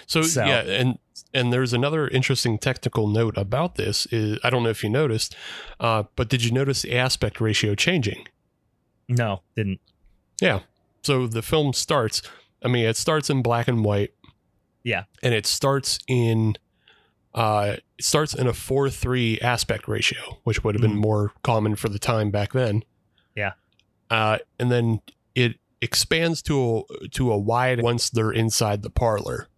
[0.06, 1.00] So, So- yeah, and
[1.34, 4.06] and there's another interesting technical note about this.
[4.12, 5.36] Is I don't know if you noticed,
[5.80, 8.28] uh, but did you notice the aspect ratio changing?
[9.10, 9.80] No, didn't.
[10.42, 10.62] Yeah.
[11.04, 12.22] So the film starts.
[12.64, 14.12] I mean, it starts in black and white.
[14.84, 15.04] Yeah.
[15.22, 16.56] and it starts in.
[17.34, 21.02] Uh, it starts in a four three aspect ratio, which would have been Mhm.
[21.02, 22.84] more common for the time back then.
[23.36, 23.54] Yeah.
[24.10, 25.02] Uh, and then
[25.36, 29.50] it expands to a to a wide once they're inside the parlor.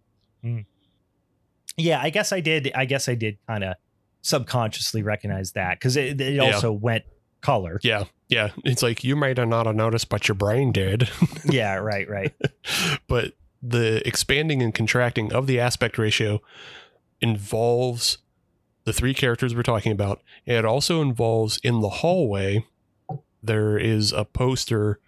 [1.76, 2.70] Yeah, I guess I did.
[2.74, 3.74] I guess I did kind of
[4.22, 6.42] subconsciously recognize that because it, it Yeah.
[6.42, 7.04] also went
[7.40, 7.80] color.
[7.82, 8.50] Yeah, yeah.
[8.64, 11.08] It's like you might have not have noticed, but your brain did.
[11.44, 12.34] yeah, right, right.
[13.06, 16.40] but the expanding and contracting of the aspect ratio
[17.20, 18.18] involves
[18.84, 20.22] the three characters we're talking about.
[20.46, 22.64] It also involves in the hallway,
[23.42, 24.98] there is a poster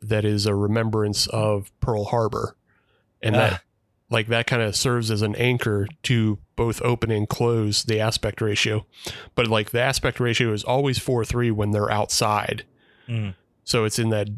[0.00, 2.56] that is a remembrance of Pearl Harbor.
[3.22, 3.60] And that Ah.
[4.12, 8.40] Like that kind of serves as an anchor to both open and close the aspect
[8.40, 8.86] ratio.
[9.34, 12.64] But like the aspect ratio is always 4 3 when they're outside.
[13.08, 13.34] Mm.
[13.64, 14.28] So it's in that,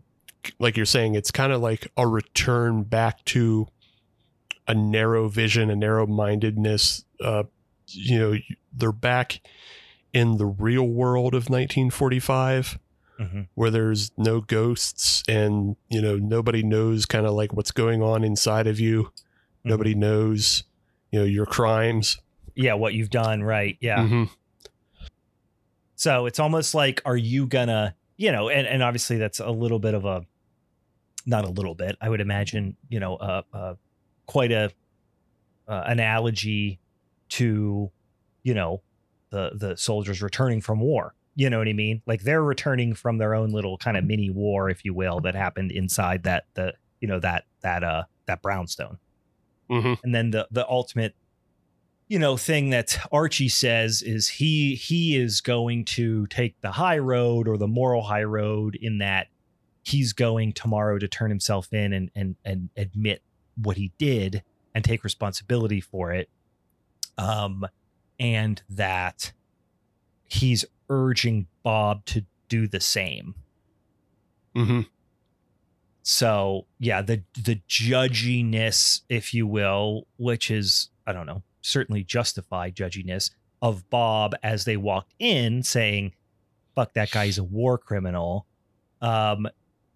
[0.59, 3.67] like you're saying, it's kind of like a return back to
[4.69, 7.05] a narrow vision, a narrow mindedness.
[7.21, 7.45] Uh,
[7.89, 8.35] you know,
[8.73, 9.41] they're back
[10.13, 12.79] in the real world of 1945
[13.21, 13.47] Mhm.
[13.55, 18.25] where there's no ghosts and, you know, nobody knows kind of like what's going on
[18.25, 19.13] inside of you.
[19.65, 19.71] Mm-hmm.
[19.71, 20.65] Nobody knows,
[21.11, 22.19] you know, your crimes.
[22.55, 23.77] Yeah, what you've done, right?
[23.81, 23.99] Yeah.
[23.99, 24.31] Mhm.
[25.97, 29.79] So it's almost like, are you gonna, you know, and, and obviously that's a little
[29.79, 30.27] bit of a,
[31.27, 33.75] not a little bit, I would imagine, you know, uh, uh
[34.27, 34.71] quite a
[35.67, 36.79] uh, analogy
[37.31, 37.91] to,
[38.43, 38.83] you know,
[39.31, 41.15] the the soldiers returning from war.
[41.37, 42.03] You know what I mean?
[42.07, 45.35] Like they're returning from their own little kind of mini war, if you will, that
[45.35, 48.99] happened inside that the you know that that uh that brownstone
[49.71, 49.99] Mhm.
[50.05, 51.15] and then the the ultimate
[52.09, 56.99] you know thing that archie says is he he is going to take the high
[56.99, 59.29] road or the moral high road in that
[59.83, 63.23] he's going tomorrow to turn himself in and and and admit
[63.57, 64.43] what he did
[64.75, 66.29] and take responsibility for it
[67.17, 67.65] um
[68.21, 69.33] and that
[70.29, 73.35] he's urging bob to do the same
[74.55, 74.87] Mhm.
[76.07, 82.77] So yeah, the the judginess, if you will, which is I don't know, certainly justified
[82.77, 83.31] judginess
[83.63, 86.13] of Bob as they walked in, saying,
[86.75, 88.47] "Fuck that guy, he's a war criminal."
[89.01, 89.49] Um,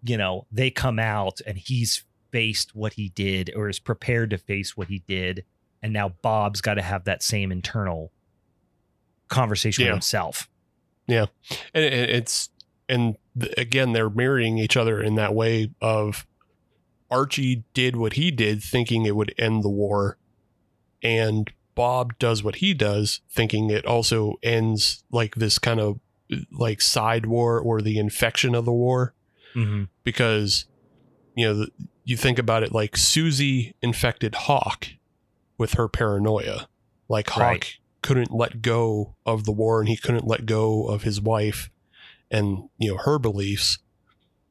[0.03, 4.37] you know, they come out and he's faced what he did or is prepared to
[4.39, 5.45] face what he did,
[5.83, 8.11] and now Bob's got to have that same internal
[9.27, 9.91] conversation Yeah.
[9.91, 10.49] with himself.
[11.07, 11.25] Yeah,
[11.73, 12.49] and it's
[12.89, 16.25] and th- again they're mirroring each other in that way of
[17.11, 20.17] archie did what he did thinking it would end the war
[21.01, 25.99] and bob does what he does thinking it also ends like this kind of
[26.51, 29.13] like side war or the infection of the war
[29.55, 29.85] Mm-hmm.
[30.03, 30.65] because
[31.35, 31.71] you know the,
[32.03, 34.89] you think about it like Susie infected Hawk
[35.57, 36.67] with her paranoia.
[37.07, 37.77] Like Hawk Right.
[38.03, 41.71] couldn't let go of the war and he couldn't let go of his wife
[42.31, 43.79] and you know her beliefs.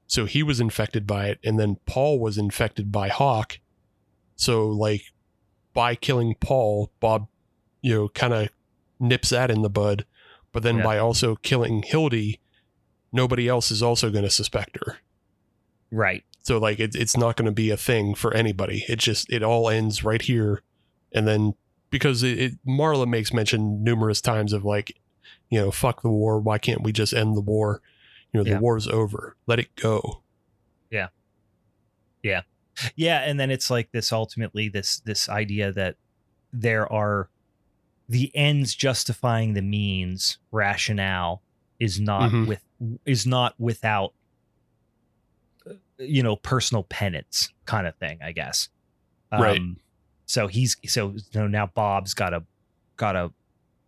[0.07, 3.61] So he was infected by it and then Paul was infected by Hawk.
[4.37, 5.03] So like
[5.75, 7.29] by killing Paul, Bob
[7.83, 8.49] you know kind of
[8.99, 10.05] nips that in the bud,
[10.53, 10.85] but then Yeah.
[10.85, 12.41] by also killing Hildy,
[13.13, 14.97] nobody else is also going to suspect her.
[15.91, 16.25] Right.
[16.43, 18.85] So like it, it's not going to be a thing for anybody.
[18.89, 20.63] It just it all ends right here,
[21.13, 21.55] and then
[21.91, 24.99] because it, it Marla makes mention numerous times of like,
[25.51, 26.39] you know, fuck the war.
[26.41, 27.81] Why can't we just end the war?
[28.33, 28.59] You know, the Yeah.
[28.61, 29.37] war's over.
[29.47, 30.23] Let it go.
[30.91, 31.09] yeah
[32.23, 32.43] Yeah.
[32.97, 33.21] Yeah.
[33.21, 35.97] and then it's like this ultimately this this idea that
[36.53, 37.29] there are
[38.09, 41.43] the ends justifying the means rationale
[41.79, 42.47] is not Mhm.
[42.49, 42.65] with
[43.05, 44.15] is not without
[45.99, 48.69] you know personal penance kind of thing i guess
[49.31, 49.61] Right.
[50.25, 52.45] so he's so so now bob's got to
[52.97, 53.33] got to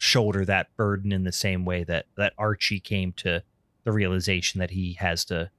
[0.01, 3.43] shoulder that burden in the same way that that archie came to
[3.85, 5.51] the realization that he has to,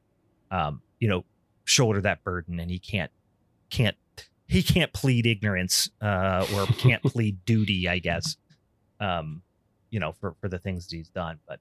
[0.50, 1.24] um, you know,
[1.64, 3.12] shoulder that burden, and he can't
[3.70, 3.96] can't
[4.48, 8.36] he can't plead ignorance uh, or can't plead duty, I guess.
[9.00, 9.44] Um,
[9.92, 11.60] you know, for for the things that he's done, but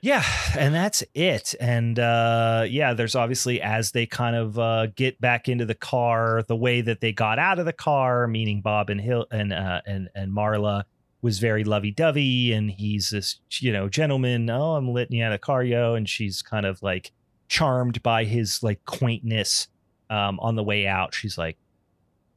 [0.00, 0.24] yeah,
[0.56, 1.56] and that's it.
[1.60, 6.44] And uh, yeah, there's obviously as they kind of uh, get back into the car,
[6.46, 9.80] the way that they got out of the car, meaning Bob and Hill and uh,
[9.86, 10.84] and and Marla
[11.22, 14.50] was very lovey dovey, and he's this you know gentleman.
[14.50, 17.12] Oh, I'm letting you out of the car, yo, and she's kind of like
[17.48, 19.68] charmed by his like quaintness.
[20.10, 21.56] Um, on the way out, she's like,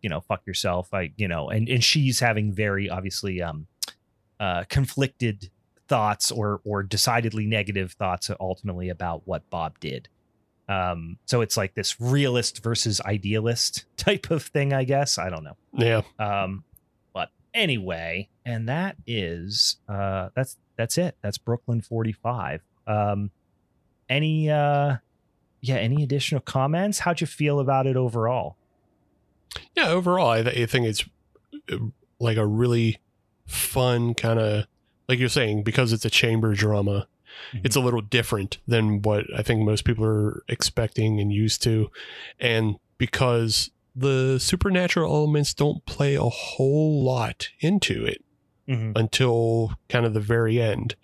[0.01, 0.93] you know, fuck yourself.
[0.93, 3.67] I, you know, and and she's having very obviously um,
[4.39, 5.49] uh, conflicted
[5.87, 10.07] thoughts or or decidedly negative thoughts ultimately about what Bob did.
[10.67, 15.17] Um, so it's like this realist versus idealist type of thing, I guess.
[15.17, 15.57] I don't know.
[15.73, 16.01] Yeah.
[16.19, 16.63] Um,
[17.55, 21.15] anyway, and that is uh that's that's it.
[21.21, 22.61] That's Brooklyn 45.
[22.85, 23.31] Um
[24.07, 24.97] any uh
[25.61, 26.99] yeah, any additional comments?
[26.99, 28.55] How'd you feel about it overall?
[29.75, 31.05] Yeah, overall, I, th- I think it's
[31.71, 31.77] uh,
[32.19, 32.99] like a really
[33.47, 34.67] fun kind of
[35.07, 37.07] like you're saying, because it's a chamber drama,
[37.49, 37.65] mm-hmm.
[37.65, 41.91] it's a little different than what I think most people are expecting and used to.
[42.39, 48.23] And because the supernatural elements don't play a whole lot into it
[48.67, 48.91] mm-hmm.
[48.95, 50.95] until kind of the very end.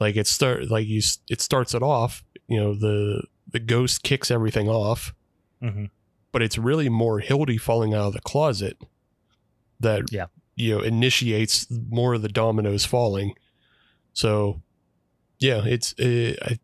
[0.00, 1.00] Like it start like you
[1.30, 5.14] it starts it off, you know, the the ghost kicks everything off.
[5.62, 5.86] Mm-hmm.
[6.32, 8.76] But it's really more Hildy falling out of the closet
[9.80, 10.26] that yeah
[10.56, 13.34] you know initiates more of the dominoes falling.
[14.12, 14.60] So
[15.38, 16.58] yeah, it's uh, I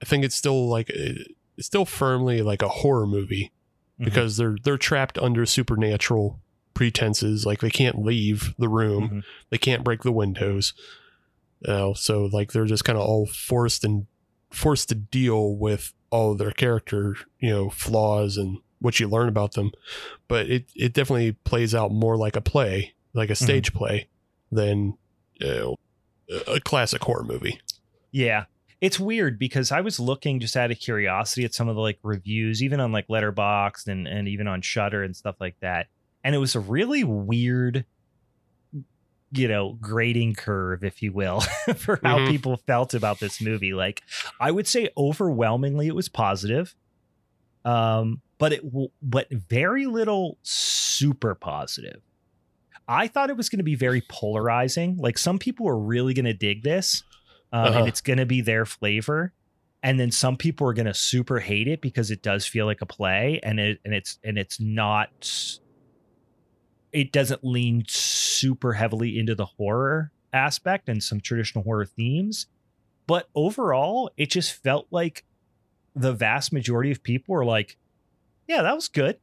[0.00, 3.50] I think it's still like it's still firmly like a horror movie
[3.94, 4.04] mm-hmm.
[4.04, 6.40] because they're they're trapped under supernatural
[6.74, 9.20] pretenses like they can't leave the room, mm-hmm.
[9.50, 10.74] they can't break the windows.
[11.66, 14.06] Know, so like they're just kind of all forced and
[14.50, 19.52] forced to deal with all their character, you know, flaws and what you learn about
[19.54, 19.72] them.
[20.28, 23.78] But it it definitely plays out more like a play like a stage mm-hmm.
[23.78, 24.08] play
[24.52, 24.98] than
[25.40, 25.76] you know,
[26.46, 27.60] a classic horror movie.
[28.10, 28.44] Yeah.
[28.84, 31.98] It's weird because I was looking just out of curiosity at some of the like
[32.02, 35.86] reviews, even on like Letterboxd and, and even on Shudder and stuff like that.
[36.22, 37.86] And it was a really weird,
[39.32, 41.40] you know, grading curve, if you will,
[41.76, 42.30] for how mm-hmm.
[42.30, 43.72] people felt about this movie.
[43.72, 44.02] Like,
[44.38, 46.74] I would say overwhelmingly it was positive.
[47.64, 48.64] Um, but it
[49.00, 52.02] but very little super positive.
[52.86, 54.98] I thought it was going to be very polarizing.
[54.98, 57.02] Like some people are really going to dig this,
[57.54, 57.78] um, uh-huh.
[57.78, 59.32] and it's going to be their flavor,
[59.80, 62.80] and then some people are going to super hate it because it does feel like
[62.80, 65.58] a play, and it and it's and it's not.
[66.92, 72.46] It doesn't lean super heavily into the horror aspect and some traditional horror themes,
[73.06, 75.24] but overall, it just felt like
[75.94, 77.76] the vast majority of people were like,
[78.48, 79.18] "Yeah, that was good."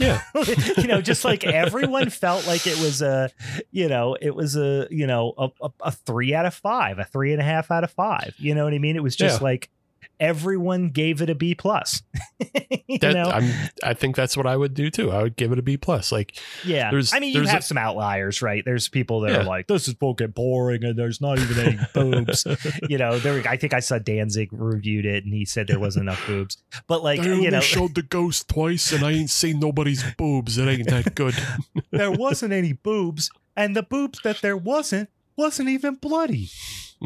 [0.00, 0.22] Yeah.
[0.78, 3.30] you know, just like everyone felt like it was a,
[3.70, 7.04] you know, it was a, you know, a, a, a, three out of five, a
[7.04, 8.34] three and a half out of five.
[8.38, 8.96] You know what I mean?
[8.96, 9.44] It was just yeah.
[9.44, 9.70] like
[10.20, 12.02] everyone gave it a B plus.
[12.38, 13.24] that, know?
[13.24, 13.50] I'm,
[13.82, 15.10] I think that's what I would do too.
[15.10, 16.12] I would give it a B plus.
[16.12, 18.62] Like, yeah, there's, I mean, you have a, some outliers, right?
[18.64, 19.38] There's people that yeah.
[19.38, 22.46] are like, this is fucking boring, and there's not even any boobs.
[22.88, 23.42] you know, there.
[23.48, 26.58] I think I saw Danzig reviewed it, and he said there wasn't enough boobs.
[26.86, 30.58] But like, I you know, showed the ghost twice, and I ain't seen nobody's boobs.
[30.58, 31.34] It ain't that good.
[31.90, 36.50] there wasn't any boobs, and the boobs that there wasn't wasn't even bloody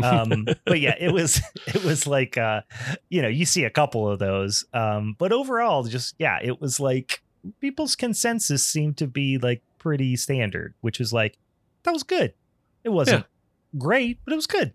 [0.02, 2.62] um, but yeah, it was it was like uh,
[3.08, 6.80] you know you see a couple of those, um, but overall, just yeah, it was
[6.80, 7.22] like
[7.60, 11.38] people's consensus seemed to be like pretty standard, which is like
[11.84, 12.34] that was good.
[12.82, 13.78] It wasn't yeah.
[13.78, 14.72] great, but it was good.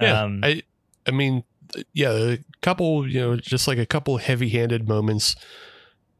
[0.00, 0.62] Yeah, um, I
[1.06, 1.44] I mean,
[1.92, 5.36] yeah, a couple you know just like a couple heavy handed moments,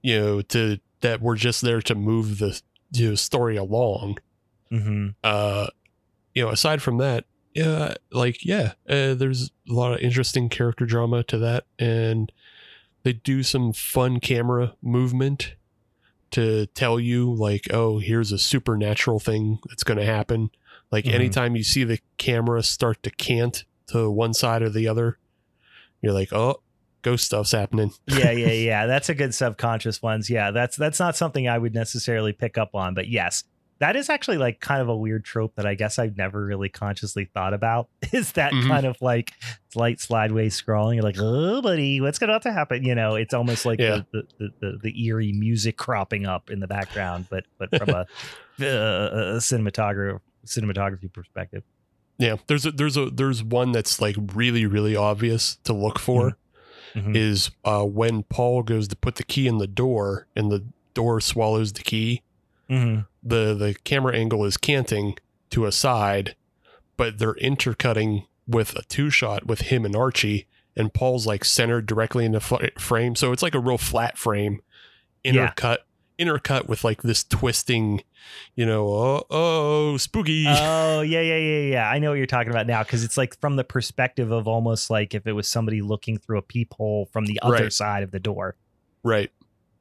[0.03, 2.61] you know, to that were just there to move the
[2.93, 4.19] you know, story along.
[4.73, 5.09] Mm-hmm.
[5.23, 5.67] Uh,
[6.35, 7.25] you know, aside from that,
[7.57, 12.31] yeah, like yeah, uh, there's a lot of interesting character drama to that, and
[13.03, 15.55] they do some fun camera movement
[16.33, 20.51] to tell you like, oh, here's a supernatural thing that's going to happen.
[20.93, 21.15] Like mm-hmm.
[21.15, 25.17] anytime you see the camera start to cant to one side or the other,
[26.03, 26.61] you're like, oh,
[27.01, 27.91] ghost stuff's happening.
[28.07, 28.87] yeah, yeah, yeah.
[28.87, 30.29] That's a good subconscious ones.
[30.29, 33.45] Yeah, that's that's not something I would necessarily pick up on, but yes,
[33.79, 36.69] that is actually like kind of a weird trope that I guess I've never really
[36.69, 37.89] consciously thought about.
[38.13, 38.69] Is that mm-hmm.
[38.69, 39.33] kind of like
[39.73, 40.95] slight slideways scrolling?
[40.95, 42.85] You're like, oh, buddy, what's going to happen?
[42.85, 44.03] You know, it's almost like yeah.
[44.13, 48.07] the, the, the, the, eerie music cropping up in the background, but but from a,
[48.61, 51.63] uh, a cinematography cinematography perspective.
[52.19, 56.37] Yeah, there's a there's a there's one that's like really really obvious to look for
[56.95, 57.15] Mhm.
[57.15, 61.21] is uh when Paul goes to put the key in the door and the door
[61.21, 62.23] swallows the key.
[62.71, 63.07] Mhm.
[63.27, 65.19] The the camera angle is canting
[65.51, 66.37] to a side,
[66.97, 70.47] but they're intercutting with a two shot with him and Archie,
[70.77, 72.41] and Paul's like centered directly in the
[72.79, 74.61] frame, so it's like a real flat frame,
[75.25, 75.33] Yeah.
[75.51, 75.79] intercut
[76.19, 78.03] intercut with like this twisting,
[78.55, 80.45] you know, oh, oh spooky.
[80.49, 81.91] Oh yeah, yeah, yeah, yeah.
[81.91, 84.89] I know what you're talking about now because it's like from the perspective of almost
[84.89, 87.73] like if it was somebody looking through a peephole from the other Right.
[87.73, 88.57] side of the door.
[89.03, 89.31] right.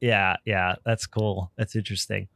[0.00, 1.50] Yeah, yeah, that's cool.
[1.56, 2.28] That's interesting.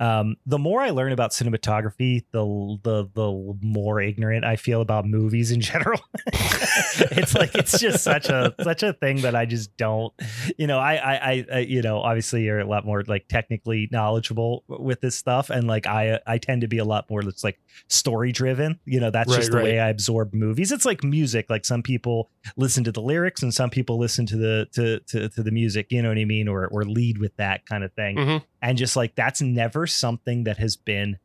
[0.00, 5.06] Um, the more I learn about cinematography, the the the more ignorant I feel about
[5.06, 6.00] movies in general.
[6.36, 10.12] it's like it's just such a such a thing that I just don't.
[10.58, 14.64] You know, I, I I you know obviously you're a lot more like technically knowledgeable
[14.68, 17.58] with this stuff, and like I I tend to be a lot more that's like
[17.88, 18.78] story driven.
[18.84, 19.64] You know, that's Right, just the right.
[19.64, 20.72] way I absorb movies.
[20.72, 21.48] It's like music.
[21.48, 25.28] Like some people listen to the lyrics and some people listen to the to to,
[25.28, 27.92] to the music you know what i mean or or lead with that kind of
[27.94, 28.42] thing Mhm.
[28.64, 31.18] And just like that's never something that has been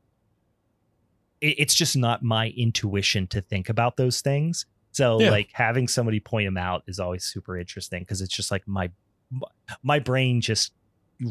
[1.41, 5.30] it- it's just not my intuition to think about those things so Yeah.
[5.32, 8.91] like having somebody point them out is always super interesting because it's just like my
[9.84, 10.74] my brain just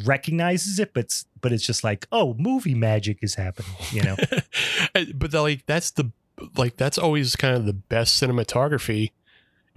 [0.05, 4.17] recognizes it but it's but it's just like oh movie magic is happening you know
[5.15, 6.11] but the, like that's the
[6.57, 9.11] like that's always kind of the best cinematography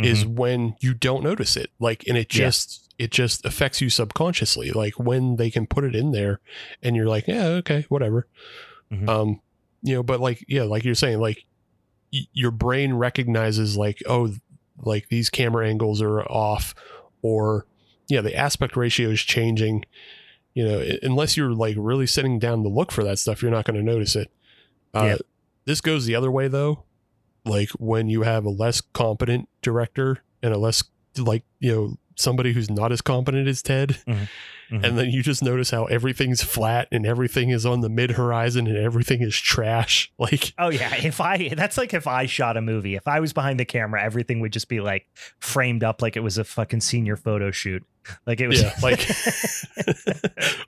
[0.04, 2.40] is when you don't notice it like and it Mm-hmm.
[2.42, 2.48] Yeah.
[2.48, 6.40] just it just affects you subconsciously like when they can put it in there
[6.84, 8.28] and you're like yeah okay whatever
[8.92, 9.10] Mhm.
[9.10, 9.42] um
[9.82, 11.46] you know but like yeah like you're saying like
[12.14, 14.34] y- your brain recognizes like oh
[14.84, 16.76] like these camera angles are off
[17.22, 17.66] or
[18.08, 19.84] yeah the aspect ratio is changing
[20.54, 23.66] you know unless you're like really sitting down to look for that stuff you're not
[23.66, 24.30] going to notice it
[24.94, 25.18] uh, Yeah.
[25.66, 26.84] this goes the other way though
[27.46, 30.84] like when you have a less competent director and a less
[31.18, 34.28] like you know somebody who's not as competent as ted Mhm.
[34.72, 38.68] and then you just notice how everything's flat and everything is on the mid horizon
[38.68, 42.62] and everything is trash like Oh yeah, if I that's like if I shot a
[42.62, 45.08] movie, if I was behind the camera, everything would just be like
[45.40, 47.84] framed up like it was a fucking senior photo shoot.
[48.26, 49.00] Like it was Yeah, like-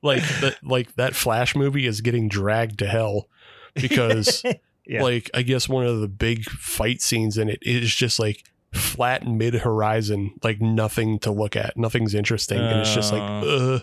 [0.02, 3.28] like that like that flash movie is getting dragged to hell
[3.76, 4.44] because
[4.86, 5.04] Yeah.
[5.04, 8.44] like i guess one of the big fight scenes in it is just like
[8.74, 13.46] flat mid horizon like nothing to look at nothing's interesting and it's just like Uh.
[13.76, 13.80] uh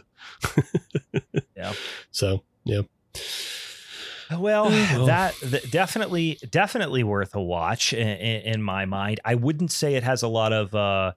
[1.56, 1.72] Yeah.
[2.10, 2.82] so yeah
[4.38, 4.70] well,
[5.06, 5.34] that
[5.70, 9.18] definitely definitely worth a watch in, in, in my mind.
[9.24, 11.12] I wouldn't say it has a lot of uh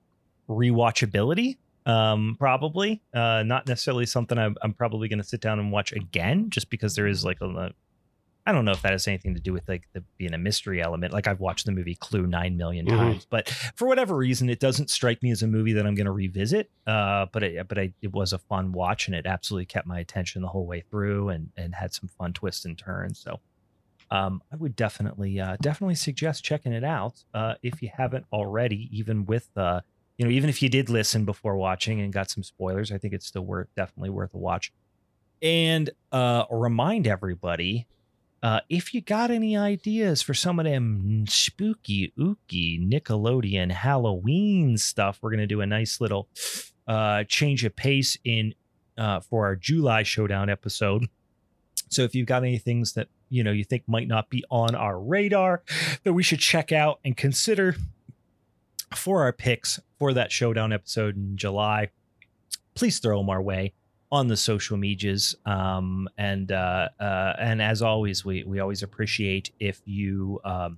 [0.49, 1.57] rewatchability.
[1.85, 5.91] Um, probably uh, not necessarily something I'm, I'm probably going to sit down and watch
[5.91, 7.73] again, just because there is like a,
[8.45, 10.81] I don't know if that has anything to do with like the being a mystery
[10.81, 11.13] element.
[11.13, 12.97] Like I've watched the movie Clue nine million Mhm.
[12.97, 16.07] times, but for whatever reason, it doesn't strike me as a movie that I'm going
[16.07, 16.69] to revisit.
[16.85, 19.99] Uh, but it, but I, it was a fun watch, and it absolutely kept my
[19.99, 23.19] attention the whole way through, and and had some fun twists and turns.
[23.19, 23.39] So,
[24.11, 28.89] um, I would definitely uh, definitely suggest checking it out uh, if you haven't already.
[28.91, 29.79] Even with uh,
[30.17, 33.13] you know, even if you did listen before watching and got some spoilers, I think
[33.13, 34.73] it's still worth definitely worth a watch.
[35.41, 37.87] And uh, remind everybody
[38.43, 45.19] uh, if you got any ideas for some of them spooky, ooky Nickelodeon Halloween stuff,
[45.21, 46.27] we're gonna do a nice little
[46.85, 48.53] uh, change of pace in
[48.97, 51.07] uh, for our July showdown episode.
[51.89, 54.75] So if you've got any things that you know you think might not be on
[54.75, 55.63] our radar
[56.03, 57.77] that we should check out and consider
[58.93, 61.91] for our picks for that showdown episode in July,
[62.75, 63.73] please throw them our way
[64.13, 65.35] on the social medias.
[65.43, 70.77] Um, and uh, uh, and as always, we we always appreciate if you um,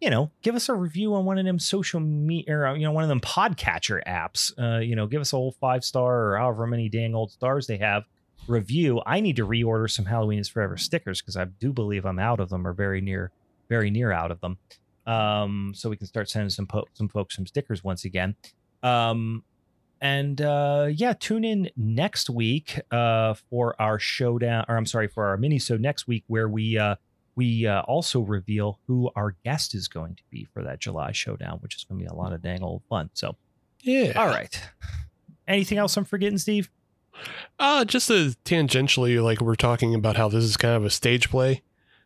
[0.00, 2.90] you know give us a review on one of them social media or you know
[2.90, 4.52] one of them podcatcher apps.
[4.58, 7.68] Uh, you know, give us a whole five star or however many dang old stars
[7.68, 8.02] they have
[8.48, 9.00] review.
[9.06, 12.40] I need to reorder some Halloween is Forever stickers because I do believe I'm out
[12.40, 13.30] of them or very near
[13.68, 14.58] very near out of them.
[15.06, 18.34] Um, so we can start sending some po- some folks some stickers once again.
[18.82, 19.44] Um,
[20.04, 25.24] and uh, yeah, tune in next week uh, for our showdown, or I'm sorry, for
[25.26, 26.96] our minisode next week where we uh,
[27.34, 31.58] we uh, also reveal who our guest is going to be for that July showdown,
[31.60, 33.08] which is going to be a lot of dang old fun.
[33.14, 33.34] So,
[33.80, 34.60] yeah all right.
[35.48, 36.70] Anything else I'm forgetting, Steve?
[37.60, 41.30] uh just a tangentially like we're talking about how this is kind of a stage
[41.30, 41.62] play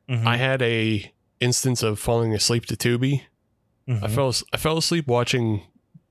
[0.09, 0.29] Mm-hmm.
[0.29, 1.11] i had a
[1.41, 3.23] instance of falling asleep to tubi
[3.89, 4.05] Mm-hmm.
[4.05, 5.63] I fell I fell asleep watching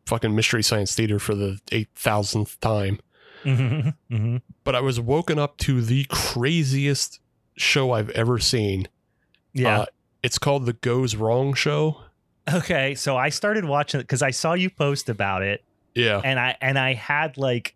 [0.07, 2.99] fucking Mystery Science Theater for the eight thousandth time.
[3.43, 4.41] Mhm, mhm.
[4.63, 7.19] But I was woken up to the craziest
[7.55, 8.87] show I've ever seen.
[9.53, 9.81] Yeah.
[9.81, 9.85] Uh,
[10.23, 12.01] It's called the Goes Wrong Show.
[12.51, 15.63] Okay, so I started watching it because I saw you post about it,
[15.95, 16.21] Yeah.
[16.23, 17.75] and I and I had like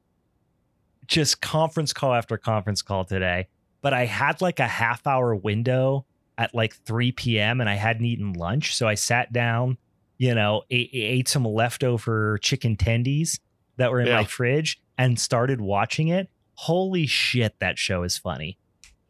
[1.08, 3.48] just conference call after conference call today,
[3.82, 6.06] but I had like a half hour window
[6.38, 7.60] at like 3 p.m.
[7.62, 9.78] and I hadn't eaten lunch, so I sat down,
[10.22, 13.40] you know, ate, ate some leftover chicken tendies
[13.78, 16.30] that were in my fridge and started watching it.
[16.54, 18.60] Holy shit, that show is funny.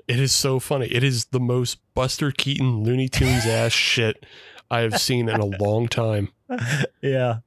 [0.08, 0.86] It is so funny.
[0.88, 4.26] It is the most Buster Keaton Looney Tunes ass shit
[4.70, 6.30] I have seen in a long time.
[7.02, 7.40] yeah.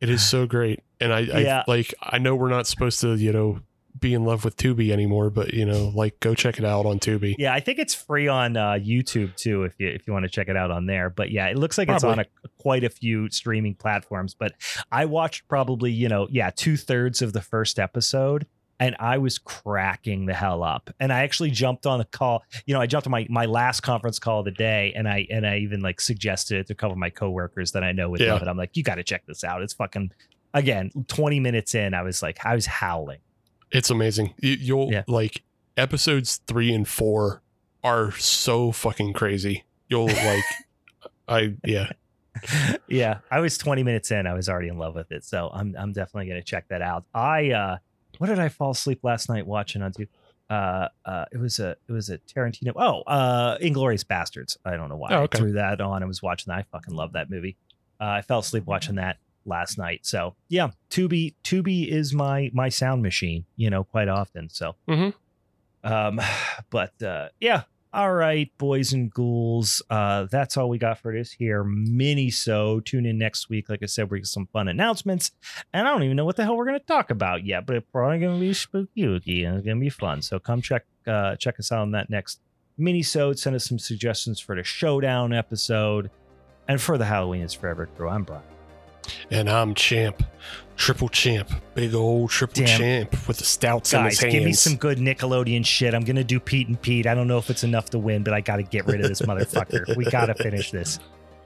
[0.00, 0.80] It is so great.
[0.98, 1.62] And I, I Yeah.
[1.68, 3.60] like I know we're not supposed to, you know,
[4.04, 6.98] be in love with Tubi anymore, but you know, like go check it out on
[6.98, 7.34] Tubi.
[7.38, 10.28] Yeah, I think it's free on uh, YouTube too if you if you want to
[10.30, 11.08] check it out on there.
[11.10, 12.26] But yeah, it looks like it's on a,
[12.58, 14.34] quite a few streaming platforms.
[14.34, 14.52] But
[14.92, 18.46] I watched probably you know yeah two thirds of the first episode,
[18.78, 20.90] and I was cracking the hell up.
[21.00, 22.42] And I actually jumped on the call.
[22.66, 25.26] You know, I jumped on my my last conference call of the day, and I
[25.30, 28.10] and I even like suggested it to a couple of my coworkers that I know
[28.10, 28.34] would Yeah.
[28.34, 28.48] love it.
[28.48, 29.62] I'm like, you got to check this out.
[29.62, 30.12] It's fucking
[30.52, 30.90] again.
[31.08, 33.18] Twenty minutes in, I was like, I was howling.
[33.74, 34.32] It's amazing.
[34.38, 35.02] You, you'll Yeah.
[35.08, 35.42] like
[35.76, 37.42] episodes three and four
[37.82, 39.64] are so fucking crazy.
[39.88, 40.44] You'll like,
[41.28, 41.90] I yeah,
[42.88, 44.26] yeah, I was 20 minutes in.
[44.26, 45.24] I was already in love with it.
[45.24, 47.04] So I'm I'm definitely gonna check that out.
[47.14, 47.78] I uh
[48.18, 50.06] what did I fall asleep last night watching on to?
[50.50, 52.72] Uh uh it was a it was a Tarantino.
[52.76, 54.56] Oh, uh Inglourious Basterds.
[54.64, 56.02] I don't know why Oh, I threw that on.
[56.02, 56.58] I was watching that.
[56.58, 57.56] I fucking love that movie.
[58.00, 60.00] Uh, I fell asleep watching that last night.
[60.06, 64.48] So yeah, Tubi Tubi is my my sound machine, you know, quite often.
[64.50, 65.14] So Mhm.
[65.82, 66.20] um
[66.70, 67.62] but uh yeah,
[67.92, 69.80] all right, boys and ghouls.
[69.88, 72.28] Uh, that's all we got for this here mini.
[72.28, 73.68] So tune in next week.
[73.68, 75.30] Like I said, we got some fun announcements,
[75.72, 77.86] and I don't even know what the hell we're gonna talk about yet, but it's
[77.92, 80.22] probably gonna be spooky and it's gonna be fun.
[80.22, 82.40] So come check uh, check us out on that next
[82.76, 83.02] mini.
[83.04, 86.10] So send us some suggestions for the showdown episode,
[86.66, 88.08] and for the Halloween is forever crew.
[88.08, 88.42] I'm Brian.
[89.30, 90.22] And I'm champ,
[90.76, 92.78] triple champ, big old triple Damn.
[92.78, 94.32] champ with the stouts in his Guys, hands.
[94.34, 95.94] give me some good Nickelodeon shit.
[95.94, 97.06] I'm gonna do Pete and Pete.
[97.06, 99.20] I don't know if it's enough to win, but I gotta get rid of this
[99.22, 99.96] motherfucker.
[99.96, 100.98] We gotta finish this.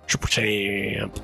[0.07, 1.19] triple champ.